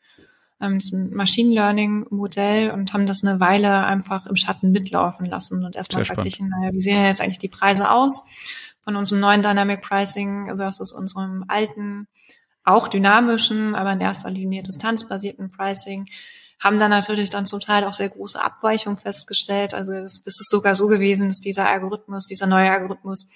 ähm, 0.61 0.79
das 0.79 0.91
Machine 0.91 1.55
Learning 1.55 2.07
Modell 2.09 2.71
und 2.71 2.95
haben 2.95 3.07
das 3.07 3.23
eine 3.23 3.41
Weile 3.41 3.85
einfach 3.85 4.27
im 4.27 4.37
Schatten 4.37 4.73
mitlaufen 4.73 5.27
lassen 5.27 5.65
und 5.65 5.77
erstmal 5.77 6.07
verglichen, 6.07 6.49
naja, 6.49 6.73
wie 6.73 6.81
sehen 6.81 7.05
jetzt 7.05 7.21
eigentlich 7.21 7.39
die 7.39 7.49
Preise 7.49 7.91
aus 7.91 8.25
von 8.83 8.97
unserem 8.97 9.21
neuen 9.21 9.43
Dynamic 9.43 9.83
Pricing 9.83 10.57
versus 10.57 10.93
unserem 10.93 11.45
alten, 11.47 12.09
auch 12.65 12.89
dynamischen, 12.89 13.75
aber 13.75 13.93
in 13.93 14.01
erster 14.01 14.31
Linie 14.31 14.63
distanzbasierten 14.63 15.51
Pricing 15.51 16.07
haben 16.61 16.79
dann 16.79 16.91
natürlich 16.91 17.31
dann 17.31 17.47
zum 17.47 17.61
Teil 17.61 17.85
auch 17.85 17.93
sehr 17.93 18.09
große 18.09 18.41
Abweichungen 18.41 18.99
festgestellt. 18.99 19.75
Also 19.75 19.93
das, 19.93 20.23
das 20.23 20.41
ist 20.41 20.51
sogar 20.51 20.75
so 20.75 20.89
gewesen, 20.89 21.29
dass 21.29 21.41
dieser 21.41 21.69
Algorithmus, 21.69 22.27
dieser 22.27 22.47
neue 22.47 22.71
Algorithmus 22.71 23.31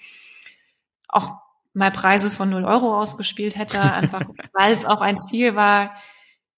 auch 1.07 1.35
mal 1.73 1.91
Preise 1.91 2.29
von 2.29 2.49
0 2.49 2.65
Euro 2.65 2.99
ausgespielt 2.99 3.55
hätte, 3.55 3.79
einfach 3.93 4.23
weil 4.53 4.73
es 4.73 4.85
auch 4.85 5.01
ein 5.01 5.17
Ziel 5.17 5.55
war, 5.55 5.95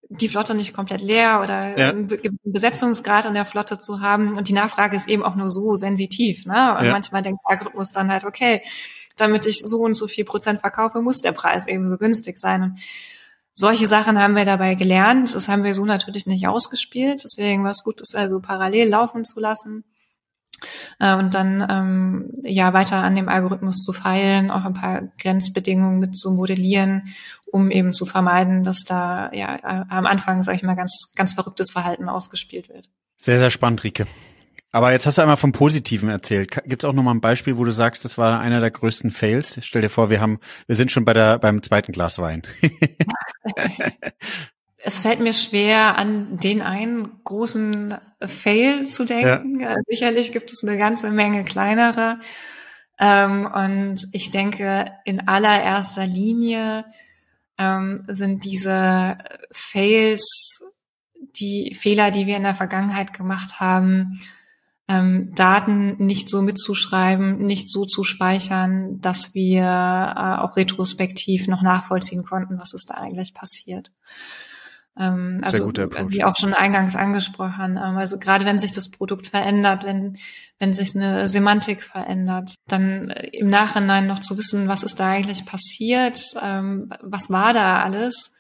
die 0.10 0.30
Flotte 0.30 0.54
nicht 0.54 0.74
komplett 0.74 1.02
leer 1.02 1.42
oder 1.42 1.78
ja. 1.78 1.90
einen 1.90 2.08
Besetzungsgrad 2.44 3.26
an 3.26 3.34
der 3.34 3.46
Flotte 3.46 3.80
zu 3.80 4.02
haben. 4.02 4.38
Und 4.38 4.48
die 4.48 4.54
Nachfrage 4.54 4.96
ist 4.96 5.08
eben 5.08 5.24
auch 5.24 5.36
nur 5.36 5.50
so 5.50 5.76
sensitiv. 5.76 6.46
Ne? 6.46 6.78
Und 6.78 6.86
ja. 6.86 6.92
manchmal 6.92 7.24
denkt 7.24 7.42
der 7.44 7.52
Algorithmus 7.52 7.92
dann 7.92 8.12
halt, 8.12 8.24
okay, 8.24 8.62
damit 9.16 9.46
ich 9.46 9.62
so 9.62 9.80
und 9.80 9.94
so 9.96 10.08
viel 10.08 10.26
Prozent 10.26 10.62
verkaufe, 10.62 11.02
muss 11.02 11.22
der 11.22 11.32
Preis 11.32 11.68
eben 11.68 11.88
so 11.88 11.98
günstig 11.98 12.38
sein. 12.40 12.62
Und 12.62 12.80
solche 13.56 13.88
Sachen 13.88 14.22
haben 14.22 14.36
wir 14.36 14.46
dabei 14.46 14.76
gelernt. 14.76 15.34
Das 15.34 15.48
haben 15.48 15.64
wir 15.64 15.74
so 15.74 15.86
natürlich 15.86 16.28
nicht 16.28 16.48
ausgespielt. 16.48 17.24
Deswegen 17.24 17.64
war 17.64 17.72
es 17.72 17.84
gut, 17.84 18.02
das 18.02 18.14
also 18.14 18.40
parallel 18.40 18.90
laufen 18.90 19.26
zu 19.26 19.40
lassen. 19.40 19.86
Äh, 21.00 21.16
und 21.16 21.34
dann 21.34 21.66
ähm, 21.70 22.32
ja 22.44 22.74
weiter 22.74 22.98
an 22.98 23.16
dem 23.16 23.30
Algorithmus 23.30 23.84
zu 23.84 23.94
feilen, 23.94 24.52
auch 24.52 24.66
ein 24.66 24.74
paar 24.74 25.04
Grenzbedingungen 25.20 26.00
mit 26.00 26.18
zu 26.18 26.32
modellieren, 26.32 27.14
um 27.52 27.72
eben 27.72 27.92
zu 27.92 28.06
vermeiden, 28.06 28.64
dass 28.64 28.84
da 28.84 29.32
ja 29.34 29.86
am 29.90 30.06
Anfang, 30.06 30.44
sage 30.44 30.58
ich 30.58 30.64
mal, 30.64 30.76
ganz 30.76 31.14
ganz 31.16 31.34
verrücktes 31.34 31.72
Verhalten 31.72 32.10
ausgespielt 32.10 32.70
wird. 32.70 32.90
Sehr 33.18 33.40
sehr 33.40 33.52
spannend, 33.52 33.84
Rike. 33.84 34.08
Aber 34.76 34.92
jetzt 34.92 35.06
hast 35.06 35.18
du 35.18 35.22
einmal 35.22 35.38
vom 35.38 35.54
Positiven 35.54 36.10
erzählt. 36.10 36.52
Gibt 36.52 36.84
es 36.84 36.90
auch 36.90 36.92
noch 36.92 37.02
mal 37.02 37.14
ein 37.14 37.22
Beispiel, 37.22 37.56
wo 37.56 37.64
du 37.64 37.72
sagst, 37.72 38.04
das 38.04 38.18
war 38.18 38.42
einer 38.42 38.60
der 38.60 38.72
größten 38.72 39.10
Fails? 39.10 39.58
Stell 39.62 39.82
dir 39.82 39.88
vor, 39.88 40.10
wir 40.10 40.20
haben, 40.20 40.38
wir 40.68 40.76
sind 40.76 40.92
schon 40.92 41.06
bei 41.06 41.14
der 41.14 41.40
beim 41.40 41.64
zweiten 41.64 41.94
Glas 41.94 42.20
Wein. 42.20 42.44
es 44.84 44.98
fällt 44.98 45.22
mir 45.22 45.32
schwer, 45.32 45.98
an 45.98 46.36
den 46.40 46.62
einen 46.62 47.24
großen 47.24 47.98
Fail 48.20 48.86
zu 48.86 49.06
denken. 49.06 49.62
Ja. 49.62 49.78
Sicherlich 49.88 50.34
gibt 50.34 50.52
es 50.52 50.62
eine 50.62 50.78
ganze 50.78 51.10
Menge 51.10 51.46
kleinere. 51.46 52.20
Ähm, 53.00 53.46
und 53.46 54.04
ich 54.12 54.32
denke, 54.32 54.92
in 55.06 55.26
allererster 55.26 56.06
Linie 56.06 56.84
ähm, 57.58 58.04
sind 58.10 58.44
diese 58.44 59.20
Fails, 59.52 60.76
die 61.40 61.74
Fehler, 61.80 62.12
die 62.12 62.28
wir 62.28 62.36
in 62.36 62.44
der 62.44 62.56
Vergangenheit 62.56 63.14
gemacht 63.14 63.62
haben, 63.62 64.20
ähm, 64.88 65.34
Daten 65.36 65.98
nicht 65.98 66.30
so 66.30 66.42
mitzuschreiben, 66.42 67.38
nicht 67.38 67.70
so 67.70 67.86
zu 67.86 68.04
speichern, 68.04 69.00
dass 69.02 69.34
wir 69.34 69.64
äh, 69.64 70.42
auch 70.42 70.58
retrospektiv 70.58 71.48
noch 71.48 71.62
nachvollziehen 71.62 72.24
konnten, 72.24 72.60
was 72.60 72.74
ist 72.74 72.92
da 72.92 72.96
eigentlich 72.96 73.34
passiert. 73.34 73.92
Ähm, 74.98 75.42
also 75.44 75.74
wie 75.74 76.24
auch 76.24 76.38
schon 76.38 76.54
eingangs 76.54 76.96
angesprochen, 76.96 77.78
ähm, 77.78 77.98
also 77.98 78.18
gerade 78.18 78.46
wenn 78.46 78.60
sich 78.60 78.72
das 78.72 78.92
Produkt 78.92 79.28
verändert, 79.28 79.84
wenn 79.84 80.18
wenn 80.58 80.72
sich 80.72 80.96
eine 80.96 81.28
Semantik 81.28 81.82
verändert, 81.82 82.56
dann 82.68 83.10
äh, 83.10 83.28
im 83.30 83.50
Nachhinein 83.50 84.08
noch 84.08 84.20
zu 84.20 84.38
wissen, 84.38 84.70
was 84.70 84.84
ist 84.84 85.00
da 85.00 85.10
eigentlich 85.10 85.46
passiert, 85.46 86.22
ähm, 86.42 86.94
was 87.02 87.30
war 87.30 87.52
da 87.52 87.82
alles, 87.82 88.35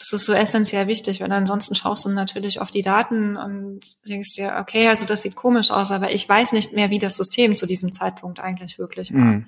das 0.00 0.14
ist 0.14 0.24
so 0.24 0.32
essentiell 0.32 0.86
wichtig, 0.86 1.20
weil 1.20 1.30
ansonsten 1.30 1.74
schaust 1.74 2.06
du 2.06 2.08
natürlich 2.08 2.58
auf 2.58 2.70
die 2.70 2.80
Daten 2.80 3.36
und 3.36 3.80
denkst 4.08 4.32
dir, 4.34 4.56
okay, 4.58 4.88
also 4.88 5.04
das 5.04 5.20
sieht 5.20 5.36
komisch 5.36 5.70
aus, 5.70 5.92
aber 5.92 6.10
ich 6.10 6.26
weiß 6.26 6.52
nicht 6.52 6.72
mehr, 6.72 6.88
wie 6.88 6.98
das 6.98 7.18
System 7.18 7.54
zu 7.54 7.66
diesem 7.66 7.92
Zeitpunkt 7.92 8.40
eigentlich 8.40 8.78
wirklich 8.78 9.12
war. 9.12 9.20
Mhm. 9.20 9.46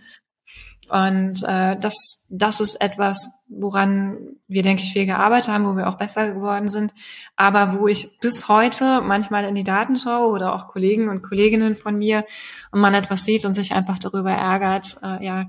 Und 0.91 1.43
äh, 1.45 1.79
das, 1.79 2.27
das 2.29 2.61
ist 2.61 2.75
etwas, 2.83 3.43
woran 3.49 4.19
wir, 4.47 4.63
denke 4.63 4.83
ich, 4.83 4.93
viel 4.93 5.07
gearbeitet 5.07 5.49
haben, 5.49 5.65
wo 5.65 5.75
wir 5.75 5.89
auch 5.89 5.97
besser 5.97 6.35
geworden 6.35 6.69
sind, 6.69 6.93
aber 7.35 7.79
wo 7.79 7.89
ich 7.89 8.19
bis 8.21 8.49
heute 8.49 9.01
manchmal 9.01 9.45
in 9.45 9.55
die 9.55 9.65
Daten 9.65 9.97
schaue 9.97 10.31
oder 10.31 10.55
auch 10.55 10.69
Kollegen 10.69 11.09
und 11.09 11.23
Kolleginnen 11.23 11.77
von 11.77 11.97
mir 11.97 12.27
und 12.73 12.81
man 12.81 12.93
etwas 12.93 13.25
sieht 13.25 13.47
und 13.47 13.55
sich 13.55 13.73
einfach 13.73 13.99
darüber 13.99 14.33
ärgert, 14.33 14.99
äh, 15.03 15.25
ja, 15.25 15.47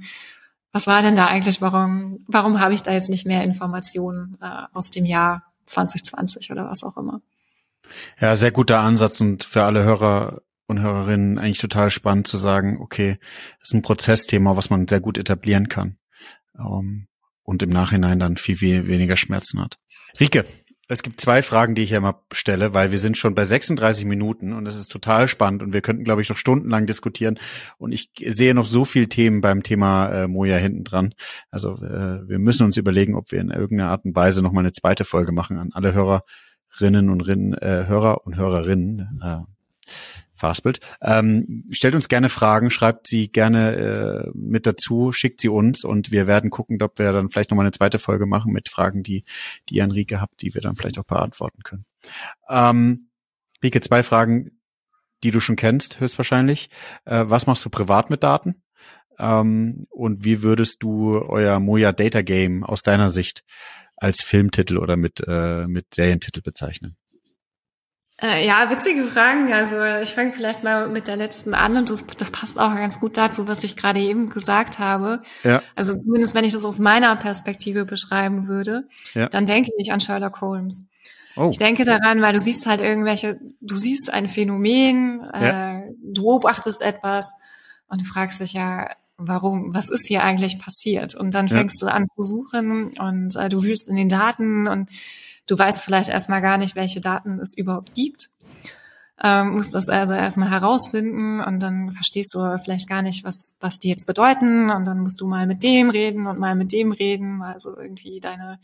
was 0.74 0.88
war 0.88 1.01
denn 1.03 1.15
da 1.15 1.28
eigentlich, 1.28 1.61
warum, 1.61 2.19
warum 2.28 2.59
habe 2.59 2.74
ich 2.74 2.82
da 2.82 2.91
jetzt 2.91 3.09
nicht 3.09 3.26
mehr 3.26 3.43
Informationen 3.43 4.38
äh, 4.41 4.63
aus 4.74 4.89
dem 4.89 5.05
Jahr 5.05 5.43
2020 5.67 6.51
oder 6.51 6.67
was 6.67 6.84
auch 6.84 6.97
immer? 6.97 7.21
Ja, 8.19 8.36
sehr 8.36 8.51
guter 8.51 8.80
Ansatz 8.80 9.21
und 9.21 9.43
für 9.43 9.63
alle 9.63 9.84
Hörer 9.84 10.41
und 10.65 10.82
Hörerinnen 10.82 11.38
eigentlich 11.38 11.59
total 11.59 11.91
spannend 11.91 12.28
zu 12.28 12.38
sagen, 12.38 12.80
okay, 12.82 13.19
das 13.59 13.69
ist 13.69 13.74
ein 13.74 13.82
Prozessthema, 13.84 14.57
was 14.57 14.71
man 14.71 14.88
sehr 14.88 14.99
gut 14.99 15.19
etablieren 15.19 15.69
kann 15.69 15.97
ähm, 16.57 17.07
und 17.43 17.61
im 17.61 17.69
Nachhinein 17.69 18.19
dann 18.19 18.38
viel, 18.38 18.57
viel 18.57 18.88
weniger 18.88 19.15
Schmerzen 19.15 19.61
hat. 19.61 19.78
Rike, 20.19 20.45
es 20.94 21.04
gibt 21.04 21.20
zwei 21.20 21.41
Fragen, 21.41 21.76
die 21.76 21.82
ich 21.82 21.89
ja 21.89 21.98
immer 21.98 22.22
stelle, 22.32 22.74
weil 22.74 22.91
wir 22.91 23.00
sind 23.00 23.18
schon 23.18 23.36
bei 23.36 23.46
36 23.46 24.06
Minuten 24.06 24.54
und 24.54 24.66
es 24.68 24.76
ist 24.76 24.91
total 24.91 25.28
spannend 25.28 25.64
und 25.64 25.74
wir 25.74 25.82
könnten, 25.82 26.04
glaube 26.04 26.22
ich, 26.22 26.30
noch 26.30 26.38
stundenlang 26.38 26.86
diskutieren. 26.86 27.39
Und 27.78 27.91
ich 27.91 28.12
sehe 28.28 28.54
noch 28.54 28.66
so 28.66 28.86
viel 28.86 29.08
Themen 29.08 29.41
beim 29.41 29.64
Thema 29.64 30.10
äh, 30.10 30.28
Moja 30.28 30.58
hinten 30.58 30.84
dran. 30.84 31.14
Also 31.50 31.76
äh, 31.76 32.28
wir 32.28 32.39
müssen 32.39 32.66
uns 32.66 32.78
überlegen, 32.78 33.16
ob 33.16 33.32
wir 33.32 33.41
in 33.41 33.50
irgendeiner 33.50 33.89
Art 33.89 34.06
und 34.06 34.16
Weise 34.16 34.41
noch 34.41 34.52
mal 34.52 34.62
eine 34.62 34.72
zweite 34.72 35.04
Folge 35.04 35.32
machen 35.32 35.58
an 35.58 35.72
alle 35.74 35.94
Hörerinnen 35.94 37.10
und 37.10 37.22
Rinnen, 37.22 37.54
äh, 37.56 37.86
Hörer 37.88 38.26
und 38.26 38.38
Hörerinnen. 38.38 39.20
Äh, 39.22 39.39
Fastbild. 40.36 40.80
Ähm, 41.02 41.66
stellt 41.72 41.96
uns 41.96 42.10
gerne 42.10 42.30
Fragen, 42.30 42.70
schreibt 42.70 43.08
sie 43.08 43.32
gerne 43.32 43.76
äh, 43.76 44.32
mit 44.34 44.66
dazu, 44.66 45.12
schickt 45.12 45.42
sie 45.42 45.50
uns 45.50 45.84
und 45.84 46.12
wir 46.12 46.28
werden 46.28 46.50
gucken, 46.50 46.82
ob 46.82 47.00
wir 47.00 47.12
dann 47.12 47.30
vielleicht 47.30 47.52
nochmal 47.52 47.66
eine 47.66 47.72
zweite 47.72 48.00
Folge 48.00 48.26
machen 48.26 48.52
mit 48.52 48.70
Fragen, 48.70 49.04
die, 49.04 49.24
die 49.70 49.76
ihr 49.76 49.84
an 49.84 49.92
Rike 49.92 50.20
habt, 50.22 50.42
die 50.42 50.54
wir 50.54 50.62
dann 50.62 50.76
vielleicht 50.76 50.98
auch 50.98 51.06
beantworten 51.06 51.62
können. 51.64 51.86
Ähm, 52.50 53.10
Rike, 53.64 53.82
zwei 53.82 54.04
Fragen, 54.04 54.60
die 55.24 55.32
du 55.32 55.40
schon 55.40 55.56
kennst, 55.56 56.00
höchstwahrscheinlich. 56.00 56.70
Äh, 57.06 57.26
was 57.28 57.48
machst 57.48 57.64
du 57.64 57.70
privat 57.70 58.10
mit 58.10 58.24
Daten? 58.24 58.64
Ähm, 59.20 59.86
und 59.90 60.26
wie 60.26 60.42
würdest 60.42 60.82
du 60.82 61.20
euer 61.22 61.60
Moja 61.60 61.92
Data 61.92 62.22
Game 62.22 62.64
aus 62.64 62.82
deiner 62.82 63.10
Sicht 63.10 63.44
als 63.96 64.22
Filmtitel 64.24 64.78
oder 64.78 64.98
mit, 64.98 65.24
äh, 65.26 65.68
mit 65.68 65.94
Serientitel 65.94 66.42
bezeichnen? 66.42 66.98
Äh, 68.24 68.47
ja, 68.47 68.69
witzige 68.69 69.03
Fragen. 69.03 69.51
Also 69.51 69.84
ich 70.01 70.13
fange 70.13 70.32
vielleicht 70.32 70.63
mal 70.63 70.88
mit 70.88 71.07
der 71.07 71.17
letzten 71.17 71.53
an 71.53 71.76
und 71.76 71.89
das, 71.89 72.07
das 72.07 72.32
passt 72.32 72.57
auch 72.57 72.74
ganz 72.74 73.01
gut 73.01 73.17
dazu, 73.17 73.49
was 73.49 73.65
ich 73.65 73.76
gerade 73.76 73.99
eben 73.99 74.30
gesagt 74.30 74.80
habe. 74.80 75.21
Ja. 75.43 75.61
Also 75.76 75.97
zumindest 75.97 76.34
wenn 76.34 76.45
ich 76.45 76.53
das 76.53 76.63
aus 76.63 76.80
meiner 76.80 77.13
Perspektive 77.17 77.84
beschreiben 77.84 78.47
würde, 78.47 78.88
ja. 79.13 79.28
dann 79.28 79.45
denke 79.45 79.71
ich 79.78 79.91
an 79.91 79.99
Sherlock 79.99 80.39
Holmes. 80.39 80.86
Oh. 81.36 81.49
Ich 81.51 81.57
denke 81.57 81.84
daran, 81.84 82.21
weil 82.21 82.32
du 82.32 82.39
siehst 82.39 82.65
halt 82.65 82.80
irgendwelche, 82.80 83.41
du 83.59 83.76
siehst 83.76 84.13
ein 84.13 84.30
Phänomen, 84.30 85.19
ja. 85.34 85.80
äh, 85.80 85.91
du 86.01 86.24
beobachtest 86.24 86.82
etwas 86.82 87.30
und 87.88 88.01
du 88.01 88.05
fragst 88.05 88.39
dich 88.39 88.53
ja, 88.53 88.89
warum, 89.17 89.74
was 89.74 89.89
ist 89.89 90.07
hier 90.07 90.24
eigentlich 90.24 90.59
passiert? 90.59 91.13
Und 91.13 91.34
dann 91.34 91.49
fängst 91.49 91.82
ja. 91.82 91.89
du 91.89 91.93
an 91.93 92.07
zu 92.07 92.21
suchen 92.21 92.91
und 92.99 93.36
äh, 93.36 93.49
du 93.49 93.63
wühlst 93.63 93.89
in 93.89 93.97
den 93.97 94.07
Daten 94.07 94.69
und 94.69 94.89
Du 95.48 95.58
weißt 95.58 95.82
vielleicht 95.82 96.10
erstmal 96.10 96.41
gar 96.41 96.58
nicht, 96.58 96.76
welche 96.76 97.02
Daten 97.02 97.39
es 97.39 97.58
überhaupt 97.58 97.94
gibt. 97.96 98.30
Ähm, 99.24 99.52
musst 99.52 99.74
das 99.74 99.89
also 99.89 100.14
erstmal 100.14 100.50
herausfinden 100.50 101.39
und 101.39 101.60
dann 101.62 101.91
verstehst 101.91 102.34
du 102.34 102.58
vielleicht 102.62 102.89
gar 102.89 103.02
nicht, 103.02 103.24
was, 103.24 103.56
was 103.60 103.80
die 103.80 103.89
jetzt 103.89 104.06
bedeuten 104.06 104.70
und 104.70 104.86
dann 104.86 105.00
musst 105.00 105.22
du 105.22 105.28
mal 105.28 105.46
mit 105.46 105.64
dem 105.64 105.89
reden 105.89 106.28
und 106.28 106.39
mal 106.39 106.56
mit 106.56 106.72
dem 106.72 106.91
reden, 106.91 107.41
also 107.41 107.78
irgendwie 107.78 108.20
deine, 108.20 108.60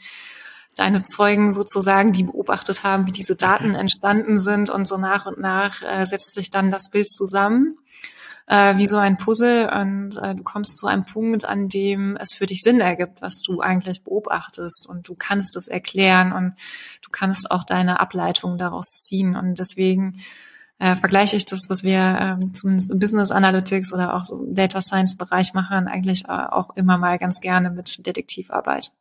deine 0.76 1.04
Zeugen 1.04 1.52
sozusagen, 1.52 2.12
die 2.12 2.24
beobachtet 2.24 2.84
haben, 2.84 3.06
wie 3.06 3.12
diese 3.12 3.36
Daten 3.36 3.76
entstanden 3.76 4.38
sind 4.38 4.70
und 4.70 4.88
so 4.88 4.98
nach 4.98 5.28
und 5.28 5.40
nach 5.40 5.82
äh, 5.84 6.06
setzt 6.06 6.34
sich 6.34 6.50
dann 6.50 6.72
das 6.72 6.90
Bild 6.90 7.10
zusammen 7.10 7.78
äh, 8.50 8.78
wie 8.78 8.88
so 8.88 8.98
ein 8.98 9.18
Puzzle 9.18 9.70
und 9.70 10.18
äh, 10.18 10.34
du 10.34 10.44
kommst 10.44 10.78
zu 10.80 10.88
einem 10.88 11.06
Punkt, 11.06 11.46
an 11.46 11.70
dem 11.70 12.18
es 12.18 12.34
für 12.34 12.48
dich 12.48 12.64
Sinn 12.64 12.82
ergibt, 12.82 13.22
was 13.22 13.42
du 13.42 13.62
eigentlich 13.62 14.04
beobachtest 14.04 14.90
und 14.90 15.08
du 15.08 15.16
kannst 15.16 15.56
es 15.56 15.68
erklären 15.68 16.34
und 16.34 16.56
du 17.04 17.10
kannst 17.12 17.52
auch 17.52 17.64
deine 17.64 18.00
Ableitung 18.00 18.58
daraus 18.58 18.88
ziehen 18.90 19.36
und 19.36 19.60
deswegen 19.60 20.22
äh, 20.80 20.96
vergleiche 20.96 21.36
ich 21.36 21.46
das, 21.46 21.70
was 21.70 21.84
wir 21.84 22.00
ähm, 22.00 22.56
zumindest 22.56 22.90
im 22.90 22.98
Business 22.98 23.30
Analytics 23.30 23.94
oder 23.94 24.16
auch 24.16 24.26
so 24.26 24.44
im 24.44 24.56
Data 24.56 24.82
Science 24.82 25.16
Bereich 25.16 25.54
machen, 25.54 25.88
eigentlich 25.88 26.26
äh, 26.26 26.32
auch 26.32 26.76
immer 26.76 26.98
mal 26.98 27.20
ganz 27.20 27.42
gerne 27.42 27.70
mit 27.70 28.08
Detektivarbeit. 28.08 28.92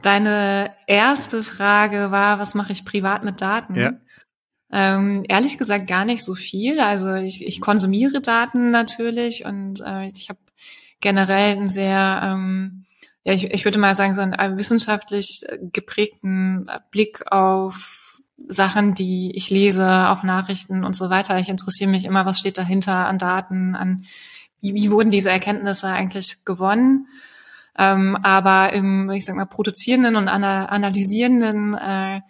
Deine 0.00 0.72
erste 0.86 1.42
Frage 1.42 2.10
war, 2.12 2.38
was 2.38 2.54
mache 2.54 2.72
ich 2.72 2.84
privat 2.84 3.24
mit 3.24 3.40
Daten? 3.40 3.74
Ja. 3.74 3.92
Ähm, 4.76 5.24
ehrlich 5.28 5.56
gesagt 5.56 5.86
gar 5.86 6.04
nicht 6.04 6.24
so 6.24 6.34
viel. 6.34 6.80
Also 6.80 7.14
ich, 7.14 7.46
ich 7.46 7.60
konsumiere 7.60 8.20
Daten 8.20 8.72
natürlich 8.72 9.44
und 9.44 9.80
äh, 9.80 10.08
ich 10.08 10.28
habe 10.28 10.40
generell 10.98 11.56
einen 11.56 11.70
sehr, 11.70 12.20
ähm, 12.24 12.84
ja, 13.22 13.34
ich, 13.34 13.52
ich 13.52 13.64
würde 13.64 13.78
mal 13.78 13.94
sagen, 13.94 14.14
so 14.14 14.20
einen 14.20 14.58
wissenschaftlich 14.58 15.46
geprägten 15.72 16.68
Blick 16.90 17.30
auf 17.30 18.20
Sachen, 18.48 18.96
die 18.96 19.30
ich 19.36 19.48
lese, 19.48 20.08
auch 20.08 20.24
Nachrichten 20.24 20.82
und 20.82 20.96
so 20.96 21.08
weiter. 21.08 21.38
Ich 21.38 21.48
interessiere 21.48 21.90
mich 21.90 22.04
immer, 22.04 22.26
was 22.26 22.40
steht 22.40 22.58
dahinter 22.58 23.06
an 23.06 23.18
Daten, 23.18 23.76
an 23.76 24.04
wie, 24.60 24.74
wie 24.74 24.90
wurden 24.90 25.10
diese 25.10 25.30
Erkenntnisse 25.30 25.86
eigentlich 25.86 26.44
gewonnen. 26.44 27.06
Ähm, 27.78 28.16
aber 28.24 28.72
im, 28.72 29.08
ich 29.10 29.24
sag 29.24 29.36
mal, 29.36 29.46
produzierenden 29.46 30.16
und 30.16 30.26
analysierenden 30.26 31.74
äh, 31.74 32.22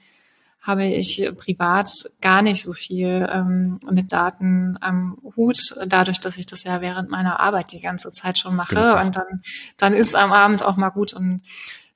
habe 0.65 0.87
ich 0.87 1.31
privat 1.37 1.91
gar 2.23 2.41
nicht 2.41 2.65
so 2.65 2.73
viel 2.73 3.29
ähm, 3.31 3.79
mit 3.91 4.13
Daten 4.13 4.79
am 4.81 5.19
Hut, 5.37 5.59
dadurch, 5.87 6.21
dass 6.21 6.39
ich 6.39 6.47
das 6.47 6.65
ja 6.65 6.81
während 6.81 7.11
meiner 7.11 7.39
Arbeit 7.39 7.73
die 7.73 7.83
ganze 7.83 8.11
Zeit 8.11 8.39
schon 8.39 8.57
mache. 8.57 8.75
Genau. 8.75 9.01
Und 9.01 9.15
dann, 9.15 9.43
dann 9.77 9.93
ist 9.93 10.17
am 10.17 10.33
Abend 10.33 10.63
auch 10.63 10.77
mal 10.77 10.89
gut. 10.89 11.13
Und 11.13 11.43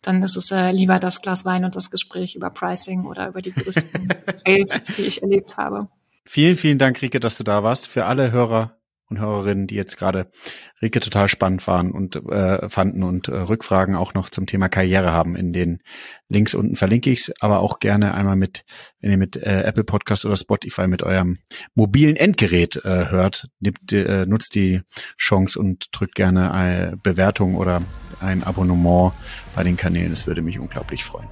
dann 0.03 0.23
ist 0.23 0.37
es 0.37 0.51
äh, 0.51 0.71
lieber 0.71 0.99
das 0.99 1.23
Glas 1.23 1.47
Wein 1.47 1.65
und 1.65 1.77
das 1.77 1.91
Gespräch 1.91 2.37
über 2.37 2.51
Pricing 2.51 3.07
oder 3.07 3.29
über 3.29 3.41
die 3.41 3.53
größten 3.53 4.09
Fails, 4.45 4.83
die 4.97 5.07
ich 5.07 5.23
erlebt 5.23 5.57
habe. 5.57 5.89
Vielen, 6.27 6.57
vielen 6.57 6.79
Dank, 6.79 7.01
Rike, 7.01 7.21
dass 7.21 7.39
du 7.39 7.45
da 7.45 7.63
warst. 7.63 7.87
Für 7.87 8.05
alle 8.05 8.31
Hörer 8.31 8.78
und 9.09 9.21
Hörerinnen, 9.21 9.67
die 9.67 9.75
jetzt 9.75 9.97
gerade 9.97 10.31
Rike 10.83 11.01
total 11.01 11.29
spannend 11.29 11.67
waren 11.67 11.91
und 11.93 12.17
äh, 12.17 12.69
fanden 12.69 13.03
und 13.03 13.29
äh, 13.29 13.37
Rückfragen 13.37 13.97
auch 13.97 14.15
noch 14.15 14.29
zum 14.29 14.47
Thema 14.47 14.69
Karriere 14.69 15.13
haben. 15.13 15.37
In 15.37 15.53
den 15.53 15.83
Links 16.29 16.55
unten 16.55 16.77
verlinke 16.77 17.11
ich 17.11 17.21
es, 17.21 17.33
aber 17.41 17.61
auch 17.61 17.79
gerne 17.81 18.15
einmal 18.15 18.37
mit, 18.37 18.65
wenn 19.01 19.11
ihr 19.11 19.17
mit 19.17 19.37
äh, 19.37 19.63
Apple 19.63 19.85
Podcast 19.85 20.25
oder 20.25 20.37
Spotify 20.37 20.87
mit 20.87 21.03
eurem 21.03 21.39
mobilen 21.75 22.17
Endgerät 22.17 22.77
äh, 22.85 23.09
hört, 23.09 23.49
nehmt, 23.61 23.93
äh, 23.93 24.27
nutzt 24.27 24.55
die 24.55 24.83
Chance 25.17 25.59
und 25.59 25.89
drückt 25.93 26.15
gerne 26.15 26.53
eine 26.53 26.97
Bewertung 27.03 27.55
oder 27.57 27.83
ein 28.21 28.45
Abonnement 28.45 29.13
bei 29.55 29.65
den 29.65 29.77
Kanälen. 29.77 30.11
Das 30.11 30.27
würde 30.27 30.43
mich 30.43 30.59
unglaublich 30.59 31.05
freuen. 31.05 31.29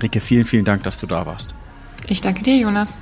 Rike, 0.00 0.20
vielen, 0.20 0.44
vielen 0.44 0.64
Dank, 0.64 0.84
dass 0.84 1.00
du 1.00 1.06
da 1.06 1.26
warst. 1.26 1.54
Ich 2.06 2.20
danke 2.20 2.42
dir, 2.42 2.56
Jonas. 2.56 2.98